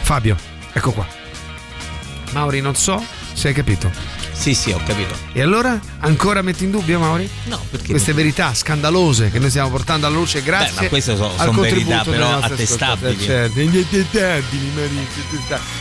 Fabio, 0.00 0.36
ecco 0.72 0.92
qua. 0.92 1.06
Mauri, 2.32 2.60
non 2.60 2.74
so 2.74 3.04
se 3.34 3.48
hai 3.48 3.54
capito. 3.54 4.23
Sì, 4.36 4.52
sì, 4.52 4.72
ho 4.72 4.80
capito. 4.84 5.14
E 5.32 5.40
allora? 5.40 5.78
Ancora 6.00 6.42
metti 6.42 6.64
in 6.64 6.70
dubbio, 6.72 6.98
Mauri? 6.98 7.26
No, 7.44 7.58
perché 7.70 7.90
Queste 7.90 8.10
no? 8.10 8.16
verità 8.16 8.52
scandalose 8.52 9.30
che 9.30 9.38
noi 9.38 9.48
stiamo 9.48 9.70
portando 9.70 10.06
alla 10.06 10.16
luce 10.16 10.42
grazie 10.42 10.74
Beh, 10.74 10.82
ma 10.82 10.88
queste 10.88 11.16
so- 11.16 11.30
al 11.36 11.44
son 11.46 11.54
contributo 11.54 12.10
verità, 12.10 12.10
però 12.10 12.38
attestabili. 12.40 13.18
Certo, 13.20 13.60
attestabili. 13.60 14.74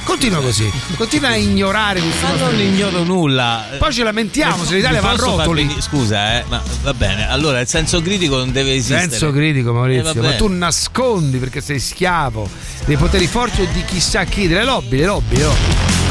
Continua 0.04 0.40
così, 0.40 0.72
continua 0.96 1.30
a 1.30 1.36
ignorare 1.36 2.00
questi 2.02 2.24
Ma 2.24 2.36
non 2.36 2.60
ignoro 2.60 3.04
nulla. 3.04 3.66
Poi 3.78 3.92
ci 3.92 4.04
lamentiamo 4.04 4.64
se 4.64 4.76
l'Italia 4.76 5.02
va 5.02 5.10
a 5.12 5.16
rotoli. 5.16 5.64
venire- 5.64 5.82
Scusa, 5.82 6.40
eh, 6.40 6.44
ma 6.48 6.62
va 6.84 6.94
bene. 6.94 7.28
Allora, 7.30 7.60
il 7.60 7.68
senso 7.68 8.02
critico 8.02 8.38
non 8.38 8.52
deve 8.52 8.76
esistere. 8.76 9.10
Senso 9.10 9.32
critico, 9.32 9.72
Eh, 9.72 9.74
Maurizio, 9.74 10.22
va 10.22 10.30
ma 10.30 10.34
tu 10.36 10.48
nascondi 10.48 11.38
perché 11.38 11.60
sei 11.60 11.80
schiavo 11.80 12.48
dei 12.86 12.98
poteri 12.98 13.28
forti 13.28 13.62
o 13.62 13.68
di 13.72 13.84
chissà 13.86 14.24
chi, 14.26 14.48
delle 14.48 14.64
lobby, 14.64 14.98
le 15.00 15.06
lobby, 15.06 15.36
le 15.38 15.44
lobby. 15.44 16.03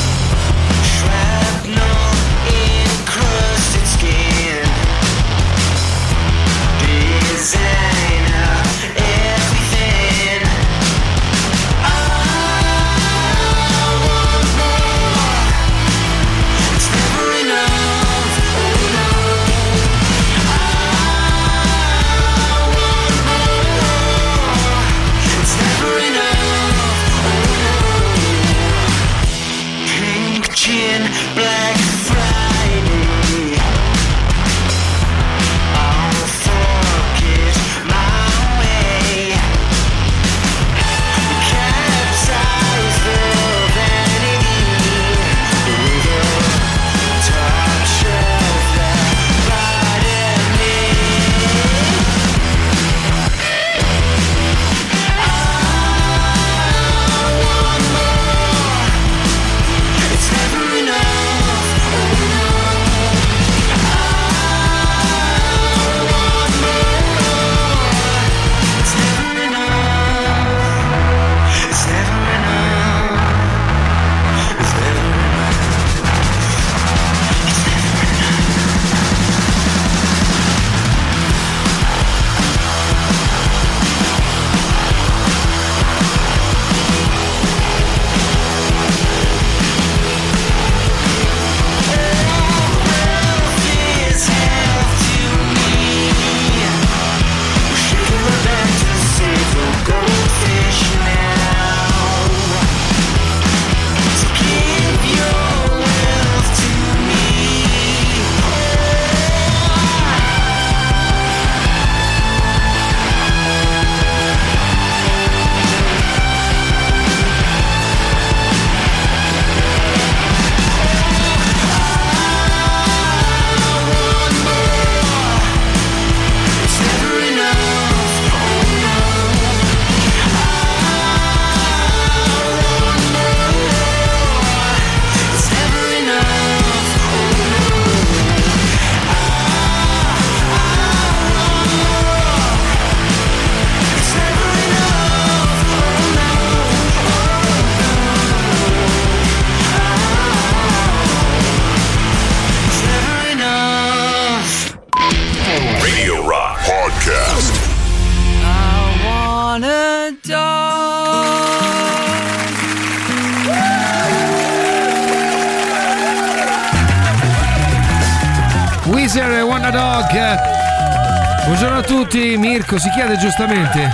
Mirko 172.72 172.78
si 172.78 172.90
chiede 172.90 173.18
giustamente. 173.18 173.90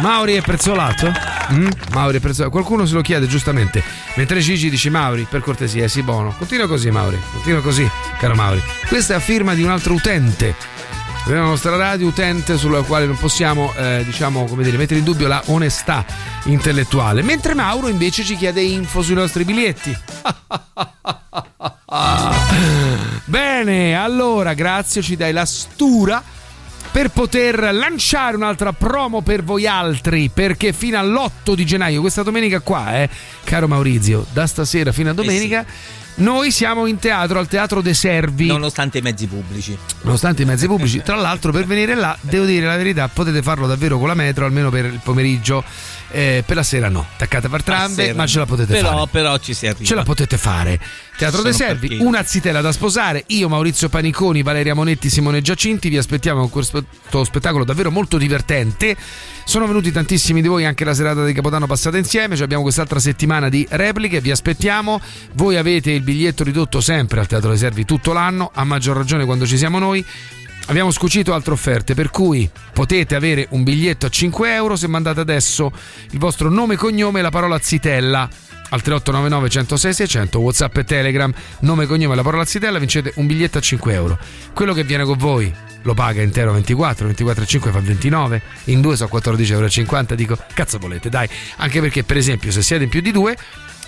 Mauri 0.00 0.34
è 0.34 0.40
prezzolato? 0.40 1.12
Mm? 1.52 1.68
Mauri 1.92 2.16
è 2.16 2.20
prezzolato. 2.20 2.50
Qualcuno 2.50 2.86
se 2.86 2.94
lo 2.94 3.02
chiede 3.02 3.26
giustamente. 3.26 3.82
Mentre 4.14 4.40
Gigi 4.40 4.70
dice 4.70 4.88
Mauri, 4.88 5.26
per 5.28 5.42
cortesia, 5.42 5.86
sì 5.86 6.02
buono. 6.02 6.34
Continua 6.38 6.66
così 6.66 6.90
Mauri, 6.90 7.20
continua 7.30 7.60
così, 7.60 7.86
caro 8.18 8.34
Mauri. 8.34 8.62
Questa 8.88 9.12
è 9.12 9.16
a 9.18 9.20
firma 9.20 9.52
di 9.52 9.62
un 9.62 9.70
altro 9.70 9.92
utente 9.92 10.54
della 11.26 11.42
nostra 11.42 11.76
radio 11.76 12.06
utente 12.06 12.56
sulla 12.56 12.80
quale 12.80 13.04
non 13.06 13.16
possiamo 13.16 13.72
eh, 13.76 14.02
diciamo 14.04 14.44
come 14.46 14.64
dire 14.64 14.76
mettere 14.76 14.98
in 14.98 15.04
dubbio 15.04 15.28
la 15.28 15.40
onestà 15.46 16.04
intellettuale 16.46 17.22
mentre 17.22 17.54
Mauro 17.54 17.86
invece 17.86 18.24
ci 18.24 18.36
chiede 18.36 18.60
info 18.60 19.02
sui 19.02 19.14
nostri 19.14 19.44
biglietti 19.44 19.96
bene 23.24 23.94
allora 23.94 24.52
grazie 24.54 25.00
ci 25.00 25.14
dai 25.14 25.32
la 25.32 25.46
stura 25.46 26.20
per 26.92 27.08
poter 27.08 27.72
lanciare 27.72 28.36
un'altra 28.36 28.72
promo 28.72 29.22
per 29.22 29.42
voi 29.42 29.66
altri 29.66 30.30
perché 30.32 30.74
fino 30.74 30.98
all'8 30.98 31.54
di 31.54 31.64
gennaio 31.64 32.02
questa 32.02 32.22
domenica 32.22 32.60
qua 32.60 33.02
eh, 33.02 33.08
caro 33.44 33.66
Maurizio 33.66 34.26
da 34.30 34.46
stasera 34.46 34.92
fino 34.92 35.08
a 35.08 35.14
domenica 35.14 35.64
noi 36.14 36.50
siamo 36.50 36.86
in 36.86 36.98
teatro 36.98 37.38
al 37.38 37.48
Teatro 37.48 37.80
De 37.80 37.94
Servi 37.94 38.46
Nonostante 38.46 38.98
i 38.98 39.00
mezzi 39.00 39.26
pubblici. 39.26 39.76
nonostante 40.02 40.42
i 40.42 40.44
mezzi 40.44 40.66
pubblici. 40.66 41.02
Tra 41.02 41.16
l'altro, 41.16 41.52
per 41.52 41.64
venire 41.64 41.94
là, 41.94 42.16
devo 42.20 42.44
dire 42.44 42.66
la 42.66 42.76
verità, 42.76 43.08
potete 43.08 43.42
farlo 43.42 43.66
davvero 43.66 43.98
con 43.98 44.08
la 44.08 44.14
metro, 44.14 44.44
almeno 44.44 44.70
per 44.70 44.84
il 44.84 45.00
pomeriggio. 45.02 45.64
Eh, 46.14 46.44
per 46.44 46.56
la 46.56 46.62
sera 46.62 46.90
no, 46.90 47.06
attaccate 47.14 47.48
per 47.48 47.62
tramve, 47.62 48.02
sera 48.04 48.14
ma 48.14 48.26
ce 48.26 48.38
la 48.38 48.44
potete 48.44 48.74
però, 48.74 48.90
fare. 48.90 49.08
Però 49.10 49.38
ci 49.38 49.54
si 49.54 49.66
arriva. 49.66 49.84
Ce 49.84 49.94
la 49.94 50.02
potete 50.02 50.36
fare. 50.36 50.78
Teatro 51.16 51.38
Ci 51.38 51.44
De 51.46 51.52
sono 51.52 51.68
Servi, 51.68 51.98
una 52.00 52.22
zitella 52.22 52.60
da 52.60 52.70
sposare. 52.70 53.24
Io, 53.28 53.48
Maurizio 53.48 53.88
Paniconi, 53.88 54.42
Valeria 54.42 54.74
Monetti, 54.74 55.08
Simone 55.08 55.40
Giacinti. 55.40 55.88
Vi 55.88 55.96
aspettiamo 55.96 56.40
con 56.40 56.50
questo 56.50 56.84
spettacolo 57.24 57.64
davvero 57.64 57.90
molto 57.90 58.18
divertente. 58.18 58.94
Sono 59.44 59.66
venuti 59.66 59.92
tantissimi 59.92 60.40
di 60.40 60.48
voi 60.48 60.64
anche 60.64 60.84
la 60.84 60.94
serata 60.94 61.24
di 61.24 61.32
Capodanno 61.32 61.66
passata 61.66 61.98
insieme. 61.98 62.34
Cioè 62.34 62.44
abbiamo 62.44 62.62
quest'altra 62.62 62.98
settimana 62.98 63.48
di 63.48 63.66
repliche. 63.70 64.20
Vi 64.20 64.30
aspettiamo. 64.30 65.00
Voi 65.34 65.56
avete 65.56 65.90
il 65.90 66.02
biglietto 66.02 66.44
ridotto 66.44 66.80
sempre 66.80 67.20
al 67.20 67.26
Teatro 67.26 67.50
De 67.50 67.56
Servi 67.56 67.84
tutto 67.84 68.12
l'anno, 68.12 68.50
a 68.54 68.64
maggior 68.64 68.96
ragione 68.96 69.24
quando 69.24 69.46
ci 69.46 69.58
siamo 69.58 69.78
noi. 69.78 70.04
Abbiamo 70.66 70.92
scucito 70.92 71.34
altre 71.34 71.52
offerte, 71.52 71.94
per 71.94 72.10
cui 72.10 72.48
potete 72.72 73.16
avere 73.16 73.46
un 73.50 73.64
biglietto 73.64 74.06
a 74.06 74.08
5 74.08 74.54
euro 74.54 74.76
se 74.76 74.86
mandate 74.86 75.20
adesso 75.20 75.72
il 76.10 76.18
vostro 76.18 76.48
nome 76.48 76.74
e 76.74 76.76
cognome 76.76 77.18
e 77.18 77.22
la 77.22 77.30
parola 77.30 77.58
zitella 77.58 78.28
al 78.72 78.80
3899 78.80 79.48
106 79.48 79.92
600 79.92 80.38
Whatsapp 80.38 80.76
e 80.76 80.84
Telegram, 80.84 81.32
nome 81.60 81.86
cognome 81.86 82.14
e 82.14 82.16
la 82.16 82.22
parola 82.22 82.44
zitella, 82.44 82.78
vincete 82.78 83.12
un 83.16 83.26
biglietto 83.26 83.58
a 83.58 83.60
5 83.60 83.92
euro. 83.92 84.18
Quello 84.54 84.72
che 84.72 84.84
viene 84.84 85.04
con 85.04 85.16
voi 85.16 85.52
lo 85.82 85.94
paga 85.94 86.22
intero 86.22 86.52
24, 86.52 87.06
24 87.06 87.42
e 87.42 87.46
5 87.46 87.70
fa 87.70 87.80
29, 87.80 88.42
in 88.64 88.80
due 88.80 88.96
sono 88.96 89.10
14,50 89.12 89.50
euro. 89.52 90.14
Dico, 90.14 90.38
cazzo 90.54 90.78
volete, 90.78 91.08
dai. 91.08 91.28
Anche 91.56 91.80
perché, 91.80 92.04
per 92.04 92.16
esempio, 92.16 92.50
se 92.50 92.62
siete 92.62 92.84
in 92.84 92.90
più 92.90 93.00
di 93.00 93.10
due, 93.10 93.36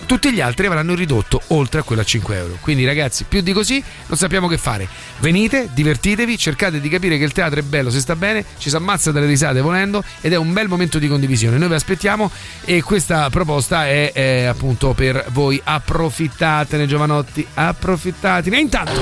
tutti 0.05 0.31
gli 0.31 0.41
altri 0.41 0.67
avranno 0.67 0.93
ridotto 0.93 1.41
oltre 1.47 1.79
a 1.79 1.83
quello 1.83 2.01
a 2.01 2.05
5 2.05 2.35
euro. 2.35 2.57
Quindi, 2.59 2.85
ragazzi, 2.85 3.23
più 3.27 3.41
di 3.41 3.53
così 3.53 3.83
non 4.07 4.17
sappiamo 4.17 4.47
che 4.47 4.57
fare. 4.57 4.87
Venite, 5.19 5.69
divertitevi, 5.73 6.37
cercate 6.37 6.79
di 6.79 6.89
capire 6.89 7.17
che 7.17 7.23
il 7.23 7.31
teatro 7.31 7.59
è 7.59 7.63
bello, 7.63 7.89
si 7.89 7.99
sta 7.99 8.15
bene, 8.15 8.43
ci 8.57 8.69
si 8.69 8.75
ammazza 8.75 9.11
dalle 9.11 9.25
risate 9.25 9.61
volendo 9.61 10.03
ed 10.21 10.33
è 10.33 10.35
un 10.35 10.53
bel 10.53 10.67
momento 10.67 10.99
di 10.99 11.07
condivisione. 11.07 11.57
Noi 11.57 11.69
vi 11.69 11.73
aspettiamo 11.75 12.29
e 12.65 12.81
questa 12.83 13.29
proposta 13.29 13.87
è, 13.87 14.11
è 14.11 14.43
appunto 14.43 14.93
per 14.93 15.25
voi. 15.29 15.59
Approfittatene, 15.63 16.85
giovanotti, 16.85 17.45
approfittatene. 17.53 18.57
E 18.57 18.59
intanto. 18.59 19.01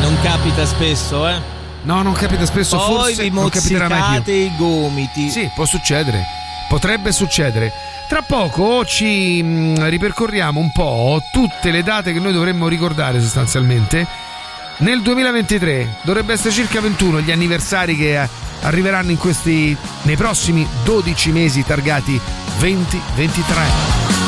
Non 0.00 0.18
capita 0.22 0.64
spesso, 0.66 1.28
eh? 1.28 1.60
No, 1.84 2.02
non 2.02 2.12
capita 2.12 2.46
spesso, 2.46 2.76
Poi 2.76 2.86
forse 2.86 3.22
vi 3.22 3.30
non 3.30 3.48
capiterà 3.48 3.88
mai 3.88 4.22
più. 4.22 4.32
i 4.32 4.52
gomiti. 4.56 5.30
Sì, 5.30 5.50
può 5.54 5.64
succedere. 5.64 6.24
Potrebbe 6.68 7.12
succedere. 7.12 7.72
Tra 8.12 8.20
poco 8.20 8.84
ci 8.84 9.42
mh, 9.42 9.88
ripercorriamo 9.88 10.60
un 10.60 10.70
po' 10.70 11.22
tutte 11.32 11.70
le 11.70 11.82
date 11.82 12.12
che 12.12 12.18
noi 12.18 12.34
dovremmo 12.34 12.68
ricordare 12.68 13.18
sostanzialmente. 13.22 14.06
Nel 14.80 15.00
2023 15.00 15.94
dovrebbe 16.02 16.34
essere 16.34 16.50
circa 16.50 16.82
21 16.82 17.20
gli 17.20 17.30
anniversari 17.30 17.96
che 17.96 18.20
eh, 18.20 18.28
arriveranno 18.64 19.12
in 19.12 19.16
questi 19.16 19.74
nei 20.02 20.16
prossimi 20.16 20.68
12 20.84 21.32
mesi 21.32 21.64
targati 21.64 22.20
2023. 22.58 24.21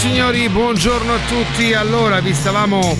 Signori, 0.00 0.48
buongiorno 0.48 1.12
a 1.12 1.18
tutti. 1.28 1.74
Allora, 1.74 2.20
vi 2.20 2.32
stavamo 2.32 2.96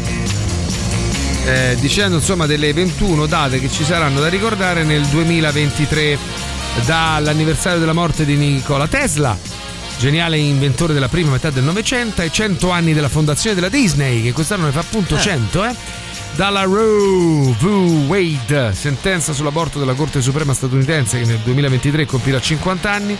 eh, 1.46 1.74
dicendo 1.80 2.16
insomma 2.16 2.44
delle 2.44 2.74
21 2.74 3.24
date 3.24 3.58
che 3.58 3.70
ci 3.70 3.84
saranno 3.84 4.20
da 4.20 4.28
ricordare 4.28 4.84
nel 4.84 5.06
2023. 5.06 6.18
dall'anniversario 6.84 7.78
della 7.80 7.94
morte 7.94 8.26
di 8.26 8.36
Nikola 8.36 8.86
Tesla, 8.86 9.36
geniale 9.98 10.36
inventore 10.36 10.92
della 10.92 11.08
prima 11.08 11.30
metà 11.30 11.48
del 11.48 11.64
Novecento, 11.64 12.20
e 12.20 12.30
100 12.30 12.70
anni 12.70 12.92
della 12.92 13.08
fondazione 13.08 13.54
della 13.54 13.70
Disney, 13.70 14.22
che 14.22 14.32
quest'anno 14.32 14.66
ne 14.66 14.72
fa 14.72 14.80
appunto 14.80 15.16
Eh. 15.16 15.20
100, 15.20 15.64
eh. 15.64 15.74
Dalla 16.36 16.62
Roe 16.62 17.54
v. 17.58 17.64
Wade, 18.08 18.72
sentenza 18.74 19.32
sull'aborto 19.32 19.78
della 19.78 19.94
Corte 19.94 20.20
Suprema 20.20 20.52
statunitense 20.52 21.18
che 21.18 21.24
nel 21.24 21.38
2023 21.38 22.04
compirà 22.06 22.38
50 22.40 22.90
anni, 22.92 23.16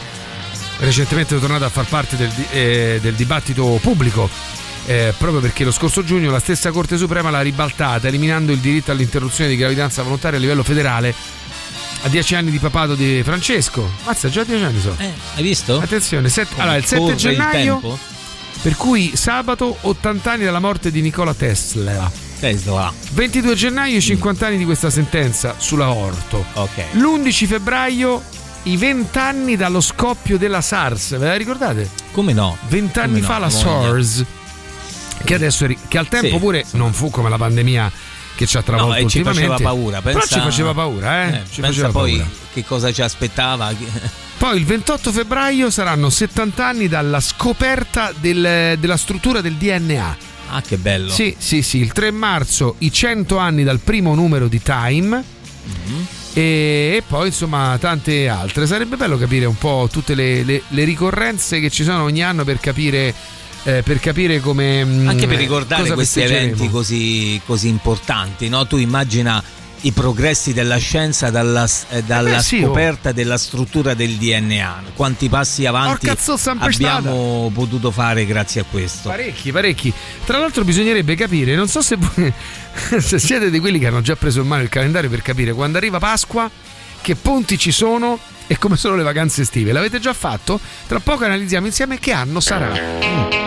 recentemente 0.80 1.36
è 1.36 1.38
tornata 1.38 1.66
a 1.66 1.68
far 1.68 1.86
parte 1.86 2.16
del, 2.16 2.30
eh, 2.52 2.98
del 3.00 3.14
dibattito 3.14 3.78
pubblico. 3.80 4.28
eh, 4.86 5.12
proprio 5.16 5.40
perché 5.40 5.62
lo 5.62 5.70
scorso 5.72 6.02
giugno 6.02 6.30
la 6.30 6.40
stessa 6.40 6.70
Corte 6.72 6.96
Suprema 6.96 7.30
l'ha 7.30 7.42
ribaltata, 7.42 8.08
eliminando 8.08 8.50
il 8.50 8.58
diritto 8.58 8.90
all'interruzione 8.90 9.48
di 9.50 9.56
gravidanza 9.56 10.02
volontaria 10.02 10.38
a 10.38 10.40
livello 10.40 10.62
federale 10.64 11.14
a 12.02 12.08
10 12.08 12.34
anni 12.34 12.50
di 12.50 12.58
papato 12.58 12.94
di 12.94 13.20
Francesco. 13.22 13.88
Mazza, 14.04 14.28
già 14.30 14.42
10 14.42 14.64
anni 14.64 14.80
so. 14.80 14.96
hai 14.98 15.42
visto? 15.42 15.78
Attenzione, 15.78 16.28
set- 16.28 16.48
allora, 16.56 16.76
il 16.76 16.84
7 16.84 16.98
corre 17.00 17.12
il 17.12 17.18
gennaio, 17.18 17.72
tempo? 17.80 17.98
per 18.62 18.74
cui 18.76 19.12
sabato 19.14 19.76
80 19.82 20.32
anni 20.32 20.44
dalla 20.44 20.60
morte 20.60 20.90
di 20.90 21.02
Nicola 21.02 21.34
Tesla. 21.34 22.10
Tesla. 22.40 22.92
22 23.12 23.54
gennaio 23.54 24.00
50 24.00 24.46
anni 24.46 24.56
di 24.56 24.64
questa 24.64 24.88
sentenza 24.88 25.54
sull'aorto. 25.58 26.42
Ok. 26.54 26.84
L'11 26.92 27.46
febbraio 27.46 28.22
i 28.64 28.76
20 28.76 29.18
anni 29.18 29.56
dallo 29.56 29.80
scoppio 29.80 30.36
della 30.38 30.60
SARS, 30.60 31.16
ve 31.18 31.26
la 31.26 31.36
ricordate? 31.36 31.88
Come 32.12 32.32
no? 32.32 32.56
20 32.68 32.98
anni 32.98 33.08
Come 33.08 33.20
no, 33.20 33.26
fa 33.26 33.38
la. 33.38 33.50
SARS, 33.50 34.24
che 35.24 35.34
adesso 35.34 35.66
che 35.88 35.98
al 35.98 36.08
tempo 36.08 36.28
Sì, 36.34 36.38
pure 36.38 36.64
non 36.72 36.92
fu 36.92 37.10
come 37.10 37.28
la 37.28 37.36
pandemia 37.38 37.90
che 38.34 38.46
ci 38.46 38.56
ha 38.56 38.62
travolto 38.62 39.02
No, 39.02 39.08
ci 39.08 39.18
ultimamente. 39.18 39.48
faceva 39.50 39.70
paura. 39.70 40.00
Però 40.02 40.18
pensa- 40.18 40.34
ci 40.36 40.40
faceva 40.40 40.72
paura, 40.74 41.24
eh? 41.24 41.34
Eh, 41.34 41.40
ci 41.50 41.60
faceva 41.60 41.88
poi 41.90 42.12
paura. 42.16 42.30
che 42.52 42.64
cosa 42.64 42.92
ci 42.92 43.02
aspettava. 43.02 43.72
Poi 44.40 44.56
il 44.56 44.64
28 44.64 45.12
febbraio 45.12 45.68
saranno 45.70 46.08
70 46.08 46.66
anni 46.66 46.88
dalla 46.88 47.20
scoperta 47.20 48.10
del- 48.18 48.78
della 48.78 48.96
struttura 48.96 49.42
del 49.42 49.56
DNA. 49.56 50.16
Ah, 50.52 50.62
che 50.62 50.78
bello. 50.78 51.10
Sì, 51.10 51.34
sì, 51.38 51.60
sì. 51.60 51.76
Il 51.78 51.92
3 51.92 52.10
marzo 52.10 52.76
i 52.78 52.90
100 52.90 53.36
anni 53.36 53.64
dal 53.64 53.80
primo 53.80 54.14
numero 54.14 54.48
di 54.48 54.62
Time. 54.62 55.22
Mhm. 55.64 56.06
E, 56.32 57.02
poi 57.06 57.26
insomma 57.28 57.76
tante 57.80 58.28
altre. 58.28 58.66
Sarebbe 58.66 58.96
bello 58.96 59.18
capire 59.18 59.46
un 59.46 59.56
po' 59.58 59.88
tutte 59.90 60.14
le, 60.14 60.42
le- 60.44 60.62
le 60.68 60.84
ricorrenze 60.84 61.58
che 61.60 61.70
ci 61.70 61.82
sono 61.82 62.04
ogni 62.04 62.22
anno 62.22 62.44
per 62.44 62.60
capire, 62.60 63.12
eh, 63.64 63.82
per 63.82 63.98
capire 63.98 64.40
come. 64.40 64.84
mm, 64.84 65.08
Anche 65.08 65.26
per 65.26 65.38
ricordare 65.38 65.90
questi 65.92 66.20
eventi 66.20 66.68
così, 66.70 67.40
così 67.44 67.68
importanti, 67.68 68.48
no? 68.48 68.66
Tu 68.66 68.76
immagina 68.76 69.42
i 69.82 69.92
progressi 69.92 70.52
della 70.52 70.76
scienza 70.76 71.30
dalla, 71.30 71.68
eh, 71.90 72.02
dalla 72.02 72.36
beh, 72.36 72.42
sì, 72.42 72.56
oh. 72.58 72.66
scoperta 72.66 73.12
della 73.12 73.38
struttura 73.38 73.94
del 73.94 74.16
DNA, 74.16 74.82
quanti 74.94 75.28
passi 75.28 75.66
avanti 75.66 76.08
sempre 76.36 76.68
abbiamo 76.68 77.50
potuto 77.54 77.90
fare 77.90 78.26
grazie 78.26 78.62
a 78.62 78.64
questo. 78.70 79.08
Parecchi, 79.08 79.52
parecchi. 79.52 79.92
Tra 80.24 80.38
l'altro 80.38 80.64
bisognerebbe 80.64 81.14
capire, 81.14 81.54
non 81.54 81.68
so 81.68 81.80
se, 81.80 81.96
voi- 81.96 82.32
se 83.00 83.18
siete 83.18 83.50
di 83.50 83.58
quelli 83.58 83.78
che 83.78 83.86
hanno 83.86 84.02
già 84.02 84.16
preso 84.16 84.40
in 84.40 84.46
mano 84.46 84.62
il 84.62 84.68
calendario 84.68 85.08
per 85.08 85.22
capire 85.22 85.52
quando 85.52 85.78
arriva 85.78 85.98
Pasqua, 85.98 86.50
che 87.00 87.14
ponti 87.16 87.58
ci 87.58 87.72
sono 87.72 88.18
e 88.46 88.58
come 88.58 88.76
sono 88.76 88.96
le 88.96 89.02
vacanze 89.04 89.42
estive. 89.42 89.70
L'avete 89.72 90.00
già 90.00 90.12
fatto? 90.12 90.58
Tra 90.88 90.98
poco 91.00 91.24
analizziamo 91.24 91.66
insieme 91.66 91.98
che 92.00 92.12
anno 92.12 92.40
sarà. 92.40 92.72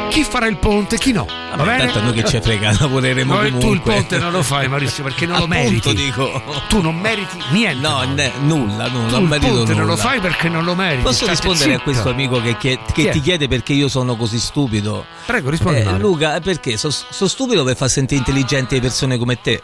Chi 0.09 0.23
farà 0.23 0.45
il 0.47 0.57
ponte, 0.57 0.97
chi 0.97 1.11
no. 1.11 1.25
Va 1.25 1.55
Vabbè, 1.57 1.63
bene? 1.65 1.83
tanto 1.85 1.99
a 1.99 2.01
noi 2.03 2.13
che 2.13 2.23
ci 2.23 2.39
frega, 2.39 2.75
lavoreremo 2.79 3.33
No, 3.33 3.39
comunque. 3.41 3.59
tu 3.67 3.73
il 3.73 3.81
ponte 3.81 4.17
non 4.19 4.31
lo 4.31 4.43
fai 4.43 4.67
Maurizio 4.69 5.03
perché 5.03 5.25
non 5.25 5.39
lo 5.39 5.47
meriti. 5.47 5.93
dico. 5.93 6.41
Tu 6.69 6.81
non 6.81 6.95
meriti 6.99 7.35
niente. 7.51 7.85
No, 7.87 8.03
ne- 8.03 8.31
nulla, 8.41 8.87
nulla, 8.87 9.07
Tu 9.07 9.13
non 9.13 9.21
il 9.23 9.27
merito 9.27 9.47
ponte 9.53 9.71
non 9.73 9.81
lo 9.81 9.91
nulla. 9.91 9.95
fai 10.03 10.19
perché 10.19 10.49
non 10.49 10.63
lo 10.63 10.75
meriti. 10.75 11.01
Posso 11.01 11.15
State 11.25 11.31
rispondere 11.31 11.69
a 11.69 11.73
zitto. 11.77 11.83
questo 11.83 12.09
amico 12.09 12.41
che, 12.41 12.57
che 12.57 12.79
Chi 12.93 13.05
è? 13.07 13.11
ti 13.11 13.21
chiede 13.21 13.47
perché 13.47 13.73
io 13.73 13.87
sono 13.89 14.15
così 14.15 14.39
stupido? 14.39 15.05
Prego, 15.25 15.49
rispondi. 15.49 15.79
Eh. 15.79 15.97
Luca, 15.97 16.39
perché? 16.39 16.77
Sono 16.77 16.93
stupido 17.27 17.63
per 17.63 17.75
far 17.75 17.89
sentire 17.89 18.19
intelligenti 18.19 18.75
le 18.75 18.81
persone 18.81 19.17
come 19.17 19.41
te. 19.41 19.61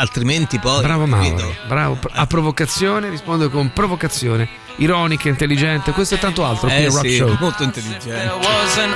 Altrimenti 0.00 0.58
poi. 0.58 0.80
Bravo? 0.80 1.04
Mauro, 1.04 1.54
bravo. 1.68 1.98
A 2.12 2.26
provocazione 2.26 3.10
risponde 3.10 3.50
con 3.50 3.70
provocazione, 3.74 4.48
ironica, 4.76 5.28
intelligente, 5.28 5.92
questo 5.92 6.14
e 6.14 6.18
tanto 6.18 6.42
altro 6.42 6.68
qui 6.68 6.76
Eh 6.78 6.86
Rock 6.86 7.00
sì, 7.06 7.16
Show. 7.16 7.36
molto 7.38 7.62
intelligente. 7.64 8.08
There 8.08 8.32
was 8.32 8.78
an 8.78 8.94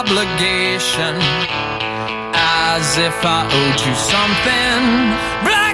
obligation, 0.00 1.16
as 2.32 2.96
if 2.96 3.22
I 3.22 3.44
owed 3.44 3.78
you 3.84 3.94
something. 3.94 5.67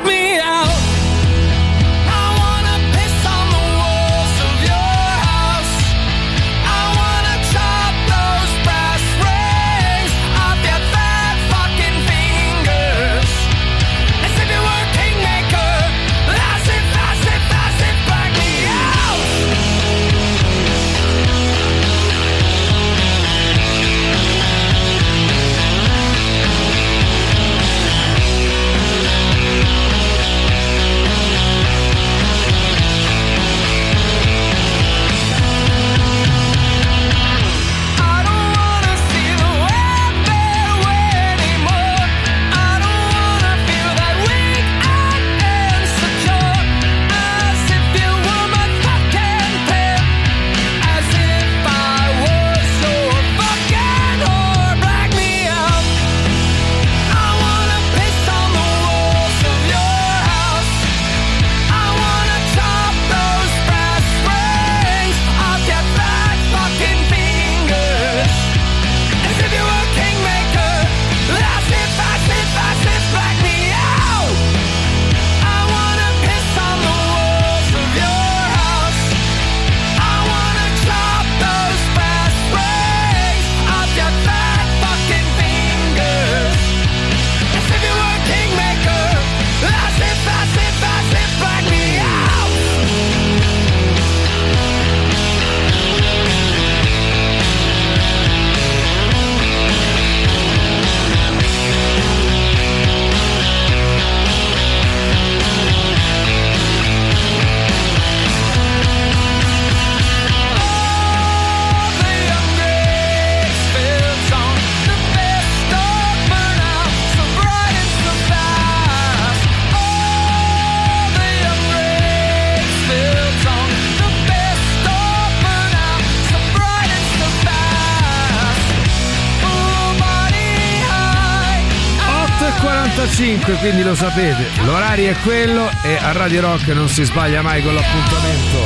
45, 132.95 133.55
quindi 133.57 133.83
lo 133.83 133.97
sapete, 133.97 134.47
l'orario 134.63 135.11
è 135.11 135.17
quello 135.25 135.69
e 135.83 135.97
a 135.97 136.13
Radio 136.13 136.43
Rock 136.43 136.69
non 136.69 136.89
si 136.89 137.03
sbaglia 137.03 137.43
mai 137.43 137.61
con 137.61 137.75
l'appuntamento. 137.75 138.59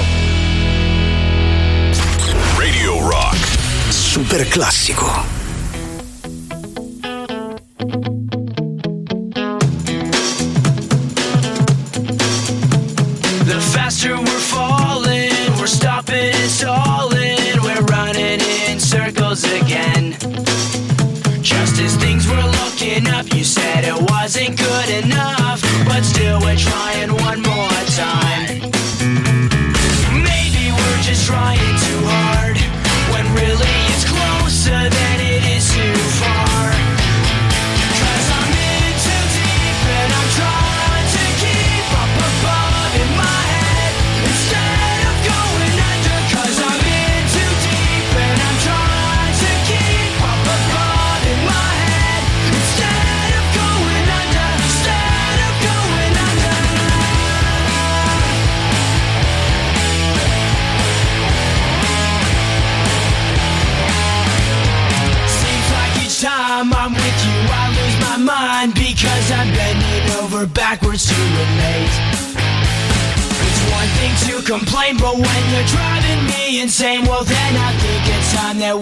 Radio 2.59 3.09
Rock. 3.09 3.59
Super 3.89 4.47
classico. 4.47 5.38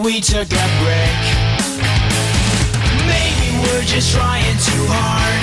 We 0.06 0.20
took 0.20 0.46
a 0.46 0.66
break. 0.78 1.22
Maybe 3.10 3.48
we're 3.58 3.82
just 3.82 4.14
trying 4.14 4.56
too 4.62 4.86
hard, 4.86 5.42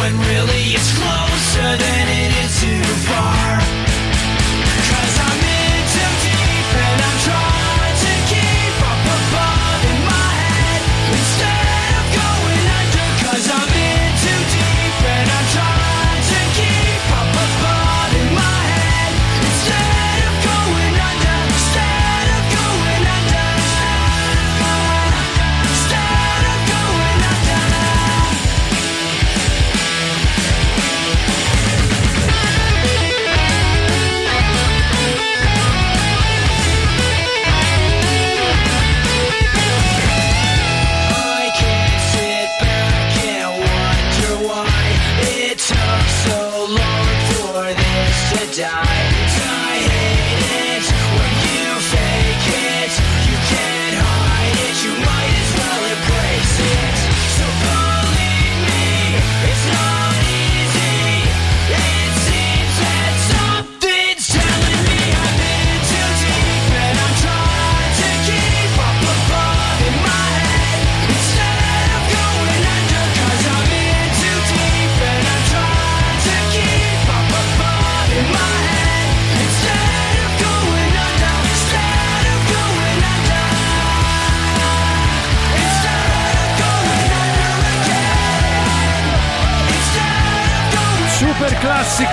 when 0.00 0.18
really 0.30 0.72
it's 0.72 0.96
closer 0.96 1.76
than 1.76 2.08
it 2.08 2.32
is 2.42 2.58
too 2.58 2.82
far. 3.04 3.77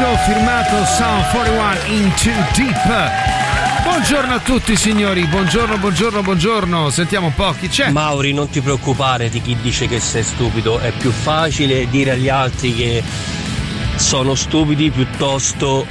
Classico 0.05 0.17
firmato 0.17 0.85
Sound 0.85 1.25
41 1.31 1.73
in 1.87 2.13
Too 2.13 2.33
Deep. 2.53 3.11
Buongiorno 3.83 4.33
a 4.33 4.39
tutti 4.39 4.75
signori, 4.75 5.25
buongiorno, 5.25 5.77
buongiorno, 5.77 6.21
buongiorno. 6.21 6.89
Sentiamo 6.89 7.27
un 7.27 7.33
po' 7.33 7.53
chi 7.59 7.67
c'è. 7.67 7.89
Mauri, 7.89 8.33
non 8.33 8.49
ti 8.49 8.61
preoccupare 8.61 9.29
di 9.29 9.41
chi 9.41 9.57
dice 9.61 9.87
che 9.87 9.99
sei 9.99 10.23
stupido, 10.23 10.79
è 10.79 10.91
più 10.91 11.11
facile 11.11 11.87
dire 11.89 12.11
agli 12.11 12.29
altri 12.29 12.75
che 12.75 13.03
sono 13.95 14.35
stupidi 14.35 14.91
piuttosto 14.91 15.85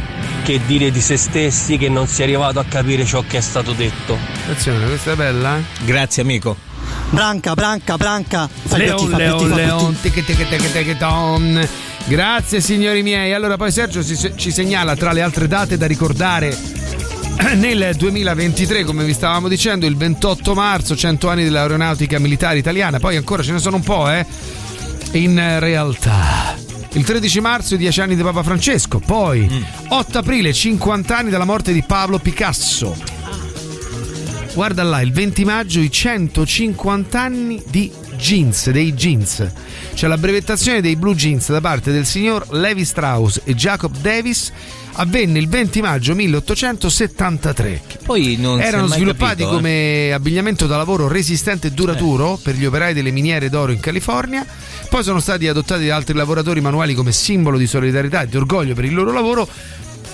che 0.45 0.61
dire 0.67 0.91
di 0.91 1.01
se 1.01 1.17
stessi 1.17 1.79
che 1.79 1.89
non 1.89 2.07
si 2.07 2.21
è 2.21 2.25
arrivato 2.25 2.59
a 2.59 2.65
capire 2.65 3.05
ciò 3.05 3.25
che 3.27 3.39
è 3.39 3.41
stato 3.41 3.73
detto. 3.73 4.17
Attenzione, 4.43 4.87
questa 4.87 5.13
è 5.13 5.17
bella. 5.17 5.61
Grazie 5.85 6.23
amico. 6.23 6.57
Branca, 7.11 7.55
branca, 7.55 7.97
branca. 7.97 8.49
Leon, 8.71 9.11
Leon, 9.11 9.51
Leon, 9.51 10.01
tic, 10.01 10.25
tic, 10.25 10.49
tic, 10.49 10.73
tic, 10.73 10.97
tom. 10.99 11.67
Grazie 12.07 12.61
signori 12.61 13.03
miei. 13.03 13.33
Allora 13.33 13.57
poi 13.57 13.73
Sergio 13.73 14.05
ci 14.05 14.51
segnala 14.51 14.95
tra 14.95 15.13
le 15.13 15.23
altre 15.23 15.49
date 15.49 15.79
da 15.79 15.87
ricordare 15.87 16.57
nel 17.57 17.95
2023, 17.97 18.85
come 18.85 19.05
vi 19.05 19.15
stavamo 19.15 19.49
dicendo, 19.49 19.87
il 19.87 19.97
28 19.97 20.55
marzo, 20.55 20.95
100 20.95 21.29
anni 21.29 21.45
dell'aeronautica 21.45 22.19
militare 22.19 22.59
italiana. 22.59 22.99
Poi 22.99 23.17
ancora 23.17 23.43
ce 23.43 23.53
ne 23.53 23.59
sono 23.59 23.77
un 23.77 23.83
po', 23.83 24.11
eh. 24.11 24.25
In 25.13 25.59
realtà. 25.61 26.55
Il 26.93 27.05
13 27.05 27.41
marzo 27.41 27.75
i 27.75 27.79
10 27.79 28.01
anni 28.03 28.17
di 28.17 28.23
Papa 28.23 28.43
Francesco, 28.43 29.01
poi 29.01 29.67
8 29.89 30.19
aprile 30.19 30.53
50 30.53 31.17
anni 31.17 31.31
dalla 31.31 31.45
morte 31.45 31.73
di 31.73 31.83
Pablo 31.83 32.19
Picasso. 32.19 32.97
Guarda 34.53 34.85
là, 34.85 35.01
il 35.01 35.11
20 35.11 35.45
maggio 35.45 35.81
i 35.81 35.91
150 35.91 37.21
anni 37.21 37.61
di 37.67 37.91
jeans, 38.17 38.71
dei 38.71 38.93
jeans. 38.95 39.47
Cioè 39.95 40.09
la 40.09 40.19
brevettazione 40.19 40.81
dei 40.81 40.97
blue 40.97 41.15
jeans 41.15 41.51
da 41.51 41.61
parte 41.61 41.93
del 41.93 42.07
signor 42.07 42.47
Levi 42.51 42.85
Strauss 42.85 43.41
e 43.45 43.55
Jacob 43.55 43.97
Davis 44.01 44.53
avvenne 44.95 45.39
il 45.39 45.49
20 45.49 45.81
maggio 45.81 46.15
1873. 46.15 47.83
Poi 48.05 48.37
non 48.39 48.61
Erano 48.61 48.87
sviluppati 48.87 49.43
capito, 49.43 49.51
eh. 49.51 49.55
come 49.55 50.13
abbigliamento 50.13 50.67
da 50.67 50.77
lavoro 50.77 51.09
resistente 51.09 51.69
e 51.69 51.71
duraturo 51.71 52.39
per 52.43 52.55
gli 52.55 52.65
operai 52.65 52.95
delle 52.95 53.11
miniere 53.11 53.49
d'oro 53.49 53.73
in 53.73 53.81
California. 53.81 54.45
Poi 54.89 55.03
sono 55.03 55.21
stati 55.21 55.49
adottati 55.49 55.87
da 55.87 55.97
altri 55.97 56.15
lavoratori 56.15 56.61
manuali 56.61 56.95
come 56.95 57.13
simbolo 57.13 57.59
di 57.59 57.67
solidarietà 57.67 58.23
e 58.23 58.29
di 58.29 58.37
orgoglio 58.37 58.75
per 58.75 58.85
il 58.85 58.95
loro 58.95 59.13
lavoro. 59.13 59.49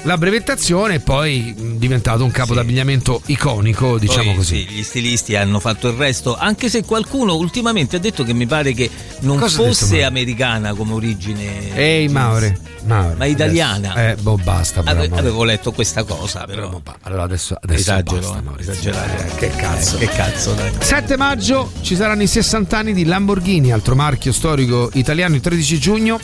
La 0.05 0.17
brevettazione 0.17 0.95
è 0.95 0.99
poi 1.01 1.55
diventato 1.77 2.25
un 2.25 2.31
capo 2.31 2.55
d'abbigliamento 2.55 3.21
iconico, 3.27 3.99
diciamo 3.99 4.29
Poi, 4.31 4.35
così. 4.37 4.67
sì, 4.67 4.75
gli 4.75 4.83
stilisti 4.83 5.37
hanno 5.37 5.61
fatto 5.61 5.89
il 5.89 5.95
resto, 5.95 6.37
anche 6.39 6.71
se 6.71 6.85
qualcuno 6.85 7.35
ultimamente 7.35 7.97
ha 7.97 7.99
detto 7.99 8.25
che 8.25 8.33
mi 8.33 8.47
pare 8.47 8.73
che 8.73 8.89
non 9.21 9.39
Cosa 9.39 9.59
detto, 9.59 9.69
fosse 9.75 9.91
Mauro? 9.93 10.07
americana 10.07 10.73
come 10.73 10.95
origine. 10.95 11.75
Ehi 11.77 12.09
Maure, 12.09 12.59
Maure, 12.87 13.15
Ma 13.17 13.27
italiana. 13.27 13.93
adesso- 13.93 14.19
Eh, 14.21 14.23
boh, 14.23 14.37
basta. 14.43 14.83
Però, 14.83 15.03
Ave- 15.03 15.19
avevo 15.19 15.45
letto 15.45 15.71
questa 15.73 16.03
cosa, 16.05 16.45
però. 16.47 16.81
Allora 17.03 17.23
adesso, 17.25 17.55
adesso 17.61 17.81
esagero, 17.81 18.21
basta, 18.21 18.39
eh, 18.39 18.43
Maurizio. 18.43 18.73
esagerato. 18.73 19.23
Eh, 19.23 19.35
che 19.37 19.49
cazzo. 19.51 19.97
Eh, 19.97 19.99
che 19.99 20.09
cazzo, 20.09 20.53
dai. 20.55 20.71
7 20.79 21.17
maggio 21.19 21.73
ci 21.83 21.95
saranno 21.95 22.23
i 22.23 22.27
60 22.27 22.79
anni 22.79 22.95
di 22.95 23.05
Lamborghini, 23.05 23.71
altro 23.71 23.95
marchio 23.95 24.33
storico 24.33 24.89
italiano, 24.95 25.35
il 25.35 25.43
13 25.43 25.79
giugno. 25.79 26.19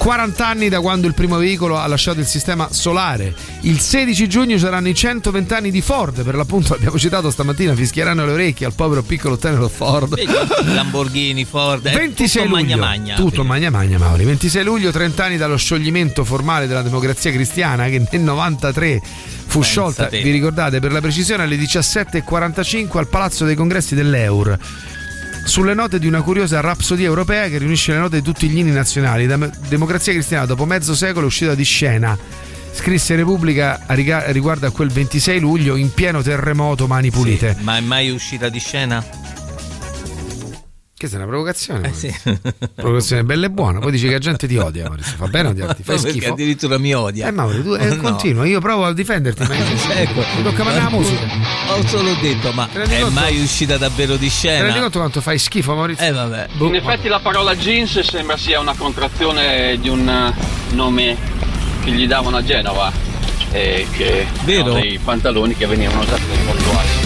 40 0.00 0.46
anni 0.46 0.70
da 0.70 0.80
quando 0.80 1.06
il 1.06 1.12
primo 1.12 1.36
veicolo 1.36 1.76
ha 1.76 1.86
lasciato 1.86 2.20
il 2.20 2.26
sistema 2.26 2.68
solare. 2.72 3.34
Il 3.60 3.80
16 3.80 4.28
giugno 4.30 4.56
saranno 4.56 4.88
i 4.88 4.94
120 4.94 5.52
anni 5.52 5.70
di 5.70 5.82
Ford, 5.82 6.24
per 6.24 6.36
l'appunto 6.36 6.72
l'abbiamo 6.72 6.98
citato 6.98 7.30
stamattina, 7.30 7.74
fischieranno 7.74 8.24
le 8.24 8.32
orecchie 8.32 8.64
al 8.64 8.72
povero 8.72 9.02
piccolo 9.02 9.36
tenero 9.36 9.68
Ford. 9.68 10.18
Lamborghini, 10.64 11.44
Ford, 11.44 11.84
è 11.86 11.94
26 11.94 12.44
tutto 12.44 12.56
luglio, 12.56 12.76
magna 12.76 12.76
magna. 12.78 13.14
tutto 13.14 13.44
magna 13.44 13.68
magna 13.68 13.98
Mauri 13.98 14.24
26 14.24 14.64
luglio 14.64 14.90
30 14.90 15.22
anni 15.22 15.36
dallo 15.36 15.58
scioglimento 15.58 16.24
formale 16.24 16.66
della 16.66 16.82
democrazia 16.82 17.30
cristiana 17.30 17.84
che 17.88 18.02
nel 18.10 18.22
93 18.22 19.02
fu 19.04 19.58
Pensa 19.58 19.62
sciolta 19.68 20.06
te. 20.06 20.22
vi 20.22 20.30
ricordate 20.30 20.80
per 20.80 20.92
la 20.92 21.02
precisione 21.02 21.42
alle 21.42 21.56
17.45 21.56 22.96
al 22.96 23.08
palazzo 23.08 23.44
dei 23.44 23.54
congressi 23.54 23.94
dell'Eur 23.94 24.58
sulle 25.50 25.74
note 25.74 25.98
di 25.98 26.06
una 26.06 26.22
curiosa 26.22 26.60
rapsodia 26.60 27.06
europea 27.06 27.48
che 27.48 27.58
riunisce 27.58 27.90
le 27.90 27.98
note 27.98 28.18
di 28.18 28.22
tutti 28.22 28.48
gli 28.48 28.58
inni 28.58 28.70
nazionali. 28.70 29.26
La 29.26 29.50
democrazia 29.66 30.12
cristiana 30.12 30.46
dopo 30.46 30.64
mezzo 30.64 30.94
secolo 30.94 31.24
è 31.24 31.26
uscita 31.26 31.56
di 31.56 31.64
scena. 31.64 32.16
Scrisse 32.72 33.16
Repubblica 33.16 33.80
riguardo 33.88 34.68
a 34.68 34.70
quel 34.70 34.92
26 34.92 35.40
luglio 35.40 35.74
in 35.74 35.92
pieno 35.92 36.22
terremoto 36.22 36.86
mani 36.86 37.10
pulite. 37.10 37.56
Ma 37.62 37.78
è 37.78 37.80
mai 37.80 38.10
uscita 38.10 38.48
di 38.48 38.60
scena? 38.60 39.04
Che 41.00 41.08
è 41.10 41.14
una 41.16 41.24
provocazione? 41.24 41.88
Eh 41.88 41.94
sì. 41.94 42.14
Provocazione 42.74 43.24
bella 43.24 43.46
e 43.46 43.50
buona. 43.50 43.78
Poi 43.78 43.90
dici 43.90 44.04
che 44.04 44.12
la 44.12 44.18
gente 44.18 44.46
ti 44.46 44.58
odia, 44.58 44.86
Maurizio. 44.86 45.16
Fa 45.16 45.28
bene 45.28 45.48
odiarti, 45.48 45.82
fai 45.82 45.96
Perché 45.96 46.10
schifo. 46.10 46.32
addirittura 46.34 46.76
mi 46.76 46.92
odia. 46.94 47.28
Eh 47.28 47.30
Mauri, 47.30 47.62
tu 47.62 47.72
eh, 47.72 47.86
No. 47.86 47.96
continua, 48.02 48.44
io 48.44 48.60
provo 48.60 48.84
a 48.84 48.92
difenderti, 48.92 49.42
ma 49.44 49.54
ecco. 49.96 50.22
mi 50.36 50.42
tocca 50.42 50.62
mandare 50.62 50.84
la 50.84 50.90
musica. 50.90 51.26
Ho 51.70 51.86
solo 51.86 52.12
detto, 52.20 52.52
ma 52.52 52.68
è 52.70 53.00
conto? 53.00 53.10
mai 53.12 53.40
uscita 53.40 53.78
davvero 53.78 54.16
di 54.16 54.28
Ti 54.28 54.46
rendi 54.48 54.66
scena? 54.68 54.80
conto 54.82 54.98
quanto 54.98 55.20
fai 55.22 55.38
schifo, 55.38 55.74
Maurizio? 55.74 56.04
Eh 56.04 56.12
vabbè. 56.12 56.48
In 56.58 56.74
effetti 56.74 57.08
la 57.08 57.20
parola 57.20 57.56
jeans 57.56 57.98
sembra 58.00 58.36
sia 58.36 58.60
una 58.60 58.74
contrazione 58.76 59.78
di 59.80 59.88
un 59.88 60.06
eh, 60.06 60.34
nome 60.74 61.16
che 61.82 61.92
gli 61.92 62.06
davano 62.06 62.36
a 62.36 62.44
Genova, 62.44 62.92
e 63.52 63.86
che 63.90 64.26
Vero? 64.44 64.60
erano 64.66 64.80
dei 64.80 64.98
pantaloni 65.02 65.56
che 65.56 65.64
venivano 65.64 66.00
usati 66.02 66.24
nei 66.28 66.44
portuali. 66.44 66.99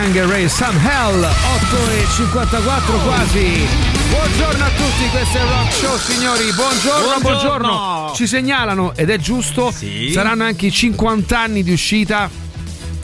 Pantang, 0.00 0.30
Ray 0.30 0.48
Some 0.48 0.78
Hell, 0.82 1.22
8 1.22 1.90
e 1.90 2.06
54 2.16 2.98
quasi. 3.00 3.66
Buongiorno 4.08 4.64
a 4.64 4.68
tutti, 4.70 5.08
questo 5.10 5.36
è 5.36 5.42
il 5.42 5.46
Rock 5.46 5.72
Show 5.72 5.96
signori, 5.98 6.52
buongiorno, 6.52 7.20
buongiorno. 7.20 7.68
Buongiorno. 7.68 8.12
Ci 8.14 8.26
segnalano, 8.26 8.94
ed 8.96 9.10
è 9.10 9.18
giusto, 9.18 9.70
saranno 10.12 10.44
anche 10.44 10.66
i 10.66 10.70
50 10.70 11.38
anni 11.38 11.62
di 11.62 11.72
uscita 11.72 12.30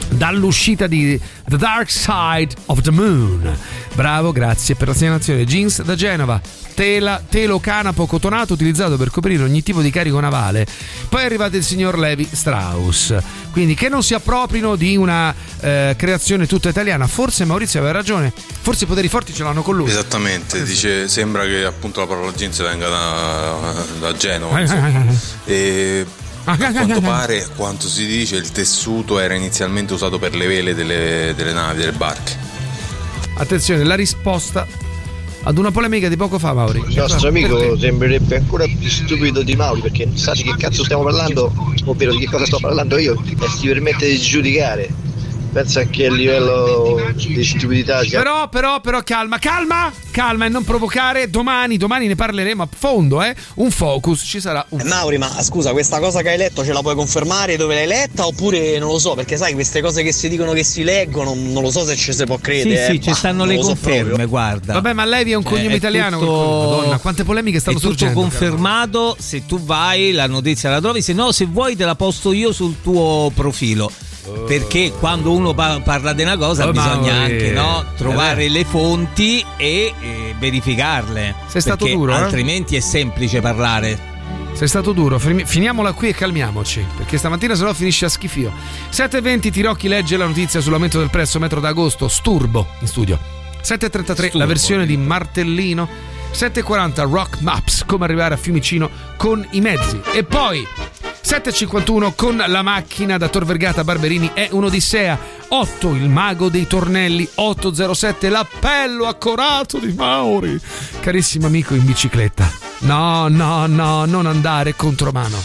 dall'uscita 0.09 0.87
di 0.87 1.21
The 1.47 1.59
Dark 1.59 1.91
Side 1.91 2.55
of 2.67 2.81
the 2.81 2.91
Moon. 2.91 3.57
Bravo, 3.95 4.33
grazie 4.33 4.75
per 4.75 4.89
la 4.89 4.95
segnalazione. 4.95 5.45
Jeans 5.45 5.83
da 5.83 5.95
Genova. 5.95 6.41
Tela, 6.77 7.23
telo 7.27 7.59
canapo 7.59 8.05
cotonato 8.05 8.53
utilizzato 8.53 8.99
per 8.99 9.11
coprire 9.11 9.43
ogni 9.43 9.63
tipo 9.63 9.81
di 9.81 9.89
carico 9.91 10.21
navale. 10.21 10.67
Poi 11.09 11.23
è 11.23 11.25
arrivato 11.25 11.57
il 11.57 11.65
signor 11.65 11.99
Levi 11.99 12.29
Strauss. 12.31 13.17
Quindi 13.51 13.75
che 13.75 13.89
non 13.89 14.03
si 14.03 14.13
approprino 14.13 14.77
di 14.77 14.95
una 14.95 15.35
eh, 15.61 15.95
creazione 15.97 16.47
tutta 16.47 16.69
italiana. 16.69 17.07
Forse 17.07 17.47
Maurizio 17.47 17.81
aveva 17.81 17.95
ragione. 17.95 18.31
Forse 18.61 18.85
i 18.85 18.87
poteri 18.87 19.09
forti 19.09 19.33
ce 19.33 19.43
l'hanno 19.43 19.63
con 19.63 19.75
lui. 19.75 19.89
Esattamente, 19.89 20.63
dice, 20.65 21.09
sembra 21.09 21.47
che 21.47 21.65
appunto 21.65 22.01
la 22.01 22.07
parola 22.07 22.31
jeans 22.33 22.61
venga 22.61 22.89
da, 22.91 23.75
da 23.99 24.13
Genova. 24.13 25.15
E 25.47 26.05
a 26.45 26.57
quanto 26.57 27.01
pare, 27.01 27.43
a 27.43 27.49
quanto 27.57 27.89
si 27.89 28.05
dice, 28.07 28.37
il 28.37 28.51
tessuto 28.51 29.19
era 29.19 29.33
inizialmente 29.33 29.95
usato 29.95 30.19
per 30.19 30.35
le 30.35 30.47
vele 30.47 30.75
delle, 30.75 31.33
delle 31.35 31.53
navi, 31.55 31.79
delle 31.79 31.93
barche. 31.93 32.37
Attenzione, 33.39 33.83
la 33.83 33.95
risposta 33.95 34.67
ad 35.47 35.59
una 35.59 35.71
polemica 35.71 36.09
di 36.09 36.17
poco 36.17 36.41
fa, 36.41 36.53
Mauri. 36.53 36.83
Il 36.89 36.97
nostro 36.97 37.29
amico 37.29 37.57
Per 37.57 37.73
te. 37.75 37.79
sembrerebbe 37.79 38.37
ancora 38.37 38.65
più 38.67 38.89
stupido 38.89 39.43
di 39.43 39.55
Mauri 39.55 39.81
perché 39.81 40.05
non 40.05 40.17
sa 40.17 40.33
di 40.33 40.43
che 40.43 40.55
cazzo 40.59 40.83
stiamo 40.83 41.05
parlando, 41.05 41.53
ovvero 41.85 42.13
di 42.13 42.19
che 42.19 42.27
cosa 42.27 42.47
sto 42.47 42.59
parlando 42.59 42.99
io, 42.99 43.15
e 43.15 43.49
si 43.49 43.69
permette 43.69 44.09
di 44.09 44.19
giudicare. 44.19 45.06
Pensa 45.57 45.85
che 45.85 46.05
a 46.05 46.13
livello 46.13 47.01
di 47.15 47.43
stupidità 47.43 48.03
sia 48.03 48.19
Però, 48.19 48.47
però, 48.51 48.79
però, 48.83 49.03
calma, 49.03 49.39
calma, 49.39 49.91
calma 50.11 50.45
e 50.45 50.49
non 50.51 50.65
provocare. 50.65 51.31
Domani, 51.31 51.79
domani 51.79 52.07
ne 52.09 52.15
parleremo 52.15 52.63
a 52.63 52.69
fondo, 52.71 53.23
eh. 53.23 53.35
Un 53.55 53.71
focus, 53.71 54.21
ci 54.23 54.39
sarà 54.39 54.63
un 54.69 54.81
Eh, 54.81 54.85
Mauri, 54.85 55.17
ma 55.17 55.31
scusa, 55.43 55.73
questa 55.73 55.99
cosa 55.99 56.21
che 56.21 56.29
hai 56.29 56.37
letto 56.37 56.63
ce 56.63 56.75
la 56.75 56.83
puoi 56.83 56.95
confermare 56.95 57.57
dove 57.57 57.75
l'hai 57.75 57.87
letta 57.87 58.27
oppure 58.27 58.79
non 58.79 58.91
lo 58.91 58.99
so, 58.99 59.15
perché 59.15 59.39
sai, 59.39 59.55
queste 59.55 59.81
cose 59.81 60.03
che 60.03 60.13
si 60.13 60.29
dicono 60.29 60.53
che 60.53 60.63
si 60.63 60.85
leggono, 60.85 61.33
non 61.35 61.63
lo 61.63 61.71
so 61.71 61.87
se 61.87 61.97
ci 61.97 62.13
si 62.13 62.25
può 62.27 62.37
Sì, 62.37 62.43
credere. 62.43 62.85
sì, 62.85 62.93
eh, 62.97 63.01
ci 63.01 63.09
ma 63.09 63.15
stanno 63.15 63.45
le 63.47 63.55
so 63.59 63.67
conferme, 63.69 64.03
proprio. 64.09 64.29
guarda. 64.29 64.73
Vabbè, 64.75 64.93
ma 64.93 65.07
Levi 65.07 65.33
è 65.33 65.37
un 65.37 65.43
cognome 65.43 65.69
Eh, 65.69 65.73
è 65.73 65.77
italiano. 65.77 66.19
tutto- 66.19 66.33
Madonna, 66.77 66.99
quante 66.99 67.25
polemiche 67.25 67.61
stanno 67.61 67.79
è 67.79 67.81
tutto 67.81 67.97
sorgendo. 67.97 68.21
confermato. 68.21 69.17
Se 69.19 69.47
tu 69.47 69.59
vai, 69.65 70.13
la 70.13 70.27
notizia 70.27 70.69
la 70.69 70.81
trovi. 70.83 71.01
Se 71.01 71.15
no, 71.15 71.33
se 71.33 71.47
vuoi, 71.47 71.77
te 71.77 71.87
la 71.87 71.95
posto 71.95 72.33
io 72.33 72.53
sul 72.53 72.77
tuo 72.83 73.31
profilo. 73.35 73.91
Perché 74.47 74.93
quando 74.99 75.33
uno 75.33 75.55
pa- 75.55 75.81
parla 75.83 76.13
di 76.13 76.23
una 76.23 76.37
cosa 76.37 76.67
Oh, 76.67 76.73
bisogna 76.73 77.15
anche 77.15 77.51
no, 77.53 77.85
trovare 77.97 78.45
Eh, 78.45 78.49
le 78.49 78.65
fonti 78.65 79.45
e 79.57 79.93
eh, 80.01 80.35
verificarle. 80.39 81.35
Sei 81.47 81.61
stato 81.61 81.87
duro, 81.87 82.13
eh? 82.13 82.17
Altrimenti 82.17 82.77
è 82.77 82.81
semplice 82.81 83.41
parlare. 83.41 84.15
Sei 84.53 84.69
stato 84.69 84.93
duro, 84.93 85.19
Fini- 85.19 85.45
finiamola 85.45 85.93
qui 85.93 86.09
e 86.09 86.15
calmiamoci, 86.15 86.85
perché 86.97 87.19
stamattina 87.19 87.55
se 87.55 87.63
no 87.65 87.75
finisce 87.75 88.07
a 88.07 88.09
schifio. 88.09 88.51
7.20 88.91 89.51
Tirocchi 89.51 89.87
legge 89.87 90.17
la 90.17 90.25
notizia 90.27 90.61
sull'aumento 90.61 90.99
del 90.99 91.11
prezzo 91.11 91.39
metro 91.39 91.61
d'agosto, 91.61 92.09
sturbo 92.09 92.67
in 92.81 92.87
studio. 92.87 93.19
7.33 93.63 94.07
la 94.07 94.15
Sturbo, 94.15 94.47
versione 94.47 94.87
di 94.87 94.97
Martellino. 94.97 95.87
7.40 96.33 97.09
Rock 97.11 97.41
Maps, 97.41 97.85
come 97.87 98.05
arrivare 98.05 98.35
a 98.35 98.37
Fiumicino 98.37 98.89
con 99.17 99.47
i 99.51 99.61
mezzi. 99.61 100.01
E 100.13 100.25
poi 100.25 100.67
7.51 101.27 102.13
con 102.15 102.37
la 102.47 102.63
macchina 102.63 103.17
da 103.17 103.29
Tor 103.29 103.45
Vergata 103.45 103.83
Barberini 103.83 104.31
è 104.33 104.47
un'odissea. 104.53 105.19
8 105.49 105.91
il 105.91 106.09
mago 106.09 106.49
dei 106.49 106.69
tornelli. 106.69 107.29
807 107.35 108.29
l'appello 108.29 109.07
accorato 109.07 109.79
di 109.79 109.93
Mauri. 109.93 110.57
Carissimo 111.01 111.49
amico 111.49 111.75
in 111.75 111.85
bicicletta. 111.85 112.49
No, 112.83 113.27
no, 113.27 113.67
no, 113.67 114.05
non 114.05 114.27
andare 114.27 114.77
contromano. 114.77 115.37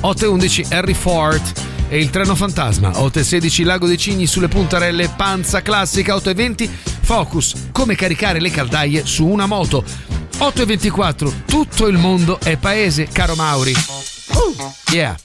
8.11 0.00 0.74
Harry 0.74 0.94
Ford 0.94 1.52
e 1.88 2.00
il 2.00 2.10
treno 2.10 2.34
fantasma 2.34 2.90
8.16 2.90 3.64
Lago 3.64 3.86
dei 3.86 3.96
Cigni 3.96 4.26
sulle 4.26 4.48
puntarelle 4.48 5.12
Panza 5.16 5.62
classica 5.62 6.16
8.20 6.16 6.68
Focus 7.02 7.68
come 7.70 7.94
caricare 7.94 8.40
le 8.40 8.50
caldaie 8.50 9.06
su 9.06 9.24
una 9.24 9.46
moto 9.46 9.84
8.24 10.38 11.44
Tutto 11.46 11.86
il 11.86 11.96
mondo 11.98 12.38
è 12.40 12.56
paese 12.56 13.08
caro 13.08 13.34
Mauri 13.34 13.72
uh, 13.72 14.92
yeah 14.92 15.16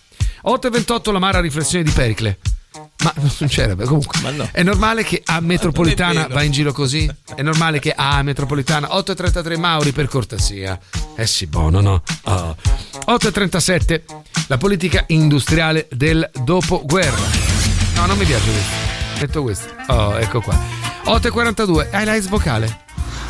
8.28 0.46 1.12
l'amara 1.12 1.40
riflessione 1.40 1.84
di 1.84 1.92
Pericle 1.92 2.38
ma 3.04 3.14
non 3.16 3.50
c'era, 3.50 3.76
comunque. 3.76 4.50
È 4.52 4.62
normale 4.64 5.04
che 5.04 5.22
a 5.26 5.40
metropolitana 5.40 6.28
va 6.32 6.44
in 6.44 6.52
giro 6.52 6.72
così? 6.72 7.10
È 7.36 7.42
normale 7.42 7.80
che 7.80 7.94
a 7.96 8.22
metropolitana 8.22 8.90
8.33 8.90 9.58
Mauri 9.58 9.92
per 9.92 10.08
cortesia. 10.08 10.80
Eh 11.16 11.26
sì, 11.26 11.48
buono, 11.48 11.82
no? 11.82 12.04
Oh. 12.24 12.56
8.37 13.08 14.02
la 14.48 14.58
politica 14.58 15.04
industriale 15.08 15.88
del 15.92 16.30
dopoguerra. 16.44 17.26
No, 17.96 18.06
non 18.06 18.18
mi 18.18 18.26
piace 18.26 18.52
questo. 18.52 19.20
Metto 19.20 19.42
questo. 19.42 19.68
Oh, 19.88 20.18
ecco 20.20 20.42
qua. 20.42 20.58
8.42 21.06 21.88
hai 21.92 22.22
S 22.22 22.28
vocale. 22.28 22.81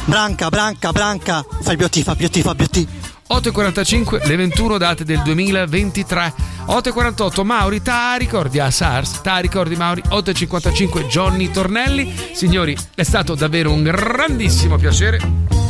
Branca, 0.05 0.49
branca, 0.49 0.91
branca. 0.91 1.45
Fai 1.61 1.75
biotti, 1.75 2.03
fa 2.03 2.15
biotti, 2.15 2.41
fa 2.41 2.55
biotti. 2.55 2.87
8.45 3.31 4.27
le 4.27 4.35
21 4.35 4.77
date 4.77 5.05
del 5.05 5.21
2023 5.21 6.33
8.48 6.67 7.43
Mauri 7.45 7.81
ta 7.81 8.15
ricordi 8.15 8.59
a 8.59 8.69
SARS 8.69 9.21
ta 9.21 9.37
ricordi 9.37 9.77
Mauri 9.77 10.01
8.55 10.05 11.07
Johnny 11.07 11.49
Tornelli 11.49 12.13
signori 12.33 12.75
è 12.93 13.03
stato 13.03 13.33
davvero 13.33 13.71
un 13.71 13.83
grandissimo 13.83 14.75
piacere 14.75 15.60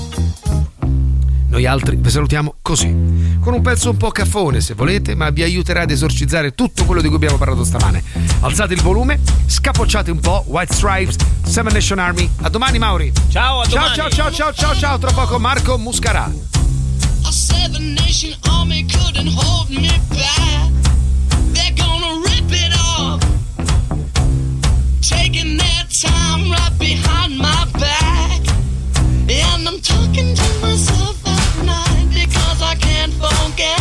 noi 1.52 1.66
altri 1.66 1.98
vi 1.98 2.10
salutiamo 2.10 2.56
così 2.62 2.88
con 3.42 3.54
un 3.54 3.62
pezzo 3.62 3.90
un 3.90 3.98
po' 3.98 4.10
caffone 4.10 4.62
se 4.62 4.74
volete 4.74 5.16
ma 5.16 5.30
vi 5.30 5.44
aiuterà 5.44 5.82
ad 5.82 5.92
esorcizzare 5.92 6.56
tutto 6.56 6.86
quello 6.86 7.02
di 7.02 7.08
cui 7.08 7.18
abbiamo 7.18 7.38
parlato 7.38 7.66
stamane 7.66 8.02
alzate 8.40 8.74
il 8.74 8.82
volume 8.82 9.20
scapocciate 9.46 10.12
un 10.12 10.20
po' 10.22 10.46
White 10.48 10.74
Stripes 10.74 11.16
Seven 11.44 11.74
Nation 11.74 12.00
Army 12.00 12.30
a 12.42 12.50
domani 12.50 12.80
Mauri 12.80 13.12
ciao 13.30 13.60
a 13.60 13.66
ciao 13.66 13.90
domani. 13.90 13.96
ciao 13.96 14.10
ciao 14.10 14.32
ciao 14.32 14.54
ciao 14.54 14.76
ciao 14.76 14.98
tra 14.98 15.12
poco 15.12 15.38
Marco 15.40 15.78
Muscarà 15.78 16.32
A 17.24 17.32
seven 17.32 17.94
nation 17.96 18.34
army 18.50 18.84
couldn't 18.84 19.28
hold 19.28 19.70
me 19.70 19.88
back. 20.10 20.72
They're 21.54 21.76
gonna 21.78 22.20
rip 22.28 22.50
it 22.50 22.74
off. 22.98 23.22
Taking 25.02 25.56
their 25.56 25.84
time 26.02 26.50
right 26.52 26.76
behind 26.80 27.38
my 27.38 27.66
back. 27.80 28.42
And 29.30 29.68
I'm 29.68 29.80
talking 29.82 30.36
to 30.36 30.60
myself 30.62 31.21
night 31.64 32.08
because 32.14 32.62
I 32.62 32.76
can't 32.76 33.14
forget. 33.14 33.81